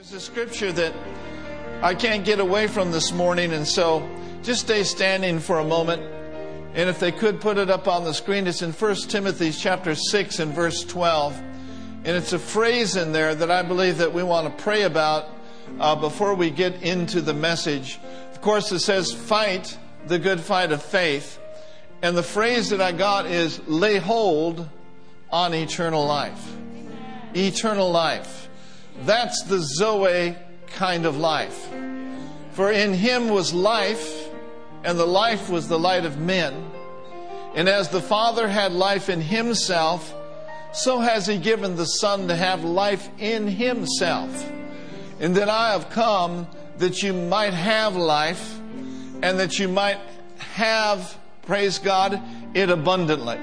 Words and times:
There's 0.00 0.14
a 0.14 0.20
scripture 0.20 0.72
that 0.72 0.94
I 1.82 1.94
can't 1.94 2.24
get 2.24 2.40
away 2.40 2.68
from 2.68 2.90
this 2.90 3.12
morning, 3.12 3.52
and 3.52 3.68
so 3.68 4.08
just 4.42 4.62
stay 4.62 4.82
standing 4.82 5.40
for 5.40 5.58
a 5.58 5.64
moment. 5.64 6.00
And 6.72 6.88
if 6.88 6.98
they 6.98 7.12
could 7.12 7.38
put 7.38 7.58
it 7.58 7.68
up 7.68 7.86
on 7.86 8.04
the 8.04 8.14
screen, 8.14 8.46
it's 8.46 8.62
in 8.62 8.72
1 8.72 8.94
Timothy 9.08 9.52
chapter 9.52 9.94
6 9.94 10.38
and 10.38 10.54
verse 10.54 10.84
12. 10.84 11.36
And 11.38 12.16
it's 12.16 12.32
a 12.32 12.38
phrase 12.38 12.96
in 12.96 13.12
there 13.12 13.34
that 13.34 13.50
I 13.50 13.60
believe 13.60 13.98
that 13.98 14.14
we 14.14 14.22
want 14.22 14.46
to 14.56 14.64
pray 14.64 14.84
about 14.84 15.28
uh, 15.78 15.96
before 15.96 16.34
we 16.34 16.48
get 16.48 16.80
into 16.82 17.20
the 17.20 17.34
message. 17.34 18.00
Of 18.30 18.40
course, 18.40 18.72
it 18.72 18.78
says, 18.78 19.12
fight 19.12 19.76
the 20.06 20.18
good 20.18 20.40
fight 20.40 20.72
of 20.72 20.82
faith. 20.82 21.38
And 22.00 22.16
the 22.16 22.22
phrase 22.22 22.70
that 22.70 22.80
I 22.80 22.92
got 22.92 23.26
is 23.26 23.60
lay 23.68 23.98
hold 23.98 24.66
on 25.30 25.52
eternal 25.52 26.06
life. 26.06 26.56
Eternal 27.34 27.90
life. 27.90 28.46
That's 29.02 29.42
the 29.44 29.58
Zoe 29.60 30.36
kind 30.68 31.06
of 31.06 31.16
life. 31.16 31.68
For 32.52 32.70
in 32.70 32.94
him 32.94 33.28
was 33.28 33.54
life, 33.54 34.28
and 34.84 34.98
the 34.98 35.06
life 35.06 35.48
was 35.48 35.68
the 35.68 35.78
light 35.78 36.04
of 36.04 36.18
men. 36.18 36.70
And 37.54 37.68
as 37.68 37.88
the 37.88 38.00
Father 38.00 38.48
had 38.48 38.72
life 38.72 39.08
in 39.08 39.20
himself, 39.20 40.14
so 40.72 41.00
has 41.00 41.26
he 41.26 41.38
given 41.38 41.76
the 41.76 41.86
Son 41.86 42.28
to 42.28 42.36
have 42.36 42.62
life 42.62 43.08
in 43.18 43.48
himself. 43.48 44.30
And 45.18 45.34
that 45.36 45.48
I 45.48 45.72
have 45.72 45.90
come 45.90 46.46
that 46.78 47.02
you 47.02 47.12
might 47.12 47.52
have 47.52 47.96
life, 47.96 48.58
and 49.22 49.38
that 49.38 49.58
you 49.58 49.68
might 49.68 49.98
have, 50.38 51.16
praise 51.42 51.78
God, 51.78 52.20
it 52.54 52.70
abundantly. 52.70 53.38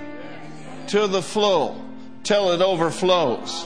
To 0.88 1.08
the 1.08 1.22
flow, 1.22 1.80
till 2.24 2.52
it 2.52 2.62
overflows. 2.62 3.66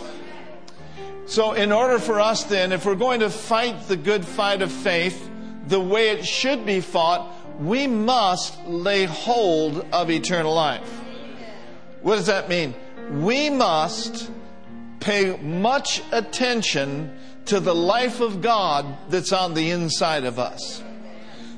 So, 1.32 1.54
in 1.54 1.72
order 1.72 1.98
for 1.98 2.20
us 2.20 2.44
then, 2.44 2.74
if 2.74 2.86
we're 2.86 2.96
going 2.96 3.22
to 3.22 3.30
fight 3.30 3.88
the 3.88 3.96
good 3.96 4.26
fight 4.26 4.62
of 4.62 4.70
faith 4.70 5.30
the 5.66 5.80
way 5.80 6.10
it 6.10 6.26
should 6.26 6.66
be 6.66 6.82
fought, 6.82 7.34
we 7.58 7.88
must 7.88 8.62
lay 8.66 9.06
hold 9.06 9.86
of 9.94 10.12
eternal 10.12 10.54
life. 10.54 11.02
What 12.02 12.18
does 12.18 12.26
that 12.26 12.50
mean? 12.50 12.76
We 13.12 13.50
must 13.50 14.30
pay 15.00 15.38
much 15.38 16.04
attention 16.12 17.18
to 17.46 17.62
the 17.62 17.74
life 17.74 18.20
of 18.20 18.42
God 18.42 18.86
that's 19.10 19.32
on 19.32 19.54
the 19.54 19.72
inside 19.72 20.26
of 20.26 20.38
us. 20.38 20.84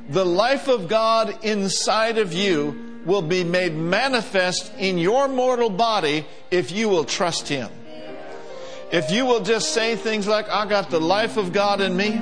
The 0.08 0.24
life 0.24 0.68
of 0.68 0.88
God 0.88 1.44
inside 1.44 2.20
of 2.20 2.32
you 2.32 3.02
will 3.08 3.24
be 3.24 3.44
made 3.44 3.74
manifest 3.74 4.72
in 4.78 5.00
your 5.00 5.28
mortal 5.28 5.72
body 5.72 6.28
if 6.52 6.72
you 6.72 6.90
will 6.90 7.06
trust 7.06 7.48
Him. 7.48 7.72
If 8.94 9.10
you 9.10 9.26
will 9.26 9.40
just 9.40 9.74
say 9.74 9.96
things 9.96 10.28
like, 10.28 10.48
I 10.50 10.68
got 10.68 10.92
the 10.92 11.02
life 11.02 11.38
of 11.38 11.52
God 11.52 11.82
in 11.82 11.98
me. 11.98 12.22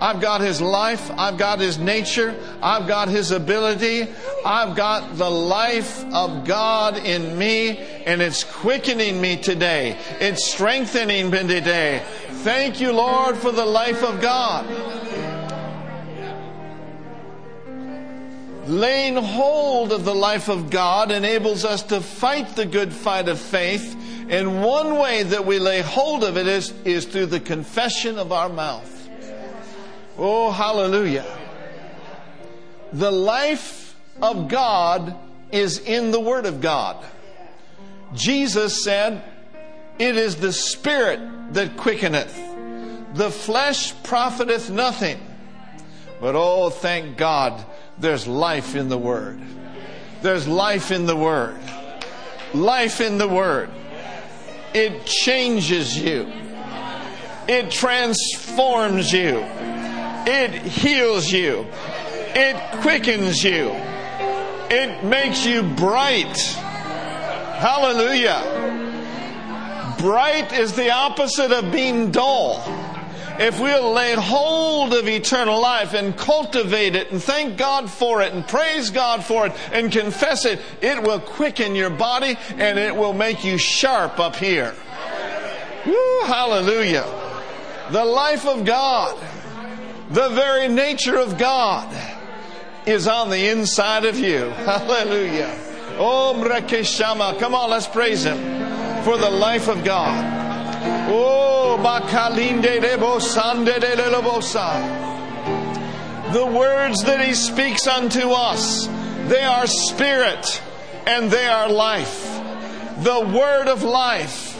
I've 0.00 0.20
got 0.20 0.40
His 0.40 0.60
life. 0.60 1.10
I've 1.18 1.38
got 1.38 1.58
His 1.58 1.76
nature. 1.76 2.36
I've 2.62 2.86
got 2.86 3.08
His 3.08 3.32
ability. 3.32 4.06
I've 4.46 4.76
got 4.76 5.16
the 5.16 5.28
life 5.28 6.04
of 6.14 6.46
God 6.46 6.98
in 6.98 7.36
me, 7.36 7.78
and 8.06 8.22
it's 8.22 8.44
quickening 8.44 9.20
me 9.20 9.38
today. 9.38 9.98
It's 10.20 10.44
strengthening 10.44 11.30
me 11.30 11.38
today. 11.38 12.04
Thank 12.44 12.80
you, 12.80 12.92
Lord, 12.92 13.36
for 13.36 13.50
the 13.50 13.66
life 13.66 14.04
of 14.04 14.20
God. 14.20 14.66
Laying 18.68 19.16
hold 19.16 19.90
of 19.90 20.04
the 20.04 20.14
life 20.14 20.48
of 20.48 20.70
God 20.70 21.10
enables 21.10 21.64
us 21.64 21.82
to 21.84 22.00
fight 22.00 22.54
the 22.54 22.66
good 22.66 22.92
fight 22.92 23.28
of 23.28 23.40
faith 23.40 23.96
and 24.28 24.62
one 24.62 24.98
way 24.98 25.22
that 25.22 25.46
we 25.46 25.58
lay 25.58 25.80
hold 25.80 26.22
of 26.22 26.36
it 26.36 26.46
is, 26.46 26.72
is 26.84 27.06
through 27.06 27.26
the 27.26 27.40
confession 27.40 28.18
of 28.18 28.30
our 28.30 28.48
mouth. 28.48 28.94
Oh, 30.18 30.50
hallelujah. 30.50 31.24
The 32.92 33.10
life 33.10 33.96
of 34.20 34.48
God 34.48 35.16
is 35.52 35.78
in 35.78 36.10
the 36.10 36.20
Word 36.20 36.44
of 36.44 36.60
God. 36.60 37.04
Jesus 38.14 38.82
said, 38.82 39.22
It 39.98 40.16
is 40.16 40.36
the 40.36 40.52
Spirit 40.52 41.20
that 41.54 41.76
quickeneth. 41.76 42.36
The 43.14 43.30
flesh 43.30 43.94
profiteth 44.02 44.70
nothing. 44.70 45.18
But 46.20 46.34
oh, 46.34 46.68
thank 46.70 47.16
God, 47.16 47.64
there's 47.98 48.26
life 48.26 48.74
in 48.74 48.88
the 48.88 48.98
Word. 48.98 49.40
There's 50.20 50.48
life 50.48 50.90
in 50.90 51.06
the 51.06 51.16
Word. 51.16 51.58
Life 52.52 53.00
in 53.00 53.18
the 53.18 53.28
Word. 53.28 53.70
It 54.74 55.06
changes 55.06 55.96
you. 55.96 56.30
It 57.48 57.70
transforms 57.70 59.12
you. 59.12 59.38
It 60.26 60.50
heals 60.50 61.32
you. 61.32 61.66
It 62.34 62.80
quickens 62.82 63.42
you. 63.42 63.70
It 64.70 65.02
makes 65.04 65.46
you 65.46 65.62
bright. 65.62 66.36
Hallelujah. 67.58 68.42
Bright 69.98 70.52
is 70.52 70.74
the 70.74 70.90
opposite 70.90 71.50
of 71.50 71.72
being 71.72 72.10
dull. 72.10 72.62
If 73.38 73.60
we'll 73.60 73.92
lay 73.92 74.14
hold 74.14 74.94
of 74.94 75.08
eternal 75.08 75.60
life 75.60 75.94
and 75.94 76.16
cultivate 76.16 76.96
it 76.96 77.12
and 77.12 77.22
thank 77.22 77.56
God 77.56 77.88
for 77.88 78.20
it 78.20 78.32
and 78.32 78.46
praise 78.46 78.90
God 78.90 79.24
for 79.24 79.46
it 79.46 79.52
and 79.70 79.92
confess 79.92 80.44
it, 80.44 80.60
it 80.80 81.02
will 81.02 81.20
quicken 81.20 81.76
your 81.76 81.90
body 81.90 82.36
and 82.56 82.78
it 82.78 82.94
will 82.94 83.12
make 83.12 83.44
you 83.44 83.56
sharp 83.56 84.18
up 84.18 84.34
here. 84.34 84.74
Woo, 85.86 86.20
hallelujah. 86.24 87.06
The 87.90 88.04
life 88.04 88.44
of 88.44 88.64
God, 88.64 89.16
the 90.10 90.28
very 90.30 90.68
nature 90.68 91.16
of 91.16 91.38
God 91.38 91.94
is 92.86 93.06
on 93.06 93.30
the 93.30 93.48
inside 93.48 94.04
of 94.04 94.18
you. 94.18 94.48
Hallelujah. 94.64 95.54
Mrekeshama. 95.98 97.38
Come 97.38 97.54
on, 97.54 97.70
let's 97.70 97.86
praise 97.86 98.24
Him 98.24 98.38
for 99.04 99.16
the 99.16 99.30
life 99.30 99.68
of 99.68 99.84
God. 99.84 100.37
Oh, 101.10 101.76
de 101.78 102.80
The 106.32 106.46
words 106.46 107.04
that 107.04 107.24
He 107.24 107.34
speaks 107.34 107.86
unto 107.86 108.30
us, 108.30 108.86
they 109.28 109.42
are 109.42 109.66
spirit 109.66 110.62
and 111.06 111.30
they 111.30 111.46
are 111.46 111.70
life. 111.70 112.24
The 112.98 113.20
word 113.20 113.68
of 113.68 113.82
life 113.84 114.58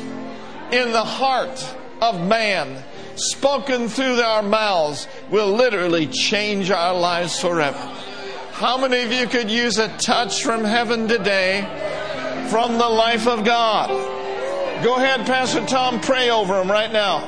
in 0.72 0.92
the 0.92 1.04
heart 1.04 1.74
of 2.00 2.26
man, 2.26 2.82
spoken 3.16 3.88
through 3.88 4.20
our 4.20 4.42
mouths, 4.42 5.06
will 5.30 5.52
literally 5.52 6.06
change 6.06 6.70
our 6.70 6.94
lives 6.94 7.38
forever. 7.40 7.78
How 8.52 8.78
many 8.78 9.02
of 9.02 9.12
you 9.12 9.26
could 9.26 9.50
use 9.50 9.78
a 9.78 9.88
touch 9.98 10.42
from 10.42 10.64
heaven 10.64 11.08
today 11.08 11.62
from 12.50 12.78
the 12.78 12.88
life 12.88 13.26
of 13.28 13.44
God? 13.44 14.17
Go 14.82 14.94
ahead, 14.96 15.26
Pastor 15.26 15.64
Tom, 15.66 16.00
pray 16.00 16.30
over 16.30 16.54
them 16.54 16.70
right 16.70 16.92
now. 16.92 17.20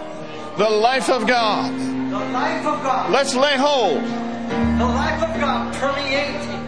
The 0.56 0.68
life 0.70 1.10
of 1.10 1.26
God. 1.26 1.72
The 1.74 2.18
life 2.32 2.64
of 2.66 2.82
God. 2.82 3.10
Let's 3.10 3.34
lay 3.34 3.56
hold. 3.56 4.02
The 4.02 4.86
life 4.86 5.22
of 5.22 5.40
God 5.40 5.74
permeating 5.74 6.62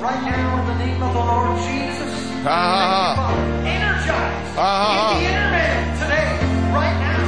right 0.00 0.22
now 0.24 0.60
in 0.60 0.66
the 0.66 0.84
name 0.86 1.02
of 1.02 1.12
the 1.12 1.20
Lord 1.20 1.58
Jesus. 1.68 2.32
Ah. 2.46 3.34
Energize 3.64 4.54
Ah. 4.56 5.16
in 5.16 5.22
the 5.22 5.28
inner 5.30 5.50
man 5.52 5.98
today, 6.00 6.30
right 6.72 6.96
now. 7.08 7.22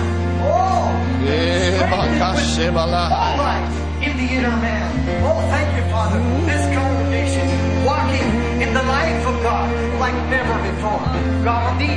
Oh, 0.49 0.89
Yeah, 1.25 1.77
strengthened 1.77 2.09
with 2.09 2.21
Bakashimala. 2.21 3.05
all 3.11 3.37
life 3.37 3.77
in 4.07 4.17
the 4.17 4.29
inner 4.35 4.57
man. 4.65 4.89
Oh, 5.25 5.41
thank 5.53 5.69
you, 5.77 5.85
Father. 5.93 6.19
This 6.49 6.65
congregation 6.75 7.47
walking 7.85 8.29
in 8.65 8.73
the 8.73 8.83
life 8.83 9.27
of 9.27 9.37
God 9.43 9.67
like 10.01 10.15
never 10.33 10.57
before. 10.73 11.05
God 11.45 11.79
the 11.81 11.93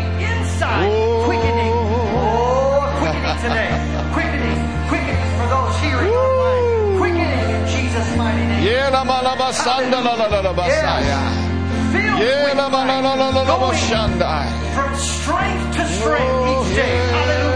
inside, 0.62 0.92
Oh. 0.94 1.26
quickening. 1.26 1.74
Oh, 1.74 2.86
quickening 3.02 3.38
today. 3.42 3.72
Quickening, 4.14 4.60
quickening 4.90 5.32
for 5.38 5.48
those 5.50 5.76
hearing 5.82 6.14
online. 6.14 6.98
Quickening 7.02 7.50
in 7.58 7.64
Jesus' 7.68 8.10
mighty 8.18 8.46
name. 8.46 8.64
Yeah, 8.64 8.90
la 8.94 9.04
ma 9.04 9.22
la 9.22 9.34
la 10.02 10.14
la 10.14 10.26
la 10.30 10.40
la 10.42 10.54
ba 10.54 10.66
Yes. 10.68 10.86
Filled 11.92 12.20
Yeah, 12.22 12.44
with 12.46 12.58
la 12.62 12.68
la 12.70 12.84
la 12.86 13.00
la 13.00 13.14
la 13.16 13.30
la 13.30 13.44
Going 13.46 13.78
from 14.76 14.94
strength 14.96 15.66
to 15.78 15.84
strength 15.98 16.30
Oh, 16.30 16.62
each 16.62 16.76
day. 16.78 16.98
Oh, 17.02 17.18
Hallelujah. 17.18 17.51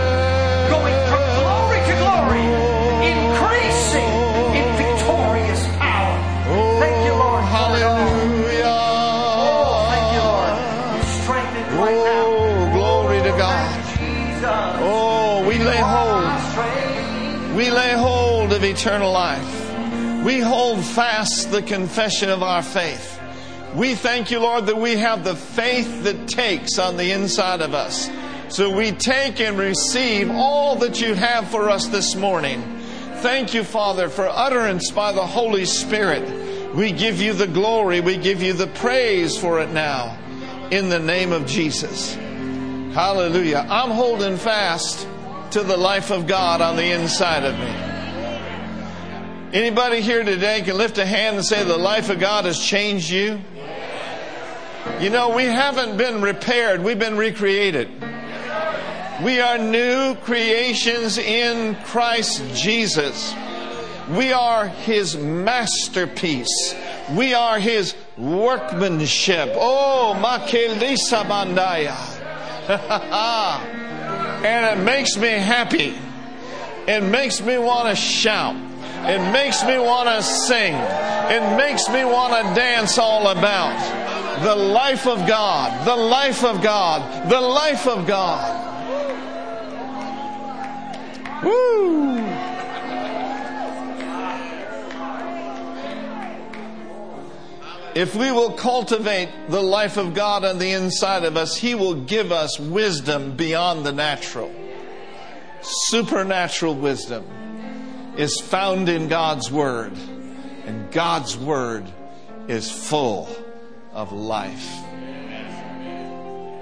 Eternal 18.75 19.13
life. 19.13 20.25
We 20.25 20.39
hold 20.39 20.83
fast 20.83 21.49
the 21.49 21.61
confession 21.61 22.29
of 22.29 22.43
our 22.43 22.61
faith. 22.61 23.21
We 23.73 23.95
thank 23.95 24.31
you, 24.31 24.39
Lord, 24.39 24.65
that 24.65 24.75
we 24.75 24.97
have 24.97 25.23
the 25.23 25.35
faith 25.35 26.03
that 26.03 26.27
takes 26.27 26.77
on 26.77 26.97
the 26.97 27.13
inside 27.13 27.61
of 27.61 27.73
us. 27.73 28.09
So 28.49 28.75
we 28.75 28.91
take 28.91 29.39
and 29.39 29.57
receive 29.57 30.29
all 30.29 30.75
that 30.77 30.99
you 30.99 31.13
have 31.13 31.47
for 31.47 31.69
us 31.69 31.87
this 31.87 32.15
morning. 32.15 32.61
Thank 33.21 33.53
you, 33.53 33.63
Father, 33.63 34.09
for 34.09 34.27
utterance 34.27 34.91
by 34.91 35.13
the 35.13 35.25
Holy 35.25 35.63
Spirit. 35.63 36.75
We 36.75 36.91
give 36.91 37.21
you 37.21 37.31
the 37.31 37.47
glory, 37.47 38.01
we 38.01 38.17
give 38.17 38.43
you 38.43 38.51
the 38.51 38.67
praise 38.67 39.37
for 39.37 39.61
it 39.61 39.69
now 39.69 40.17
in 40.69 40.89
the 40.89 40.99
name 40.99 41.31
of 41.31 41.45
Jesus. 41.45 42.13
Hallelujah. 42.93 43.65
I'm 43.69 43.91
holding 43.91 44.35
fast 44.35 45.07
to 45.51 45.63
the 45.63 45.77
life 45.77 46.11
of 46.11 46.27
God 46.27 46.59
on 46.59 46.75
the 46.75 46.91
inside 46.91 47.45
of 47.45 47.57
me. 47.57 47.84
Anybody 49.53 50.01
here 50.01 50.23
today 50.23 50.61
can 50.63 50.75
lift 50.75 50.97
a 50.97 51.05
hand 51.05 51.37
and 51.37 51.45
say 51.45 51.63
the 51.63 51.77
life 51.77 52.09
of 52.09 52.19
God 52.19 52.45
has 52.45 52.59
changed 52.59 53.09
you? 53.09 53.39
You 54.99 55.09
know, 55.09 55.35
we 55.35 55.43
haven't 55.43 55.97
been 55.97 56.21
repaired, 56.21 56.83
we've 56.83 56.99
been 56.99 57.15
recreated. 57.15 57.89
We 59.23 59.39
are 59.39 59.57
new 59.57 60.15
creations 60.15 61.17
in 61.17 61.75
Christ 61.85 62.43
Jesus. 62.53 63.33
We 64.09 64.33
are 64.33 64.67
His 64.67 65.15
masterpiece. 65.15 66.75
We 67.15 67.33
are 67.33 67.59
His 67.59 67.95
workmanship. 68.17 69.51
Oh, 69.53 70.15
Makelisa 70.17 71.23
Bandaya. 71.23 71.95
and 74.43 74.79
it 74.79 74.83
makes 74.83 75.15
me 75.17 75.29
happy. 75.29 75.95
It 76.87 77.03
makes 77.03 77.41
me 77.41 77.57
want 77.57 77.89
to 77.89 77.95
shout. 77.95 78.55
It 79.07 79.31
makes 79.31 79.63
me 79.63 79.77
want 79.77 80.09
to 80.09 80.23
sing. 80.23 80.73
It 80.73 81.57
makes 81.57 81.87
me 81.89 82.03
want 82.03 82.33
to 82.33 82.55
dance 82.55 82.97
all 82.97 83.27
about 83.27 83.79
the 84.43 84.55
life 84.55 85.05
of 85.05 85.27
God, 85.27 85.85
the 85.85 85.95
life 85.95 86.43
of 86.43 86.63
God, 86.63 87.29
the 87.29 87.39
life 87.39 87.87
of 87.87 88.07
God. 88.07 88.63
Woo! 91.43 92.17
If 97.93 98.15
we 98.15 98.31
will 98.31 98.53
cultivate 98.53 99.29
the 99.49 99.61
life 99.61 99.97
of 99.97 100.15
God 100.15 100.43
on 100.43 100.57
the 100.57 100.71
inside 100.71 101.23
of 101.23 101.37
us, 101.37 101.55
He 101.55 101.75
will 101.75 101.93
give 101.93 102.31
us 102.31 102.59
wisdom 102.59 103.35
beyond 103.35 103.85
the 103.85 103.93
natural. 103.93 104.51
Supernatural 105.61 106.73
wisdom 106.73 107.44
is 108.17 108.39
found 108.41 108.89
in 108.89 109.07
God's 109.07 109.51
Word, 109.51 109.93
and 110.65 110.91
God's 110.91 111.37
Word 111.37 111.85
is 112.47 112.71
full 112.71 113.29
of 113.93 114.11
life. 114.11 114.69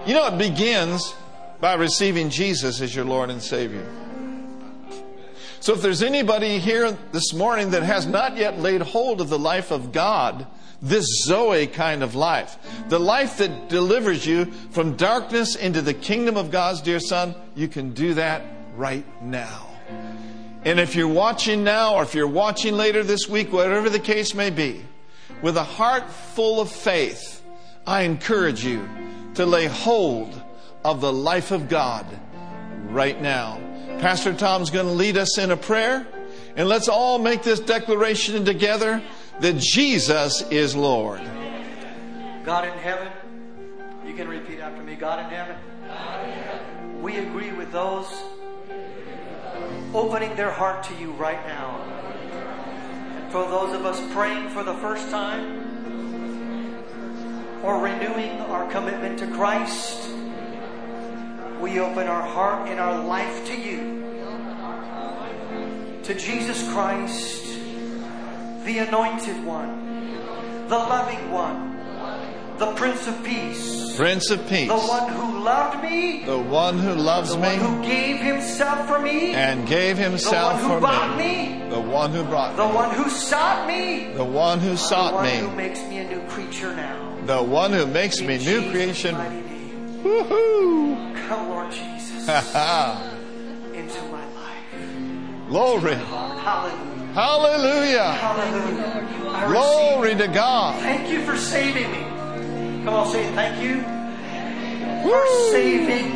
You 0.06 0.14
know, 0.14 0.28
it 0.28 0.38
begins 0.38 1.14
by 1.60 1.76
receiving 1.76 2.30
Jesus 2.30 2.82
as 2.82 2.94
your 2.94 3.06
Lord 3.06 3.30
and 3.30 3.42
Savior. 3.42 3.90
So 5.62 5.74
if 5.74 5.82
there's 5.82 6.04
anybody 6.04 6.60
here 6.60 6.98
this 7.14 7.34
morning 7.34 7.72
that 7.72 7.84
has 7.84 8.06
not 8.06 8.36
yet 8.36 8.60
laid 8.60 8.82
hold 8.82 9.22
of 9.22 9.30
the 9.30 9.40
life 9.40 9.72
of 9.72 9.94
God, 9.94 10.46
this 10.82 11.06
Zoe 11.24 11.68
kind 11.68 12.04
of 12.04 12.16
life, 12.16 12.58
the 12.90 13.00
life 13.00 13.38
that 13.38 13.70
delivers 13.70 14.26
you 14.26 14.52
from 14.72 14.98
darkness 14.98 15.56
into 15.56 15.82
the 15.82 15.94
kingdom 15.94 16.36
of 16.36 16.52
God's 16.52 16.82
dear 16.82 17.00
Son, 17.00 17.34
you 17.56 17.70
can 17.70 17.94
do 17.94 18.16
that 18.16 18.44
right 18.76 19.06
now. 19.24 19.73
And 20.66 20.80
if 20.80 20.96
you're 20.96 21.08
watching 21.08 21.64
now 21.64 21.96
or 21.96 22.04
if 22.04 22.16
you're 22.16 22.28
watching 22.28 22.76
later 22.76 23.04
this 23.04 23.28
week, 23.28 23.52
whatever 23.52 23.90
the 23.90 24.00
case 24.00 24.34
may 24.34 24.50
be, 24.50 24.82
with 25.42 25.58
a 25.58 25.64
heart 25.64 26.10
full 26.10 26.62
of 26.62 26.72
faith, 26.72 27.44
I 27.86 28.04
encourage 28.04 28.64
you 28.64 28.88
to 29.36 29.46
lay 29.46 29.68
hold 29.68 30.42
of 30.86 31.02
the 31.02 31.12
life 31.12 31.52
of 31.52 31.68
God 31.68 32.06
right 32.86 33.22
now. 33.22 33.60
Pastor 34.00 34.34
Tom's 34.34 34.70
going 34.70 34.86
to 34.86 34.94
lead 34.94 35.18
us 35.18 35.38
in 35.38 35.52
a 35.52 35.58
prayer, 35.58 36.08
and 36.56 36.70
let's 36.70 36.88
all 36.88 37.20
make 37.20 37.44
this 37.44 37.60
declaration 37.60 38.46
together 38.46 39.04
that 39.42 39.58
Jesus 39.58 40.44
is 40.50 40.76
Lord. 40.76 41.22
God 42.46 42.66
in 42.68 42.78
heaven, 42.80 43.12
you 44.06 44.14
can 44.14 44.30
repeat 44.30 44.60
after 44.60 44.82
me 44.82 44.96
God 44.96 45.20
in 45.20 45.30
heaven. 45.30 47.02
We 47.02 47.18
agree 47.18 47.52
with 47.52 47.72
those 47.74 48.08
opening 49.94 50.36
their 50.36 50.52
heart 50.52 50.84
to 50.86 50.96
you 50.96 51.12
right 51.14 51.46
now. 51.48 51.80
And 53.16 53.32
for 53.32 53.46
those 53.48 53.74
of 53.76 53.86
us 53.86 54.02
praying 54.14 54.50
for 54.50 54.64
the 54.64 54.74
first 54.76 55.10
time 55.10 55.62
or 57.64 57.80
renewing 57.80 58.42
our 58.42 58.70
commitment 58.72 59.20
to 59.20 59.28
Christ, 59.28 60.10
we 61.62 61.80
open 61.80 62.08
our 62.08 62.24
heart 62.24 62.68
and 62.70 62.80
our 62.80 63.04
life 63.04 63.46
to 63.48 63.56
you. 63.56 64.02
To 66.04 66.14
Jesus 66.14 66.70
Christ, 66.74 67.46
the 68.66 68.80
anointed 68.80 69.46
one, 69.46 70.18
the 70.68 70.78
loving 70.78 71.32
one, 71.32 71.73
the 72.66 72.74
Prince 72.76 73.08
of 73.08 73.24
Peace, 73.24 73.96
Prince 73.98 74.30
of 74.32 74.48
Peace, 74.48 74.70
the 74.70 74.78
one 74.78 75.12
who 75.12 75.40
loved 75.44 75.84
me, 75.84 76.24
the 76.24 76.40
one 76.40 76.78
who 76.80 76.94
loves 76.94 77.32
the 77.32 77.38
me 77.38 77.58
one 77.58 77.60
who 77.60 77.84
gave 77.84 78.18
himself 78.18 78.88
for 78.88 79.00
me, 79.00 79.34
and 79.34 79.68
gave 79.68 79.98
the 79.98 80.04
himself 80.04 80.54
one 80.54 80.62
who 80.62 80.68
for 80.70 80.80
bought 80.80 81.18
me, 81.18 81.60
me, 81.60 81.70
the 81.70 81.80
one 81.82 82.12
who 82.12 82.24
brought 82.24 82.56
the 82.56 82.64
me, 82.66 82.70
The 82.70 82.76
one 82.76 82.96
who 82.96 83.10
sought 83.10 83.68
me, 83.68 84.14
the 84.14 84.24
one 84.24 84.60
who 84.60 84.78
sought 84.78 85.24
me. 85.24 85.40
the 85.42 85.48
one 85.48 85.50
who 85.52 85.58
makes 85.58 85.82
me 85.82 85.98
a 85.98 86.08
new 86.10 86.22
creature 86.30 86.74
now. 86.76 87.18
the 87.26 87.44
one 87.44 87.74
who 87.74 87.86
makes 87.86 88.20
In 88.20 88.28
me 88.28 88.38
new 88.38 88.72
creation. 88.72 89.16
Woohoo! 90.04 91.16
Come, 91.28 91.50
Lord 91.50 91.72
Jesus, 91.72 92.28
into 92.28 94.02
my 94.12 94.26
life. 94.36 95.50
Glory. 95.50 95.96
Hallelujah. 95.96 97.14
Hallelujah. 97.14 98.12
Hallelujah. 98.14 99.48
Glory 99.48 100.16
to 100.16 100.28
God. 100.28 100.82
Thank 100.82 101.10
you 101.10 101.22
for 101.26 101.36
saving 101.38 101.92
me. 101.92 102.13
Come 102.84 102.94
on, 102.96 103.08
say 103.12 103.26
it. 103.26 103.34
Thank 103.34 103.62
you 103.64 103.82
for 105.04 105.26
saving 105.52 106.12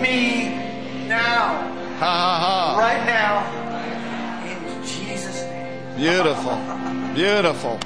me 0.00 0.54
now, 1.08 1.58
Ha 1.98 2.06
ha 2.06 2.38
ha. 2.38 2.78
right 2.78 3.04
now, 3.06 3.42
in 4.46 4.84
Jesus' 4.84 5.42
name. 5.44 5.96
Beautiful. 5.96 6.56
Beautiful. 7.14 7.78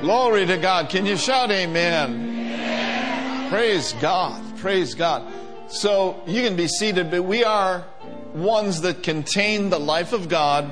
Glory 0.00 0.46
to 0.46 0.56
God. 0.56 0.88
Can 0.88 1.04
you 1.04 1.16
shout 1.16 1.50
amen? 1.50 3.48
Praise 3.50 3.92
God. 4.00 4.42
Praise 4.58 4.94
God. 4.94 5.22
So 5.68 6.22
you 6.26 6.42
can 6.42 6.56
be 6.56 6.68
seated, 6.68 7.10
but 7.10 7.22
we 7.24 7.44
are 7.44 7.84
ones 8.32 8.80
that 8.82 9.02
contain 9.02 9.68
the 9.70 9.78
life 9.78 10.12
of 10.12 10.28
God. 10.28 10.70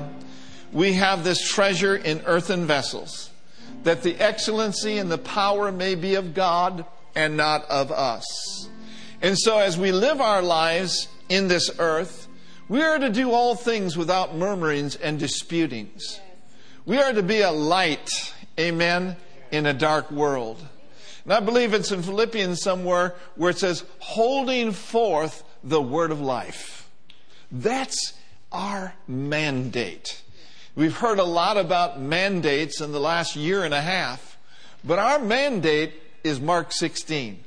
We 0.73 0.93
have 0.93 1.23
this 1.23 1.39
treasure 1.47 1.95
in 1.95 2.21
earthen 2.25 2.65
vessels, 2.65 3.29
that 3.85 4.01
the 4.03 4.15
excellency 4.15 4.97
and 4.97 5.11
the 5.11 5.17
power 5.17 5.71
may 5.71 5.95
be 5.95 6.15
of 6.15 6.33
God 6.33 6.85
and 7.15 7.37
not 7.37 7.63
of 7.69 7.91
us. 7.91 8.67
And 9.21 9.37
so 9.37 9.59
as 9.59 9.77
we 9.77 9.91
live 9.91 10.19
our 10.19 10.41
lives 10.41 11.07
in 11.29 11.47
this 11.47 11.69
earth, 11.79 12.27
we 12.67 12.81
are 12.81 12.97
to 12.97 13.09
do 13.09 13.31
all 13.31 13.55
things 13.55 13.95
without 13.95 14.35
murmurings 14.35 14.95
and 14.95 15.19
disputings. 15.19 16.19
We 16.85 16.97
are 16.97 17.13
to 17.13 17.21
be 17.21 17.41
a 17.41 17.51
light, 17.51 18.33
amen, 18.59 19.17
in 19.51 19.67
a 19.67 19.73
dark 19.73 20.11
world. 20.11 20.57
And 21.23 21.33
I 21.33 21.39
believe 21.39 21.73
it's 21.73 21.91
in 21.91 22.01
Philippians 22.01 22.61
somewhere 22.61 23.13
where 23.35 23.51
it 23.51 23.59
says, 23.59 23.83
holding 23.99 24.71
forth 24.71 25.43
the 25.63 25.81
word 25.81 26.11
of 26.11 26.21
life. 26.21 26.89
That's 27.51 28.13
our 28.51 28.95
mandate. 29.07 30.23
We've 30.75 30.97
heard 30.97 31.19
a 31.19 31.23
lot 31.23 31.55
about 31.55 32.01
mandates 32.01 32.81
in 32.81 32.91
the 32.91 32.99
last 32.99 33.37
year 33.37 33.63
and 33.63 33.73
a 33.73 33.79
half, 33.79 34.37
but 34.83 34.99
our 34.99 35.19
mandate 35.19 35.93
is 36.21 36.41
Mark 36.41 36.73
16. 36.73 37.39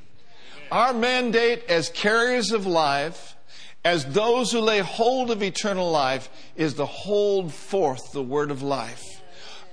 Our 0.72 0.94
mandate 0.94 1.62
as 1.68 1.90
carriers 1.90 2.52
of 2.52 2.66
life, 2.66 3.36
as 3.84 4.06
those 4.06 4.50
who 4.50 4.60
lay 4.60 4.78
hold 4.78 5.30
of 5.30 5.42
eternal 5.42 5.90
life, 5.90 6.30
is 6.56 6.74
to 6.74 6.86
hold 6.86 7.52
forth 7.52 8.12
the 8.12 8.22
word 8.22 8.50
of 8.50 8.62
life. 8.62 9.04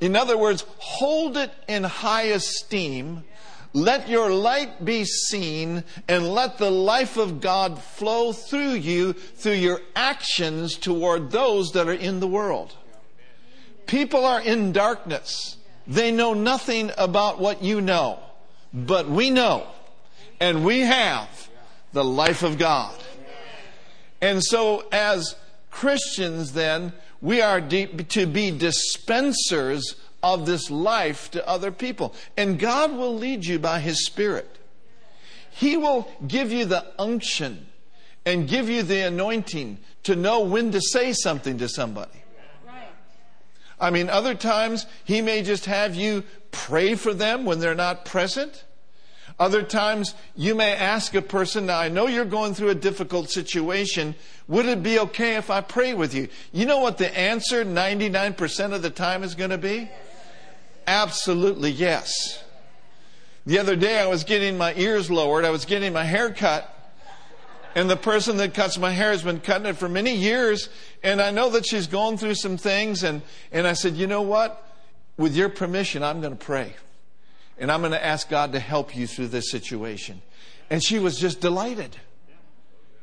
In 0.02 0.18
other 0.18 0.38
words, 0.38 0.66
hold 0.78 1.38
it 1.38 1.54
in 1.70 1.86
high 1.86 2.24
esteem. 2.24 3.24
Let 3.72 4.10
your 4.10 4.32
light 4.32 4.84
be 4.84 5.06
seen 5.06 5.86
and 6.10 6.28
let 6.28 6.58
the 6.58 6.72
life 6.72 7.16
of 7.16 7.40
God 7.40 7.82
flow 7.82 8.34
through 8.34 8.74
you 8.74 9.14
through 9.14 9.54
your 9.54 9.80
actions 9.96 10.76
toward 10.76 11.32
those 11.32 11.72
that 11.72 11.88
are 11.88 11.94
in 11.94 12.20
the 12.20 12.28
world. 12.28 12.76
People 13.86 14.26
are 14.26 14.42
in 14.42 14.72
darkness. 14.72 15.58
They 15.88 16.12
know 16.12 16.34
nothing 16.34 16.92
about 16.98 17.40
what 17.40 17.64
you 17.64 17.82
know, 17.82 18.20
but 18.74 19.08
we 19.10 19.30
know 19.30 19.68
and 20.40 20.66
we 20.66 20.82
have 20.82 21.50
the 21.94 22.04
life 22.04 22.44
of 22.44 22.58
God. 22.58 22.96
And 24.22 24.44
so 24.44 24.86
as 24.92 25.36
Christians 25.70 26.54
then, 26.54 26.94
we 27.22 27.42
are 27.42 27.62
to 27.62 28.26
be 28.26 28.52
dispensers 28.52 29.96
of 30.22 30.46
this 30.46 30.72
life 30.72 31.30
to 31.32 31.48
other 31.48 31.72
people. 31.72 32.16
And 32.36 32.60
God 32.60 32.92
will 32.92 33.16
lead 33.16 33.46
you 33.46 33.60
by 33.60 33.80
His 33.80 34.06
Spirit. 34.06 34.58
He 35.52 35.78
will 35.78 36.12
give 36.28 36.52
you 36.52 36.66
the 36.66 36.86
unction 37.00 37.68
and 38.26 38.48
give 38.48 38.70
you 38.70 38.84
the 38.84 39.02
anointing 39.02 39.78
to 40.04 40.16
know 40.16 40.42
when 40.42 40.72
to 40.72 40.82
say 40.82 41.14
something 41.14 41.58
to 41.60 41.70
somebody. 41.70 42.25
I 43.80 43.90
mean, 43.90 44.10
other 44.10 44.36
times 44.36 44.86
He 45.04 45.22
may 45.22 45.42
just 45.42 45.66
have 45.66 45.96
you 45.96 46.24
pray 46.52 46.96
for 46.96 47.14
them 47.14 47.46
when 47.46 47.60
they're 47.60 47.76
not 47.76 48.06
present. 48.06 48.64
Other 49.38 49.64
times 49.64 50.16
you 50.36 50.56
may 50.56 50.74
ask 50.74 51.14
a 51.14 51.22
person, 51.22 51.66
now 51.66 51.80
I 51.80 51.90
know 51.90 52.08
you're 52.08 52.24
going 52.24 52.54
through 52.54 52.70
a 52.70 52.76
difficult 52.76 53.30
situation. 53.30 54.16
Would 54.48 54.66
it 54.66 54.82
be 54.82 55.00
okay 55.00 55.36
if 55.36 55.50
I 55.50 55.60
pray 55.60 55.94
with 55.94 56.14
you? 56.14 56.30
You 56.54 56.66
know 56.66 56.80
what 56.80 56.98
the 56.98 57.18
answer 57.18 57.66
99% 57.66 58.74
of 58.74 58.82
the 58.82 58.90
time 58.90 59.24
is 59.24 59.36
going 59.36 59.50
to 59.50 59.58
be? 59.58 59.90
Absolutely 60.88 61.72
yes. 61.72 62.44
The 63.46 63.60
other 63.60 63.76
day 63.76 64.00
I 64.00 64.08
was 64.08 64.24
getting 64.24 64.58
my 64.58 64.74
ears 64.76 65.12
lowered. 65.12 65.44
I 65.44 65.50
was 65.50 65.66
getting 65.66 65.92
my 65.92 66.04
hair 66.04 66.32
cut. 66.32 66.72
And 67.76 67.90
the 67.90 67.98
person 67.98 68.38
that 68.38 68.54
cuts 68.54 68.78
my 68.78 68.92
hair 68.92 69.12
has 69.12 69.22
been 69.22 69.42
cutting 69.42 69.68
it 69.68 69.76
for 69.76 69.90
many 69.90 70.16
years. 70.16 70.70
And 71.04 71.22
I 71.22 71.32
know 71.32 71.50
that 71.50 71.68
she's 71.68 71.88
going 71.88 72.18
through 72.18 72.36
some 72.36 72.56
things. 72.56 73.04
And, 73.04 73.22
and 73.52 73.68
I 73.68 73.74
said, 73.74 73.96
you 73.96 74.08
know 74.08 74.22
what? 74.22 74.66
With 75.18 75.36
your 75.36 75.50
permission, 75.50 76.02
I'm 76.02 76.22
going 76.22 76.36
to 76.36 76.44
pray. 76.44 76.74
And 77.58 77.70
I'm 77.70 77.82
going 77.82 77.92
to 77.92 78.04
ask 78.04 78.30
God 78.30 78.54
to 78.54 78.60
help 78.60 78.96
you 78.96 79.08
through 79.08 79.28
this 79.28 79.52
situation. 79.52 80.22
And 80.70 80.82
she 80.82 81.00
was 81.00 81.20
just 81.20 81.42
delighted. 81.42 81.98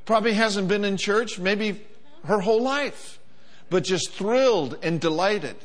Probably 0.07 0.33
hasn't 0.33 0.69
been 0.69 0.85
in 0.85 0.97
church 0.97 1.39
maybe 1.39 1.81
her 2.25 2.41
whole 2.41 2.63
life, 2.63 3.19
but 3.69 3.85
just 3.85 4.13
thrilled 4.13 4.79
and 4.83 5.01
delighted. 5.01 5.57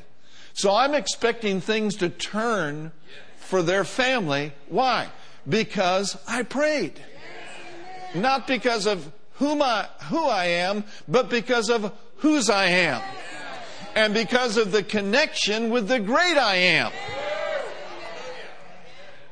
So 0.53 0.73
I'm 0.73 0.93
expecting 0.93 1.61
things 1.61 1.95
to 1.97 2.09
turn 2.09 2.91
for 3.37 3.61
their 3.61 3.83
family. 3.83 4.53
Why? 4.67 5.07
Because 5.47 6.17
I 6.27 6.43
prayed. 6.43 7.01
Not 8.15 8.47
because 8.47 8.85
of 8.85 9.11
whom 9.33 9.61
I, 9.61 9.87
who 10.09 10.25
I 10.25 10.45
am, 10.45 10.83
but 11.07 11.29
because 11.29 11.69
of 11.69 11.93
whose 12.17 12.49
I 12.49 12.65
am. 12.65 13.01
And 13.95 14.13
because 14.13 14.57
of 14.57 14.71
the 14.71 14.83
connection 14.83 15.69
with 15.69 15.87
the 15.87 15.99
great 15.99 16.37
I 16.37 16.55
am. 16.55 16.91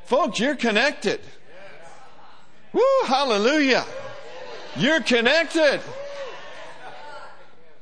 Folks, 0.04 0.38
you're 0.38 0.56
connected. 0.56 1.20
Woo, 2.72 2.82
hallelujah. 3.06 3.84
You're 4.76 5.00
connected. 5.00 5.80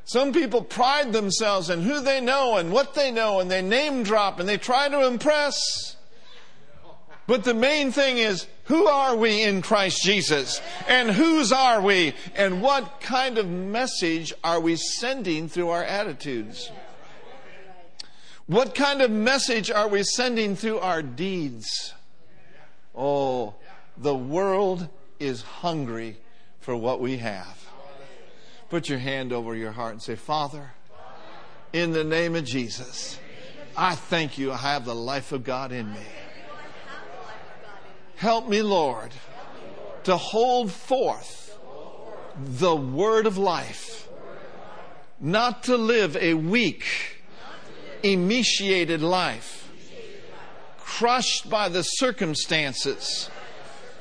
Some 0.04 0.32
people 0.32 0.62
pride 0.62 1.12
themselves 1.12 1.70
in 1.70 1.82
who 1.82 2.00
they 2.00 2.20
know 2.20 2.56
and 2.56 2.70
what 2.70 2.94
they 2.94 3.10
know, 3.10 3.40
and 3.40 3.50
they 3.50 3.62
name 3.62 4.02
drop 4.02 4.38
and 4.38 4.48
they 4.48 4.58
try 4.58 4.88
to 4.88 5.06
impress. 5.06 5.93
But 7.26 7.44
the 7.44 7.54
main 7.54 7.90
thing 7.90 8.18
is, 8.18 8.46
who 8.64 8.86
are 8.86 9.16
we 9.16 9.42
in 9.42 9.62
Christ 9.62 10.02
Jesus? 10.02 10.60
And 10.88 11.10
whose 11.10 11.52
are 11.52 11.80
we? 11.80 12.14
And 12.34 12.60
what 12.60 13.00
kind 13.00 13.38
of 13.38 13.48
message 13.48 14.32
are 14.42 14.60
we 14.60 14.76
sending 14.76 15.48
through 15.48 15.70
our 15.70 15.84
attitudes? 15.84 16.70
What 18.46 18.74
kind 18.74 19.00
of 19.00 19.10
message 19.10 19.70
are 19.70 19.88
we 19.88 20.02
sending 20.02 20.54
through 20.54 20.80
our 20.80 21.00
deeds? 21.00 21.94
Oh, 22.94 23.54
the 23.96 24.14
world 24.14 24.88
is 25.18 25.42
hungry 25.42 26.18
for 26.60 26.76
what 26.76 27.00
we 27.00 27.18
have. 27.18 27.58
Put 28.68 28.88
your 28.88 28.98
hand 28.98 29.32
over 29.32 29.54
your 29.54 29.72
heart 29.72 29.92
and 29.92 30.02
say, 30.02 30.14
Father, 30.14 30.72
in 31.72 31.92
the 31.92 32.04
name 32.04 32.34
of 32.34 32.44
Jesus, 32.44 33.18
I 33.76 33.94
thank 33.94 34.36
you 34.36 34.52
I 34.52 34.56
have 34.56 34.84
the 34.84 34.94
life 34.94 35.32
of 35.32 35.42
God 35.42 35.72
in 35.72 35.90
me. 35.90 36.06
Help 38.24 38.48
me, 38.48 38.62
Lord, 38.62 39.10
to 40.04 40.16
hold 40.16 40.72
forth 40.72 41.58
the 42.38 42.74
word 42.74 43.26
of 43.26 43.36
life, 43.36 44.08
not 45.20 45.64
to 45.64 45.76
live 45.76 46.16
a 46.16 46.32
weak, 46.32 46.86
emaciated 48.02 49.02
life, 49.02 49.70
crushed 50.78 51.50
by 51.50 51.68
the 51.68 51.82
circumstances 51.82 53.28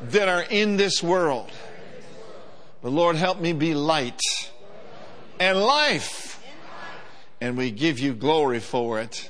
that 0.04 0.30
are 0.30 0.44
in 0.44 0.78
this 0.78 1.04
world. 1.04 1.52
But 2.82 2.94
Lord, 2.94 3.18
help 3.18 3.42
me 3.42 3.52
be 3.52 3.74
light 3.74 4.22
and 5.38 5.60
life. 5.60 6.42
And 7.42 7.58
we 7.58 7.72
give 7.72 8.00
you 8.00 8.14
glory 8.14 8.62
for 8.62 9.02
it. 9.02 9.30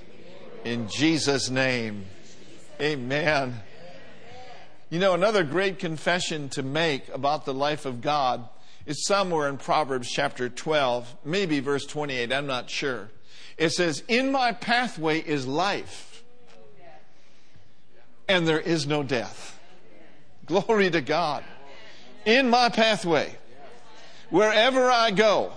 In 0.64 0.88
Jesus' 0.88 1.50
name. 1.50 2.06
Amen. 2.80 3.64
You 4.94 5.00
know, 5.00 5.16
another 5.16 5.44
great 5.44 5.80
confession 5.80 6.50
to 6.50 6.62
make 6.62 7.10
about 7.10 7.46
the 7.46 7.54
life 7.54 7.88
of 7.88 8.00
God 8.00 8.48
is 8.86 9.08
somewhere 9.08 9.50
in 9.50 9.58
Proverbs 9.58 10.08
chapter 10.08 10.50
12, 10.50 11.16
maybe 11.26 11.62
verse 11.62 11.88
28, 11.88 12.32
I'm 12.32 12.46
not 12.46 12.70
sure. 12.70 13.10
It 13.58 13.72
says, 13.72 14.04
In 14.08 14.32
my 14.32 14.52
pathway 14.52 15.18
is 15.18 15.48
life, 15.48 16.24
and 18.30 18.48
there 18.48 18.60
is 18.60 18.86
no 18.86 19.02
death. 19.02 19.60
Glory 20.46 20.92
to 20.92 21.02
God. 21.02 21.44
In 22.26 22.52
my 22.52 22.70
pathway, 22.70 23.36
wherever 24.30 24.92
I 24.92 25.10
go, 25.10 25.54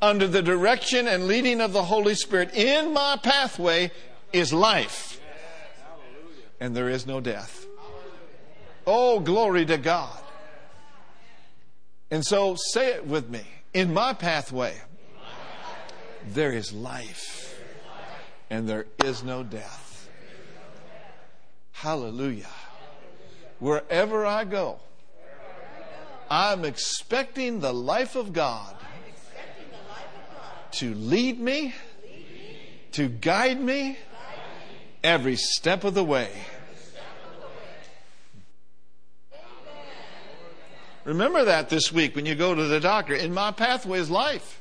under 0.00 0.26
the 0.26 0.40
direction 0.40 1.06
and 1.06 1.26
leading 1.26 1.60
of 1.60 1.74
the 1.74 1.84
Holy 1.84 2.14
Spirit, 2.14 2.54
in 2.54 2.94
my 2.94 3.18
pathway 3.22 3.90
is 4.32 4.54
life, 4.54 5.20
and 6.58 6.74
there 6.74 6.88
is 6.88 7.06
no 7.06 7.20
death. 7.20 7.66
Oh, 8.90 9.20
glory 9.20 9.66
to 9.66 9.76
God. 9.76 10.18
And 12.10 12.24
so 12.24 12.56
say 12.56 12.94
it 12.94 13.06
with 13.06 13.28
me. 13.28 13.42
In 13.74 13.92
my 13.92 14.14
pathway, 14.14 14.80
there 16.32 16.52
is 16.52 16.72
life, 16.72 17.54
and 18.48 18.66
there 18.66 18.86
is 19.04 19.22
no 19.22 19.42
death. 19.42 20.08
Hallelujah. 21.72 22.46
Wherever 23.58 24.24
I 24.24 24.44
go, 24.44 24.80
I'm 26.30 26.64
expecting 26.64 27.60
the 27.60 27.74
life 27.74 28.16
of 28.16 28.32
God 28.32 28.74
to 30.72 30.94
lead 30.94 31.38
me, 31.38 31.74
to 32.92 33.08
guide 33.08 33.60
me 33.60 33.98
every 35.04 35.36
step 35.36 35.84
of 35.84 35.92
the 35.92 36.04
way. 36.04 36.30
Remember 41.08 41.46
that 41.46 41.70
this 41.70 41.90
week 41.90 42.14
when 42.14 42.26
you 42.26 42.34
go 42.34 42.54
to 42.54 42.64
the 42.64 42.80
doctor. 42.80 43.14
In 43.14 43.32
my 43.32 43.50
pathway 43.50 43.98
is 43.98 44.10
life, 44.10 44.60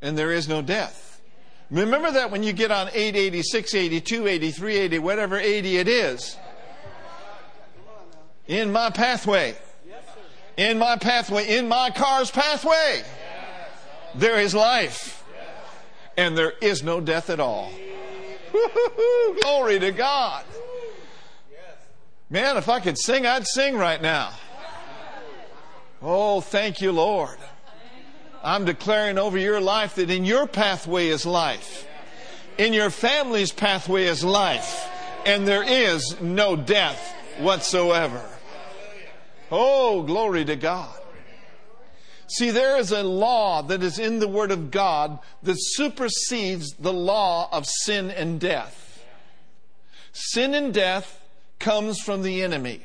and 0.00 0.16
there 0.16 0.30
is 0.30 0.46
no 0.46 0.62
death. 0.62 1.20
Remember 1.72 2.12
that 2.12 2.30
when 2.30 2.44
you 2.44 2.52
get 2.52 2.70
on 2.70 2.86
880, 2.86 3.42
682, 3.42 4.28
83, 4.28 4.76
80, 4.76 4.98
whatever 5.00 5.36
80 5.36 5.76
it 5.76 5.88
is. 5.88 6.36
In 8.46 8.70
my 8.70 8.90
pathway. 8.90 9.56
In 10.56 10.78
my 10.78 10.94
pathway. 10.94 11.58
In 11.58 11.66
my 11.66 11.90
car's 11.90 12.30
pathway. 12.30 13.02
There 14.14 14.38
is 14.38 14.54
life. 14.54 15.24
And 16.16 16.38
there 16.38 16.52
is 16.60 16.84
no 16.84 17.00
death 17.00 17.28
at 17.28 17.40
all. 17.40 17.72
Glory 19.42 19.80
to 19.80 19.90
God. 19.90 20.44
Man, 22.30 22.56
if 22.56 22.68
I 22.68 22.78
could 22.78 22.96
sing, 22.96 23.26
I'd 23.26 23.48
sing 23.48 23.76
right 23.76 24.00
now. 24.00 24.32
Oh, 26.02 26.40
thank 26.40 26.80
you, 26.80 26.90
Lord. 26.90 27.38
I'm 28.42 28.64
declaring 28.64 29.18
over 29.18 29.38
your 29.38 29.60
life 29.60 29.94
that 29.94 30.10
in 30.10 30.24
your 30.24 30.48
pathway 30.48 31.06
is 31.08 31.24
life. 31.24 31.86
In 32.58 32.72
your 32.72 32.90
family's 32.90 33.52
pathway 33.52 34.04
is 34.04 34.24
life. 34.24 34.88
And 35.24 35.46
there 35.46 35.62
is 35.62 36.20
no 36.20 36.56
death 36.56 37.14
whatsoever. 37.38 38.20
Oh, 39.50 40.02
glory 40.02 40.44
to 40.44 40.56
God. 40.56 40.98
See, 42.26 42.50
there 42.50 42.78
is 42.78 42.90
a 42.90 43.02
law 43.02 43.62
that 43.62 43.82
is 43.82 43.98
in 43.98 44.18
the 44.18 44.26
Word 44.26 44.50
of 44.50 44.70
God 44.70 45.20
that 45.42 45.56
supersedes 45.58 46.72
the 46.80 46.92
law 46.92 47.48
of 47.52 47.66
sin 47.66 48.10
and 48.10 48.40
death. 48.40 49.04
Sin 50.12 50.54
and 50.54 50.74
death 50.74 51.20
comes 51.58 52.00
from 52.00 52.22
the 52.22 52.42
enemy. 52.42 52.82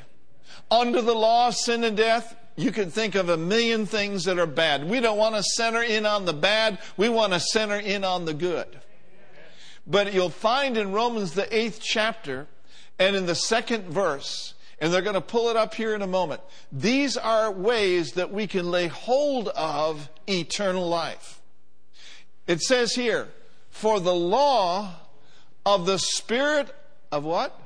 Under 0.70 1.02
the 1.02 1.14
law 1.14 1.48
of 1.48 1.56
sin 1.56 1.82
and 1.82 1.96
death, 1.96 2.36
you 2.58 2.72
could 2.72 2.92
think 2.92 3.14
of 3.14 3.28
a 3.28 3.36
million 3.36 3.86
things 3.86 4.24
that 4.24 4.38
are 4.38 4.46
bad. 4.46 4.88
We 4.88 4.98
don't 4.98 5.16
want 5.16 5.36
to 5.36 5.44
center 5.44 5.80
in 5.80 6.04
on 6.04 6.24
the 6.24 6.32
bad, 6.32 6.78
we 6.96 7.08
want 7.08 7.32
to 7.32 7.38
center 7.40 7.78
in 7.78 8.04
on 8.04 8.24
the 8.24 8.34
good. 8.34 8.66
But 9.86 10.12
you'll 10.12 10.28
find 10.28 10.76
in 10.76 10.92
Romans, 10.92 11.34
the 11.34 11.56
eighth 11.56 11.80
chapter, 11.80 12.48
and 12.98 13.14
in 13.14 13.26
the 13.26 13.36
second 13.36 13.84
verse, 13.84 14.54
and 14.80 14.92
they're 14.92 15.02
going 15.02 15.14
to 15.14 15.20
pull 15.20 15.50
it 15.50 15.56
up 15.56 15.74
here 15.74 15.94
in 15.94 16.02
a 16.02 16.06
moment. 16.06 16.40
These 16.72 17.16
are 17.16 17.50
ways 17.50 18.12
that 18.12 18.32
we 18.32 18.48
can 18.48 18.70
lay 18.70 18.88
hold 18.88 19.48
of 19.48 20.10
eternal 20.28 20.88
life. 20.88 21.40
It 22.48 22.60
says 22.60 22.92
here, 22.92 23.28
for 23.70 24.00
the 24.00 24.14
law 24.14 24.94
of 25.64 25.86
the 25.86 25.98
Spirit 25.98 26.74
of 27.12 27.24
what? 27.24 27.58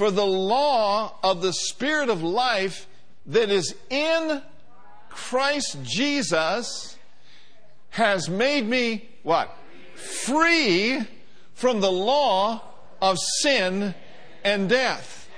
For 0.00 0.10
the 0.10 0.24
law 0.24 1.12
of 1.22 1.42
the 1.42 1.52
Spirit 1.52 2.08
of 2.08 2.22
life 2.22 2.86
that 3.26 3.50
is 3.50 3.74
in 3.90 4.40
Christ 5.10 5.76
Jesus 5.82 6.96
has 7.90 8.26
made 8.26 8.66
me 8.66 9.10
what? 9.24 9.54
Free 9.96 11.02
from 11.52 11.82
the 11.82 11.92
law 11.92 12.62
of 13.02 13.18
sin 13.42 13.94
and 14.42 14.70
death. 14.70 15.28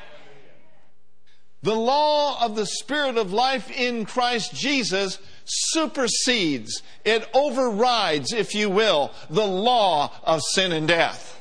The 1.64 1.74
law 1.74 2.44
of 2.44 2.54
the 2.54 2.66
Spirit 2.66 3.18
of 3.18 3.32
life 3.32 3.68
in 3.68 4.04
Christ 4.04 4.54
Jesus 4.54 5.18
supersedes, 5.44 6.84
it 7.04 7.28
overrides, 7.34 8.32
if 8.32 8.54
you 8.54 8.70
will, 8.70 9.10
the 9.28 9.44
law 9.44 10.12
of 10.22 10.40
sin 10.52 10.70
and 10.70 10.86
death. 10.86 11.40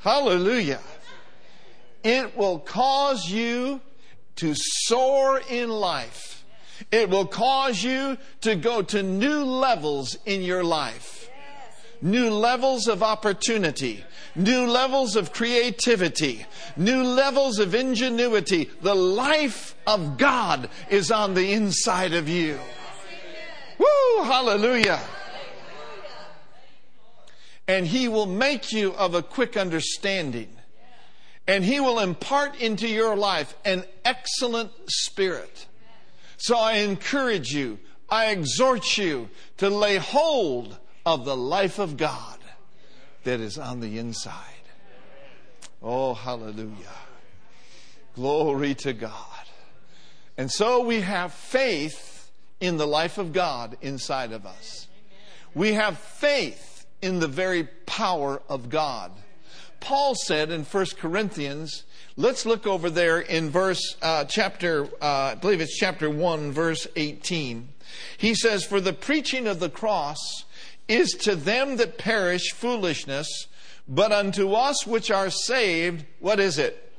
Hallelujah. 0.00 0.80
It 2.02 2.36
will 2.36 2.58
cause 2.58 3.28
you 3.28 3.80
to 4.36 4.54
soar 4.54 5.40
in 5.48 5.68
life. 5.68 6.44
It 6.92 7.10
will 7.10 7.26
cause 7.26 7.82
you 7.82 8.18
to 8.42 8.54
go 8.54 8.82
to 8.82 9.02
new 9.02 9.42
levels 9.44 10.16
in 10.24 10.42
your 10.42 10.62
life. 10.62 11.28
New 12.00 12.30
levels 12.30 12.86
of 12.86 13.02
opportunity, 13.02 14.04
new 14.36 14.66
levels 14.66 15.16
of 15.16 15.32
creativity, 15.32 16.46
new 16.76 17.02
levels 17.02 17.58
of 17.58 17.74
ingenuity. 17.74 18.70
The 18.80 18.94
life 18.94 19.74
of 19.84 20.16
God 20.16 20.70
is 20.88 21.10
on 21.10 21.34
the 21.34 21.52
inside 21.52 22.14
of 22.14 22.28
you. 22.28 22.60
Woo! 23.78 24.22
Hallelujah. 24.22 25.00
And 27.66 27.84
He 27.84 28.06
will 28.06 28.26
make 28.26 28.72
you 28.72 28.92
of 28.92 29.14
a 29.14 29.22
quick 29.22 29.56
understanding. 29.56 30.57
And 31.48 31.64
He 31.64 31.80
will 31.80 31.98
impart 31.98 32.60
into 32.60 32.86
your 32.86 33.16
life 33.16 33.56
an 33.64 33.84
excellent 34.04 34.70
spirit. 34.86 35.66
So 36.36 36.56
I 36.56 36.74
encourage 36.74 37.48
you, 37.48 37.80
I 38.08 38.26
exhort 38.26 38.96
you 38.96 39.30
to 39.56 39.68
lay 39.68 39.96
hold 39.96 40.78
of 41.04 41.24
the 41.24 41.36
life 41.36 41.78
of 41.80 41.96
God 41.96 42.38
that 43.24 43.40
is 43.40 43.58
on 43.58 43.80
the 43.80 43.98
inside. 43.98 44.34
Oh, 45.82 46.14
hallelujah. 46.14 46.74
Glory 48.14 48.74
to 48.76 48.92
God. 48.92 49.12
And 50.36 50.50
so 50.50 50.84
we 50.84 51.00
have 51.00 51.32
faith 51.32 52.30
in 52.60 52.76
the 52.76 52.86
life 52.86 53.18
of 53.18 53.32
God 53.32 53.76
inside 53.80 54.32
of 54.32 54.44
us. 54.44 54.86
We 55.54 55.72
have 55.72 55.98
faith 55.98 56.86
in 57.00 57.20
the 57.20 57.28
very 57.28 57.64
power 57.64 58.42
of 58.48 58.68
God. 58.68 59.12
Paul 59.80 60.14
said 60.14 60.50
in 60.50 60.64
1 60.64 60.86
Corinthians, 60.98 61.84
let's 62.16 62.44
look 62.44 62.66
over 62.66 62.90
there 62.90 63.20
in 63.20 63.50
verse, 63.50 63.96
uh, 64.02 64.24
chapter, 64.24 64.86
uh, 65.00 65.32
I 65.32 65.34
believe 65.34 65.60
it's 65.60 65.76
chapter 65.76 66.10
1, 66.10 66.52
verse 66.52 66.86
18. 66.96 67.68
He 68.16 68.34
says, 68.34 68.64
For 68.64 68.80
the 68.80 68.92
preaching 68.92 69.46
of 69.46 69.60
the 69.60 69.70
cross 69.70 70.18
is 70.88 71.12
to 71.12 71.36
them 71.36 71.76
that 71.76 71.98
perish 71.98 72.52
foolishness, 72.52 73.46
but 73.88 74.12
unto 74.12 74.52
us 74.52 74.86
which 74.86 75.10
are 75.10 75.30
saved, 75.30 76.04
what 76.20 76.40
is 76.40 76.58
it? 76.58 76.92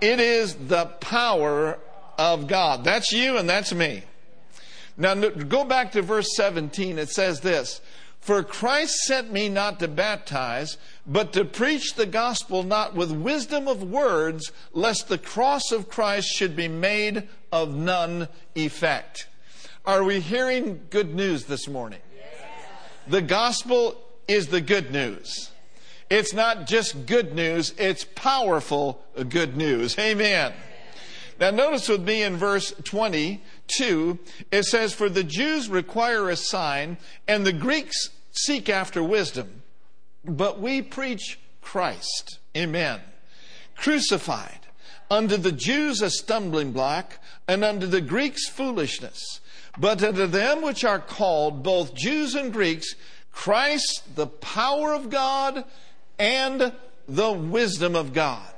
It 0.00 0.20
is 0.20 0.54
the 0.54 0.86
power 0.86 1.78
of 2.18 2.46
God. 2.46 2.84
That's 2.84 3.12
you 3.12 3.38
and 3.38 3.48
that's 3.48 3.72
me. 3.72 4.02
Now, 4.96 5.14
go 5.14 5.64
back 5.64 5.92
to 5.92 6.02
verse 6.02 6.36
17. 6.36 6.98
It 6.98 7.08
says 7.08 7.40
this 7.40 7.80
For 8.20 8.42
Christ 8.42 8.94
sent 9.06 9.32
me 9.32 9.48
not 9.48 9.80
to 9.80 9.88
baptize, 9.88 10.76
but 11.06 11.32
to 11.34 11.44
preach 11.44 11.94
the 11.94 12.06
gospel 12.06 12.62
not 12.62 12.94
with 12.94 13.10
wisdom 13.10 13.68
of 13.68 13.82
words, 13.82 14.52
lest 14.72 15.08
the 15.08 15.18
cross 15.18 15.70
of 15.70 15.88
Christ 15.88 16.28
should 16.28 16.56
be 16.56 16.68
made 16.68 17.28
of 17.52 17.74
none 17.74 18.28
effect. 18.54 19.28
Are 19.84 20.02
we 20.02 20.20
hearing 20.20 20.80
good 20.90 21.14
news 21.14 21.44
this 21.44 21.68
morning? 21.68 22.00
The 23.06 23.20
gospel 23.20 24.00
is 24.26 24.46
the 24.46 24.62
good 24.62 24.90
news. 24.90 25.50
It's 26.08 26.32
not 26.32 26.66
just 26.66 27.06
good 27.06 27.34
news, 27.34 27.74
it's 27.76 28.04
powerful 28.14 29.02
good 29.28 29.56
news. 29.56 29.98
Amen. 29.98 30.52
Now, 31.38 31.50
notice 31.50 31.88
with 31.88 32.02
me 32.02 32.22
in 32.22 32.36
verse 32.36 32.72
22, 32.84 34.18
it 34.52 34.64
says, 34.64 34.92
For 34.92 35.08
the 35.08 35.24
Jews 35.24 35.68
require 35.68 36.30
a 36.30 36.36
sign, 36.36 36.96
and 37.26 37.44
the 37.44 37.52
Greeks 37.52 38.10
seek 38.30 38.68
after 38.68 39.02
wisdom. 39.02 39.63
But 40.24 40.60
we 40.60 40.82
preach 40.82 41.38
Christ. 41.60 42.38
Amen. 42.56 43.00
Crucified. 43.76 44.60
Unto 45.10 45.36
the 45.36 45.52
Jews 45.52 46.00
a 46.00 46.10
stumbling 46.10 46.72
block, 46.72 47.18
and 47.46 47.62
unto 47.62 47.86
the 47.86 48.00
Greeks 48.00 48.48
foolishness. 48.48 49.40
But 49.78 50.02
unto 50.02 50.26
them 50.26 50.62
which 50.62 50.84
are 50.84 50.98
called, 50.98 51.62
both 51.62 51.94
Jews 51.94 52.34
and 52.34 52.52
Greeks, 52.52 52.94
Christ, 53.32 54.16
the 54.16 54.26
power 54.26 54.94
of 54.94 55.10
God 55.10 55.64
and 56.18 56.72
the 57.06 57.32
wisdom 57.32 57.96
of 57.96 58.12
God 58.12 58.54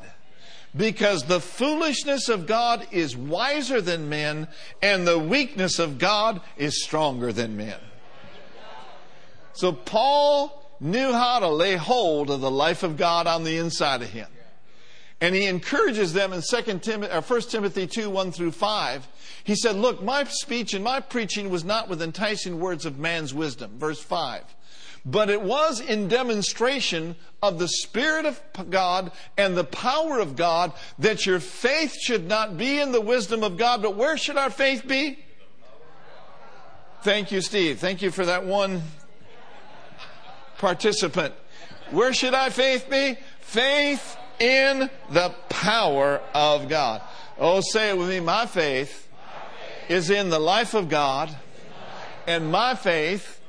because 0.76 1.24
the 1.24 1.40
foolishness 1.40 2.29
of 2.29 2.46
God 2.46 2.87
is 2.90 3.16
wiser 3.16 3.81
than 3.81 4.09
men, 4.09 4.48
and 4.83 5.07
the 5.07 5.18
weakness 5.18 5.79
of 5.79 5.98
God 5.98 6.40
is 6.57 6.85
stronger 6.85 7.33
than 7.33 7.57
men. 7.57 7.79
So 9.55 9.72
Paul 9.72 10.65
knew 10.80 11.12
how 11.12 11.38
to 11.40 11.48
lay 11.48 11.76
hold 11.76 12.30
of 12.30 12.40
the 12.40 12.50
life 12.50 12.82
of 12.82 12.96
God 12.96 13.26
on 13.26 13.44
the 13.44 13.56
inside 13.58 14.02
of 14.02 14.10
him. 14.10 14.28
And 15.20 15.34
he 15.34 15.46
encourages 15.46 16.12
them 16.12 16.32
in 16.32 16.42
2 16.42 16.78
Timothy, 16.80 17.12
or 17.12 17.22
1 17.22 17.40
Timothy 17.42 17.86
2, 17.86 18.10
1 18.10 18.32
through 18.32 18.52
5. 18.52 19.08
He 19.44 19.56
said, 19.56 19.76
Look, 19.76 20.02
my 20.02 20.24
speech 20.24 20.74
and 20.74 20.84
my 20.84 21.00
preaching 21.00 21.48
was 21.48 21.64
not 21.64 21.88
with 21.88 22.02
enticing 22.02 22.60
words 22.60 22.84
of 22.84 22.98
man's 22.98 23.32
wisdom. 23.32 23.78
Verse 23.78 24.00
5 24.00 24.42
but 25.06 25.30
it 25.30 25.40
was 25.40 25.80
in 25.80 26.08
demonstration 26.08 27.14
of 27.40 27.60
the 27.60 27.68
Spirit 27.68 28.26
of 28.26 28.70
God 28.70 29.12
and 29.38 29.56
the 29.56 29.62
power 29.62 30.18
of 30.18 30.34
God 30.34 30.72
that 30.98 31.24
your 31.24 31.38
faith 31.38 31.96
should 31.96 32.26
not 32.26 32.58
be 32.58 32.80
in 32.80 32.90
the 32.90 33.00
wisdom 33.00 33.44
of 33.44 33.56
God, 33.56 33.82
but 33.82 33.94
where 33.94 34.16
should 34.16 34.36
our 34.36 34.50
faith 34.50 34.86
be? 34.86 35.20
Thank 37.02 37.30
you, 37.30 37.40
Steve. 37.40 37.78
Thank 37.78 38.02
you 38.02 38.10
for 38.10 38.24
that 38.24 38.44
one 38.46 38.82
participant. 40.59 41.35
Where 41.90 42.12
should 42.12 42.35
our 42.35 42.51
faith 42.51 42.88
be? 42.90 43.16
Faith 43.40 44.16
in 44.38 44.90
the 45.11 45.35
power 45.49 46.21
of 46.35 46.69
God. 46.69 47.03
Oh, 47.38 47.61
say 47.61 47.90
it 47.90 47.99
with 47.99 48.09
me. 48.09 48.21
My 48.21 48.47
faith 48.47 49.09
is 49.88 50.11
in 50.11 50.31
the 50.31 50.38
life 50.38 50.75
of 50.75 50.88
God, 50.88 51.35
and 52.27 52.51
my 52.51 52.75
faith 52.75 53.40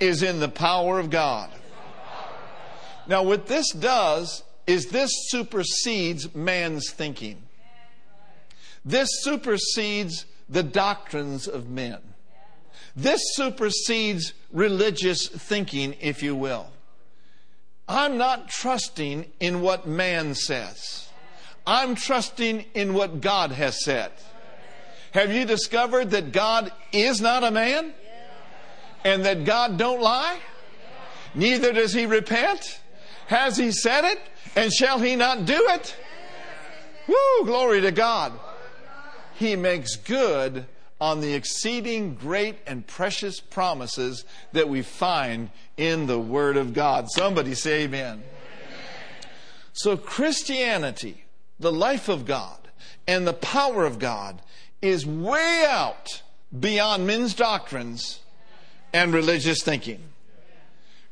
is 0.00 0.22
in 0.22 0.40
the 0.40 0.48
power 0.48 0.98
of 0.98 1.10
God. 1.10 1.50
Now, 3.06 3.22
what 3.22 3.46
this 3.46 3.70
does 3.72 4.42
is 4.66 4.86
this 4.86 5.10
supersedes 5.28 6.34
man's 6.34 6.90
thinking. 6.90 7.42
This 8.84 9.08
supersedes 9.22 10.26
the 10.48 10.62
doctrines 10.62 11.46
of 11.48 11.68
men. 11.68 11.98
This 12.96 13.20
supersedes 13.34 14.32
religious 14.52 15.28
thinking, 15.28 15.96
if 16.00 16.22
you 16.22 16.34
will. 16.34 16.66
I'm 17.88 18.18
not 18.18 18.48
trusting 18.48 19.26
in 19.40 19.62
what 19.62 19.86
man 19.86 20.34
says. 20.34 21.08
I'm 21.66 21.94
trusting 21.94 22.64
in 22.74 22.94
what 22.94 23.20
God 23.20 23.52
has 23.52 23.84
said. 23.84 24.12
Have 25.12 25.32
you 25.32 25.44
discovered 25.44 26.10
that 26.10 26.32
God 26.32 26.72
is 26.92 27.20
not 27.20 27.42
a 27.44 27.50
man? 27.50 27.92
and 29.04 29.24
that 29.24 29.44
God 29.44 29.78
don't 29.78 30.00
lie? 30.00 30.38
Neither 31.34 31.72
does 31.72 31.92
he 31.92 32.06
repent. 32.06 32.80
Has 33.26 33.56
he 33.56 33.70
said 33.72 34.04
it? 34.04 34.20
And 34.56 34.72
shall 34.72 34.98
he 34.98 35.16
not 35.16 35.44
do 35.44 35.68
it? 35.70 35.96
Woo, 37.06 37.46
glory 37.46 37.80
to 37.82 37.92
God. 37.92 38.32
He 39.34 39.56
makes 39.56 39.96
good 39.96 40.66
on 41.00 41.20
the 41.20 41.34
exceeding 41.34 42.14
great 42.14 42.58
and 42.66 42.86
precious 42.86 43.40
promises 43.40 44.24
that 44.52 44.68
we 44.68 44.82
find 44.82 45.50
in 45.76 46.06
the 46.06 46.18
Word 46.18 46.56
of 46.56 46.74
God. 46.74 47.10
Somebody 47.10 47.54
say 47.54 47.84
amen. 47.84 48.22
So 49.72 49.96
Christianity, 49.96 51.24
the 51.58 51.72
life 51.72 52.08
of 52.08 52.26
God, 52.26 52.58
and 53.06 53.26
the 53.26 53.32
power 53.32 53.84
of 53.84 53.98
God 53.98 54.42
is 54.82 55.06
way 55.06 55.64
out 55.66 56.22
beyond 56.58 57.06
men's 57.06 57.34
doctrines 57.34 58.20
and 58.92 59.14
religious 59.14 59.62
thinking. 59.62 60.00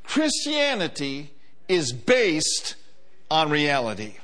Christianity 0.05 1.33
is 1.69 1.93
based 1.93 2.77
on 3.31 3.51
reality. 3.51 4.15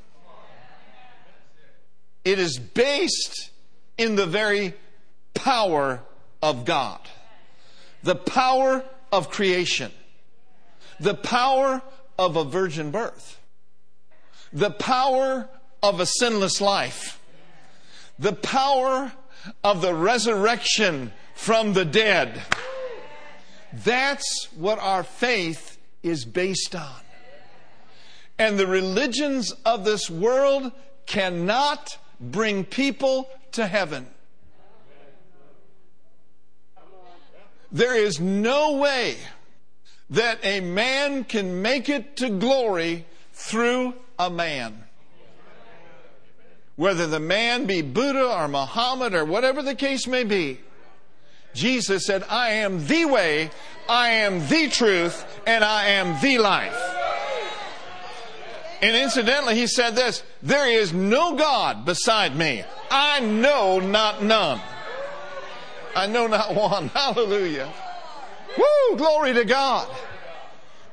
It 2.24 2.38
is 2.38 2.58
based 2.58 3.50
in 3.98 4.16
the 4.16 4.26
very 4.26 4.74
power 5.34 6.00
of 6.42 6.64
God, 6.64 7.00
the 8.02 8.14
power 8.14 8.84
of 9.12 9.30
creation, 9.30 9.92
the 11.00 11.14
power 11.14 11.82
of 12.18 12.36
a 12.36 12.44
virgin 12.44 12.90
birth, 12.90 13.40
the 14.52 14.70
power 14.70 15.48
of 15.82 16.00
a 16.00 16.06
sinless 16.06 16.60
life, 16.60 17.20
the 18.18 18.32
power 18.32 19.12
of 19.62 19.82
the 19.82 19.94
resurrection 19.94 21.12
from 21.34 21.72
the 21.72 21.84
dead. 21.84 22.40
That's 23.72 24.48
what 24.56 24.78
our 24.78 25.02
faith 25.02 25.78
is 26.02 26.24
based 26.24 26.74
on. 26.74 27.00
And 28.38 28.58
the 28.58 28.66
religions 28.66 29.52
of 29.64 29.84
this 29.84 30.08
world 30.08 30.72
cannot 31.06 31.98
bring 32.20 32.64
people 32.64 33.28
to 33.52 33.66
heaven. 33.66 34.06
There 37.74 37.96
is 37.96 38.20
no 38.20 38.76
way 38.76 39.16
that 40.10 40.38
a 40.44 40.60
man 40.60 41.24
can 41.24 41.60
make 41.60 41.88
it 41.88 42.16
to 42.18 42.30
glory 42.30 43.04
through 43.32 43.94
a 44.16 44.30
man. 44.30 44.84
Whether 46.76 47.08
the 47.08 47.18
man 47.18 47.66
be 47.66 47.82
Buddha 47.82 48.32
or 48.32 48.46
Muhammad 48.46 49.12
or 49.12 49.24
whatever 49.24 49.60
the 49.60 49.74
case 49.74 50.06
may 50.06 50.22
be, 50.22 50.60
Jesus 51.52 52.06
said, 52.06 52.22
I 52.30 52.50
am 52.50 52.86
the 52.86 53.06
way, 53.06 53.50
I 53.88 54.08
am 54.08 54.46
the 54.46 54.68
truth, 54.68 55.24
and 55.44 55.64
I 55.64 55.86
am 55.86 56.20
the 56.22 56.38
life. 56.38 56.80
And 58.82 58.96
incidentally, 58.96 59.56
he 59.56 59.66
said 59.66 59.96
this 59.96 60.22
There 60.42 60.70
is 60.70 60.92
no 60.92 61.34
God 61.34 61.84
beside 61.84 62.36
me. 62.36 62.62
I 62.88 63.18
know 63.18 63.80
not 63.80 64.22
none. 64.22 64.60
I 65.94 66.06
know 66.06 66.26
not 66.26 66.54
one. 66.54 66.88
Hallelujah. 66.94 67.72
Woo! 68.56 68.96
Glory 68.96 69.32
to 69.34 69.44
God. 69.44 69.88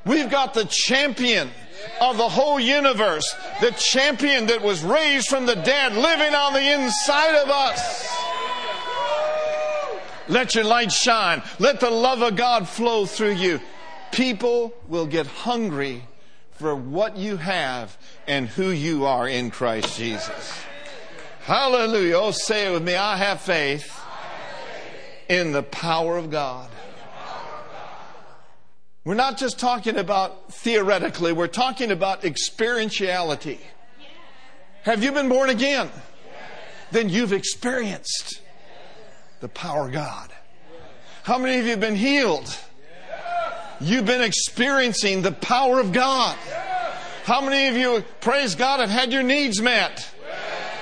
We've 0.06 0.30
got 0.30 0.54
the 0.54 0.66
champion 0.66 1.52
of 2.00 2.18
the 2.18 2.30
whole 2.30 2.60
universe, 2.60 3.36
the 3.60 3.72
champion 3.72 4.48
that 4.48 4.62
was 4.62 4.84
raised 4.84 5.28
from 5.28 5.46
the 5.46 5.56
dead, 5.56 5.94
living 5.96 6.34
on 6.34 6.54
the 6.54 6.74
inside 6.74 7.36
of 7.36 7.50
us. 7.50 8.08
Let 10.28 10.56
your 10.56 10.64
light 10.64 10.92
shine. 10.92 11.44
Let 11.60 11.80
the 11.80 11.90
love 11.90 12.22
of 12.22 12.36
God 12.36 12.68
flow 12.68 13.06
through 13.06 13.34
you. 13.34 13.60
People 14.12 14.74
will 14.88 15.06
get 15.06 15.28
hungry 15.28 16.04
for 16.52 16.76
what 16.76 17.18
you 17.18 17.38
have 17.38 17.98
and 18.28 18.48
who 18.48 18.70
you 18.70 19.06
are 19.06 19.28
in 19.28 19.52
Christ 19.52 19.98
Jesus. 19.98 20.64
Hallelujah. 21.44 22.18
Oh, 22.18 22.32
say 22.32 22.68
it 22.68 22.72
with 22.72 22.84
me. 22.84 22.96
I 22.96 23.18
have 23.18 23.42
faith 23.42 24.01
in 25.32 25.54
the 25.54 25.64
power 25.64 26.18
of 26.18 26.30
God. 26.30 26.70
We're 29.06 29.14
not 29.16 29.38
just 29.38 29.58
talking 29.58 29.98
about 29.98 30.52
theoretically, 30.52 31.32
we're 31.32 31.48
talking 31.48 31.90
about 31.90 32.24
experientiality. 32.24 33.60
Have 34.84 35.02
you 35.06 35.14
been 35.14 35.30
born 35.30 35.50
again? 35.50 35.90
Then 36.92 37.08
you've 37.08 37.32
experienced 37.32 38.42
the 39.40 39.48
power 39.48 39.86
of 39.86 39.94
God. 39.94 40.30
How 41.24 41.38
many 41.38 41.60
of 41.60 41.64
you 41.64 41.72
have 41.72 41.80
been 41.80 41.96
healed? 41.96 42.54
You've 43.80 44.06
been 44.06 44.22
experiencing 44.22 45.22
the 45.22 45.32
power 45.32 45.80
of 45.80 45.94
God. 45.94 46.36
How 47.24 47.40
many 47.40 47.70
of 47.70 47.78
you, 47.78 48.04
praise 48.20 48.56
God, 48.56 48.82
have 48.82 48.90
had 48.90 49.14
your 49.14 49.24
needs 49.24 49.62
met? 49.62 50.14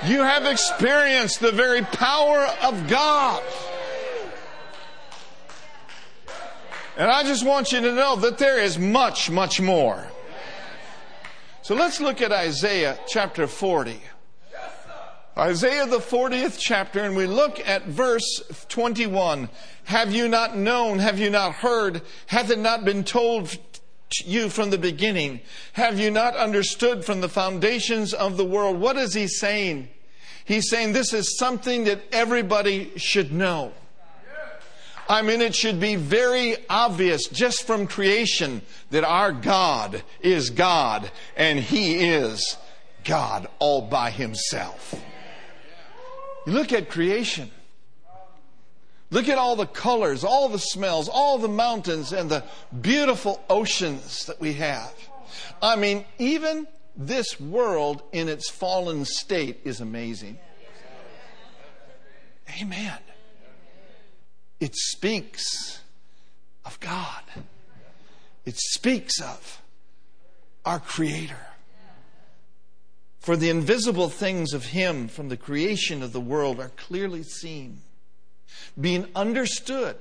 You 0.07 0.23
have 0.23 0.45
experienced 0.45 1.39
the 1.39 1.51
very 1.51 1.83
power 1.83 2.47
of 2.63 2.87
God. 2.87 3.43
And 6.99 7.09
I 7.09 7.23
just 7.23 7.45
want 7.45 7.71
you 7.71 7.79
to 7.79 7.93
know 7.93 8.17
that 8.17 8.39
there 8.39 8.59
is 8.59 8.77
much, 8.77 9.31
much 9.31 9.61
more. 9.61 10.05
So 11.61 11.73
let's 11.73 12.01
look 12.01 12.21
at 12.21 12.33
Isaiah 12.33 12.99
chapter 13.07 13.47
40. 13.47 14.01
Isaiah 15.37 15.85
the 15.85 15.99
40th 15.99 16.57
chapter, 16.59 17.01
and 17.01 17.15
we 17.15 17.25
look 17.25 17.65
at 17.65 17.85
verse 17.85 18.43
21. 18.67 19.47
Have 19.85 20.11
you 20.11 20.27
not 20.27 20.57
known? 20.57 20.99
Have 20.99 21.19
you 21.19 21.29
not 21.29 21.53
heard? 21.53 22.01
Hath 22.27 22.49
it 22.49 22.59
not 22.59 22.83
been 22.83 23.05
told 23.05 23.47
to 23.47 24.25
you 24.25 24.49
from 24.49 24.69
the 24.69 24.77
beginning? 24.77 25.39
Have 25.71 25.97
you 25.99 26.11
not 26.11 26.35
understood 26.35 27.05
from 27.05 27.21
the 27.21 27.29
foundations 27.29 28.13
of 28.13 28.35
the 28.35 28.43
world? 28.43 28.77
What 28.77 28.97
is 28.97 29.13
he 29.13 29.29
saying? 29.29 29.87
He's 30.43 30.69
saying 30.69 30.91
this 30.91 31.13
is 31.13 31.37
something 31.37 31.85
that 31.85 32.01
everybody 32.11 32.91
should 32.97 33.31
know. 33.31 33.71
I 35.09 35.23
mean, 35.23 35.41
it 35.41 35.55
should 35.55 35.79
be 35.79 35.95
very 35.95 36.55
obvious 36.69 37.27
just 37.27 37.65
from 37.65 37.87
creation 37.87 38.61
that 38.91 39.03
our 39.03 39.31
God 39.31 40.03
is 40.21 40.51
God 40.51 41.09
and 41.35 41.59
He 41.59 41.95
is 41.95 42.57
God 43.03 43.47
all 43.57 43.81
by 43.81 44.11
Himself. 44.11 44.93
You 46.45 46.53
look 46.53 46.71
at 46.71 46.91
creation. 46.91 47.49
Look 49.09 49.27
at 49.27 49.39
all 49.39 49.55
the 49.55 49.65
colors, 49.65 50.23
all 50.23 50.47
the 50.47 50.59
smells, 50.59 51.09
all 51.09 51.39
the 51.39 51.47
mountains, 51.47 52.13
and 52.13 52.29
the 52.29 52.43
beautiful 52.79 53.43
oceans 53.49 54.27
that 54.27 54.39
we 54.39 54.53
have. 54.53 54.93
I 55.59 55.75
mean, 55.75 56.05
even 56.19 56.67
this 56.95 57.39
world 57.39 58.03
in 58.11 58.29
its 58.29 58.47
fallen 58.47 59.05
state 59.05 59.61
is 59.63 59.81
amazing. 59.81 60.37
Amen 62.61 62.99
it 64.59 64.75
speaks 64.75 65.79
of 66.65 66.79
God. 66.79 67.23
It 68.45 68.57
speaks 68.57 69.21
of 69.21 69.61
our 70.65 70.79
Creator. 70.79 71.47
For 73.19 73.35
the 73.35 73.49
invisible 73.49 74.09
things 74.09 74.53
of 74.53 74.65
Him 74.65 75.07
from 75.07 75.29
the 75.29 75.37
creation 75.37 76.01
of 76.01 76.13
the 76.13 76.21
world 76.21 76.59
are 76.59 76.69
clearly 76.69 77.23
seen, 77.23 77.81
being 78.79 79.07
understood 79.15 79.97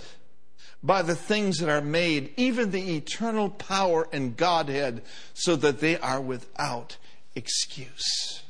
by 0.82 1.02
the 1.02 1.16
things 1.16 1.58
that 1.58 1.68
are 1.68 1.80
made, 1.80 2.32
even 2.36 2.70
the 2.70 2.96
eternal 2.96 3.50
power 3.50 4.08
and 4.12 4.36
Godhead, 4.36 5.02
so 5.34 5.56
that 5.56 5.80
they 5.80 5.98
are 5.98 6.20
without 6.20 6.96
excuse. 7.34 8.42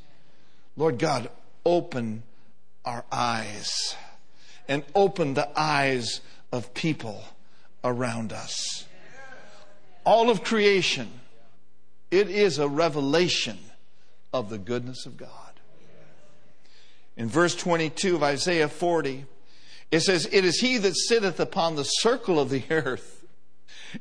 Lord 0.76 0.98
God, 0.98 1.30
open 1.64 2.22
our 2.84 3.04
eyes 3.10 3.96
and 4.68 4.84
open 4.94 5.34
the 5.34 5.48
eyes 5.58 6.20
of 6.52 6.74
people 6.74 7.24
around 7.82 8.32
us. 8.32 8.84
All 10.04 10.30
of 10.30 10.42
creation, 10.42 11.08
it 12.10 12.30
is 12.30 12.58
a 12.58 12.68
revelation 12.68 13.58
of 14.32 14.50
the 14.50 14.58
goodness 14.58 15.06
of 15.06 15.16
God. 15.16 15.30
In 17.16 17.28
verse 17.28 17.54
22 17.56 18.16
of 18.16 18.22
Isaiah 18.22 18.68
40, 18.68 19.26
it 19.90 20.00
says, 20.00 20.28
It 20.30 20.44
is 20.44 20.60
he 20.60 20.78
that 20.78 20.96
sitteth 20.96 21.40
upon 21.40 21.74
the 21.74 21.84
circle 21.84 22.38
of 22.38 22.50
the 22.50 22.62
earth, 22.70 23.26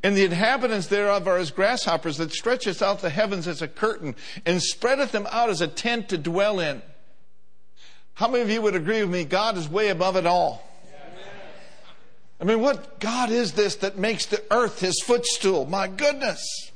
and 0.04 0.16
the 0.16 0.26
inhabitants 0.26 0.88
thereof 0.88 1.28
are 1.28 1.38
as 1.38 1.50
grasshoppers, 1.50 2.18
that 2.18 2.32
stretcheth 2.32 2.82
out 2.82 3.02
the 3.02 3.10
heavens 3.10 3.48
as 3.48 3.62
a 3.62 3.68
curtain, 3.68 4.16
and 4.46 4.62
spreadeth 4.62 5.12
them 5.12 5.28
out 5.32 5.50
as 5.50 5.62
a 5.62 5.68
tent 5.68 6.10
to 6.10 6.18
dwell 6.18 6.60
in. 6.60 6.82
How 8.18 8.28
many 8.28 8.42
of 8.42 8.50
you 8.50 8.64
would 8.64 8.74
agree 8.74 9.02
with 9.02 9.12
me? 9.12 9.26
God 9.26 9.58
is 9.58 9.70
way 9.70 9.90
above 9.90 10.16
it 10.16 10.26
all. 10.26 10.68
I 12.42 12.46
mean, 12.46 12.62
what 12.62 13.00
God 13.00 13.30
is 13.30 13.52
this 13.52 13.76
that 13.76 14.00
makes 14.00 14.26
the 14.26 14.44
earth 14.50 14.80
his 14.80 15.00
footstool? 15.06 15.68
My 15.68 15.88
goodness. 15.88 16.72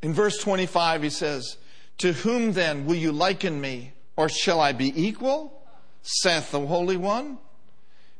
In 0.00 0.12
verse 0.12 0.38
25, 0.38 1.02
he 1.02 1.10
says, 1.10 1.56
To 1.98 2.12
whom 2.12 2.52
then 2.52 2.86
will 2.86 2.94
you 2.94 3.10
liken 3.10 3.60
me, 3.60 3.94
or 4.14 4.28
shall 4.28 4.60
I 4.60 4.70
be 4.70 4.92
equal? 4.94 5.60
saith 6.02 6.52
the 6.52 6.64
Holy 6.64 6.96
One. 6.96 7.38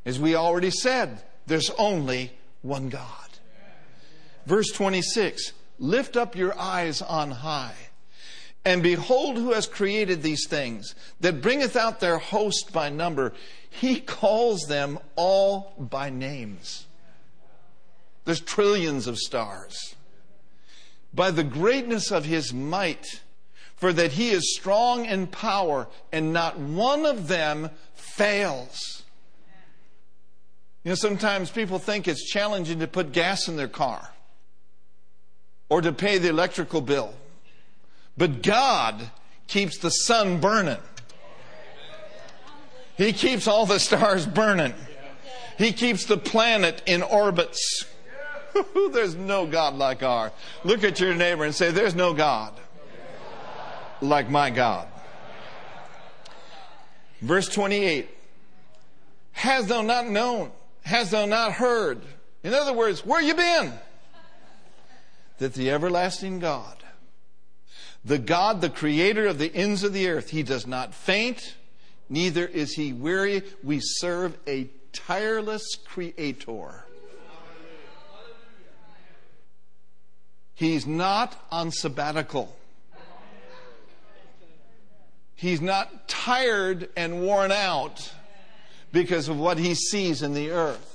As 0.05 0.19
we 0.19 0.35
already 0.35 0.71
said, 0.71 1.21
there's 1.47 1.69
only 1.77 2.33
one 2.63 2.89
God. 2.89 3.29
Verse 4.45 4.69
26 4.73 5.53
Lift 5.79 6.17
up 6.17 6.35
your 6.35 6.59
eyes 6.59 7.01
on 7.01 7.31
high 7.31 7.75
and 8.65 8.81
behold, 8.81 9.37
who 9.37 9.51
has 9.51 9.67
created 9.67 10.21
these 10.21 10.47
things, 10.47 10.95
that 11.19 11.41
bringeth 11.41 11.75
out 11.75 11.99
their 11.99 12.17
host 12.17 12.71
by 12.71 12.89
number. 12.89 13.33
He 13.69 13.99
calls 13.99 14.61
them 14.67 14.99
all 15.15 15.73
by 15.77 16.09
names. 16.09 16.85
There's 18.25 18.39
trillions 18.39 19.07
of 19.07 19.17
stars. 19.17 19.95
By 21.13 21.31
the 21.31 21.43
greatness 21.43 22.09
of 22.11 22.25
his 22.25 22.53
might, 22.53 23.21
for 23.75 23.91
that 23.91 24.13
he 24.13 24.29
is 24.29 24.55
strong 24.55 25.05
in 25.05 25.27
power, 25.27 25.87
and 26.13 26.31
not 26.31 26.57
one 26.57 27.05
of 27.05 27.27
them 27.27 27.69
fails. 27.95 29.03
You 30.83 30.89
know, 30.89 30.95
sometimes 30.95 31.51
people 31.51 31.79
think 31.79 32.07
it's 32.07 32.29
challenging 32.29 32.79
to 32.79 32.87
put 32.87 33.11
gas 33.11 33.49
in 33.49 33.57
their 33.57 33.67
car 33.67 34.09
or 35.69 35.81
to 35.81 35.91
pay 35.91 36.17
the 36.17 36.29
electrical 36.29 36.81
bill 36.81 37.13
but 38.17 38.41
God 38.41 39.09
keeps 39.47 39.77
the 39.77 39.89
sun 39.89 40.39
burning. 40.39 40.77
He 42.97 43.13
keeps 43.13 43.47
all 43.47 43.65
the 43.65 43.79
stars 43.79 44.25
burning. 44.25 44.73
He 45.57 45.73
keeps 45.73 46.05
the 46.05 46.17
planet 46.17 46.81
in 46.85 47.01
orbits. 47.01 47.85
There's 48.91 49.15
no 49.15 49.45
God 49.45 49.75
like 49.75 50.03
ours. 50.03 50.31
Look 50.63 50.83
at 50.83 50.99
your 50.99 51.15
neighbor 51.15 51.43
and 51.43 51.55
say, 51.55 51.71
There's 51.71 51.95
no 51.95 52.13
God 52.13 52.53
like 54.01 54.29
my 54.29 54.49
God. 54.49 54.87
Verse 57.21 57.47
28 57.47 58.09
Has 59.31 59.67
thou 59.67 59.81
not 59.81 60.07
known? 60.07 60.51
Has 60.83 61.11
thou 61.11 61.25
not 61.25 61.53
heard? 61.53 62.01
In 62.43 62.53
other 62.53 62.73
words, 62.73 63.05
where 63.05 63.21
you 63.21 63.33
been? 63.33 63.73
That 65.37 65.53
the 65.53 65.71
everlasting 65.71 66.39
God, 66.39 66.82
the 68.05 68.17
God, 68.17 68.61
the 68.61 68.69
creator 68.69 69.27
of 69.27 69.37
the 69.37 69.53
ends 69.53 69.83
of 69.83 69.93
the 69.93 70.09
earth, 70.09 70.29
he 70.29 70.43
does 70.43 70.67
not 70.67 70.93
faint, 70.93 71.55
neither 72.09 72.45
is 72.45 72.73
he 72.73 72.93
weary. 72.93 73.43
We 73.63 73.79
serve 73.81 74.37
a 74.47 74.69
tireless 74.91 75.75
creator. 75.85 76.85
He's 80.55 80.85
not 80.85 81.35
on 81.51 81.71
sabbatical. 81.71 82.55
He's 85.35 85.61
not 85.61 86.07
tired 86.07 86.89
and 86.95 87.21
worn 87.21 87.51
out 87.51 88.13
because 88.91 89.27
of 89.27 89.37
what 89.37 89.57
he 89.57 89.75
sees 89.75 90.21
in 90.21 90.33
the 90.33 90.51
earth. 90.51 90.92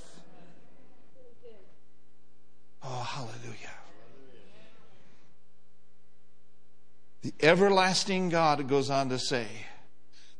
The 7.22 7.34
everlasting 7.40 8.28
God, 8.28 8.68
goes 8.68 8.90
on 8.90 9.08
to 9.08 9.18
say, 9.18 9.46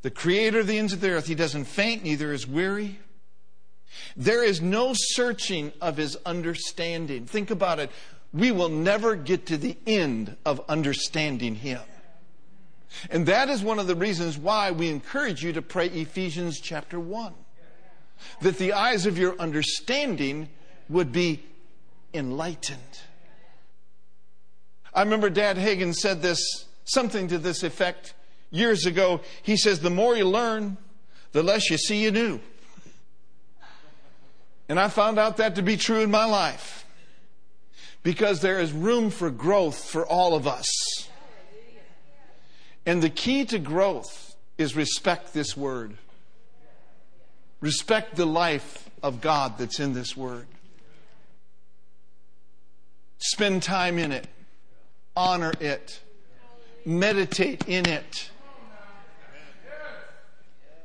the 0.03 0.11
creator 0.11 0.61
of 0.61 0.69
the 0.69 0.79
ends 0.79 0.93
of 0.93 1.01
the 1.01 1.11
earth, 1.11 1.27
he 1.27 1.35
doesn't 1.35 1.65
faint, 1.65 2.05
neither 2.05 2.33
is 2.33 2.47
weary. 2.47 2.99
There 4.17 4.45
is 4.45 4.61
no 4.61 4.93
searching 4.95 5.73
of 5.81 5.97
his 5.97 6.17
understanding. 6.25 7.27
Think 7.27 7.51
about 7.51 7.81
it. 7.81 7.91
We 8.33 8.53
will 8.53 8.69
never 8.69 9.17
get 9.17 9.47
to 9.47 9.57
the 9.57 9.77
end 9.87 10.37
of 10.45 10.61
understanding 10.69 11.57
him. 11.57 11.81
And 13.11 13.27
that 13.27 13.49
is 13.49 13.63
one 13.63 13.79
of 13.79 13.87
the 13.87 13.97
reasons 13.97 14.39
why 14.39 14.71
we 14.71 14.89
encourage 14.89 15.43
you 15.43 15.53
to 15.55 15.63
pray 15.63 15.89
Ephesians 15.89 16.61
chapter 16.61 17.01
1. 17.01 17.35
That 18.43 18.59
the 18.59 18.73
eyes 18.73 19.07
of 19.07 19.19
your 19.19 19.37
understanding 19.39 20.49
would 20.89 21.13
be 21.13 21.43
enlightened. 22.15 22.79
I 24.95 25.03
remember 25.03 25.31
Dad 25.31 25.57
Hagin 25.57 25.95
said 25.95 26.23
this, 26.23 26.41
something 26.89 27.29
to 27.29 27.39
this 27.39 27.63
effect 27.63 28.15
years 28.51 28.87
ago. 28.87 29.21
He 29.43 29.57
says, 29.57 29.81
The 29.81 29.91
more 29.91 30.17
you 30.17 30.25
learn, 30.25 30.77
the 31.33 31.43
less 31.43 31.71
you 31.71 31.79
see 31.79 32.03
you 32.03 32.11
do. 32.11 32.41
And 34.69 34.79
I 34.79 34.89
found 34.89 35.19
out 35.19 35.39
that 35.39 35.55
to 35.55 35.63
be 35.63 35.77
true 35.77 36.01
in 36.01 36.11
my 36.11 36.25
life. 36.25 36.85
Because 38.03 38.41
there 38.41 38.61
is 38.61 38.73
room 38.73 39.11
for 39.11 39.31
growth 39.31 39.85
for 39.85 40.07
all 40.07 40.35
of 40.35 40.47
us. 40.47 40.69
And 42.87 43.03
the 43.03 43.11
key 43.11 43.45
to 43.47 43.59
growth 43.59 44.37
is 44.57 44.77
respect 44.77 45.35
this 45.35 45.57
word. 45.57 45.97
Respect 47.61 48.17
the 48.17 48.27
life 48.27 48.89
of 49.03 49.21
God 49.21 49.59
that's 49.59 49.81
in 49.81 49.95
this 49.95 50.17
word. 50.17 50.47
Spend 53.19 53.63
time 53.63 53.99
in 53.99 54.13
it. 54.13 54.27
Honor 55.17 55.53
it. 55.61 56.01
Meditate 56.89 57.69
in 57.69 57.87
it. 57.87 58.31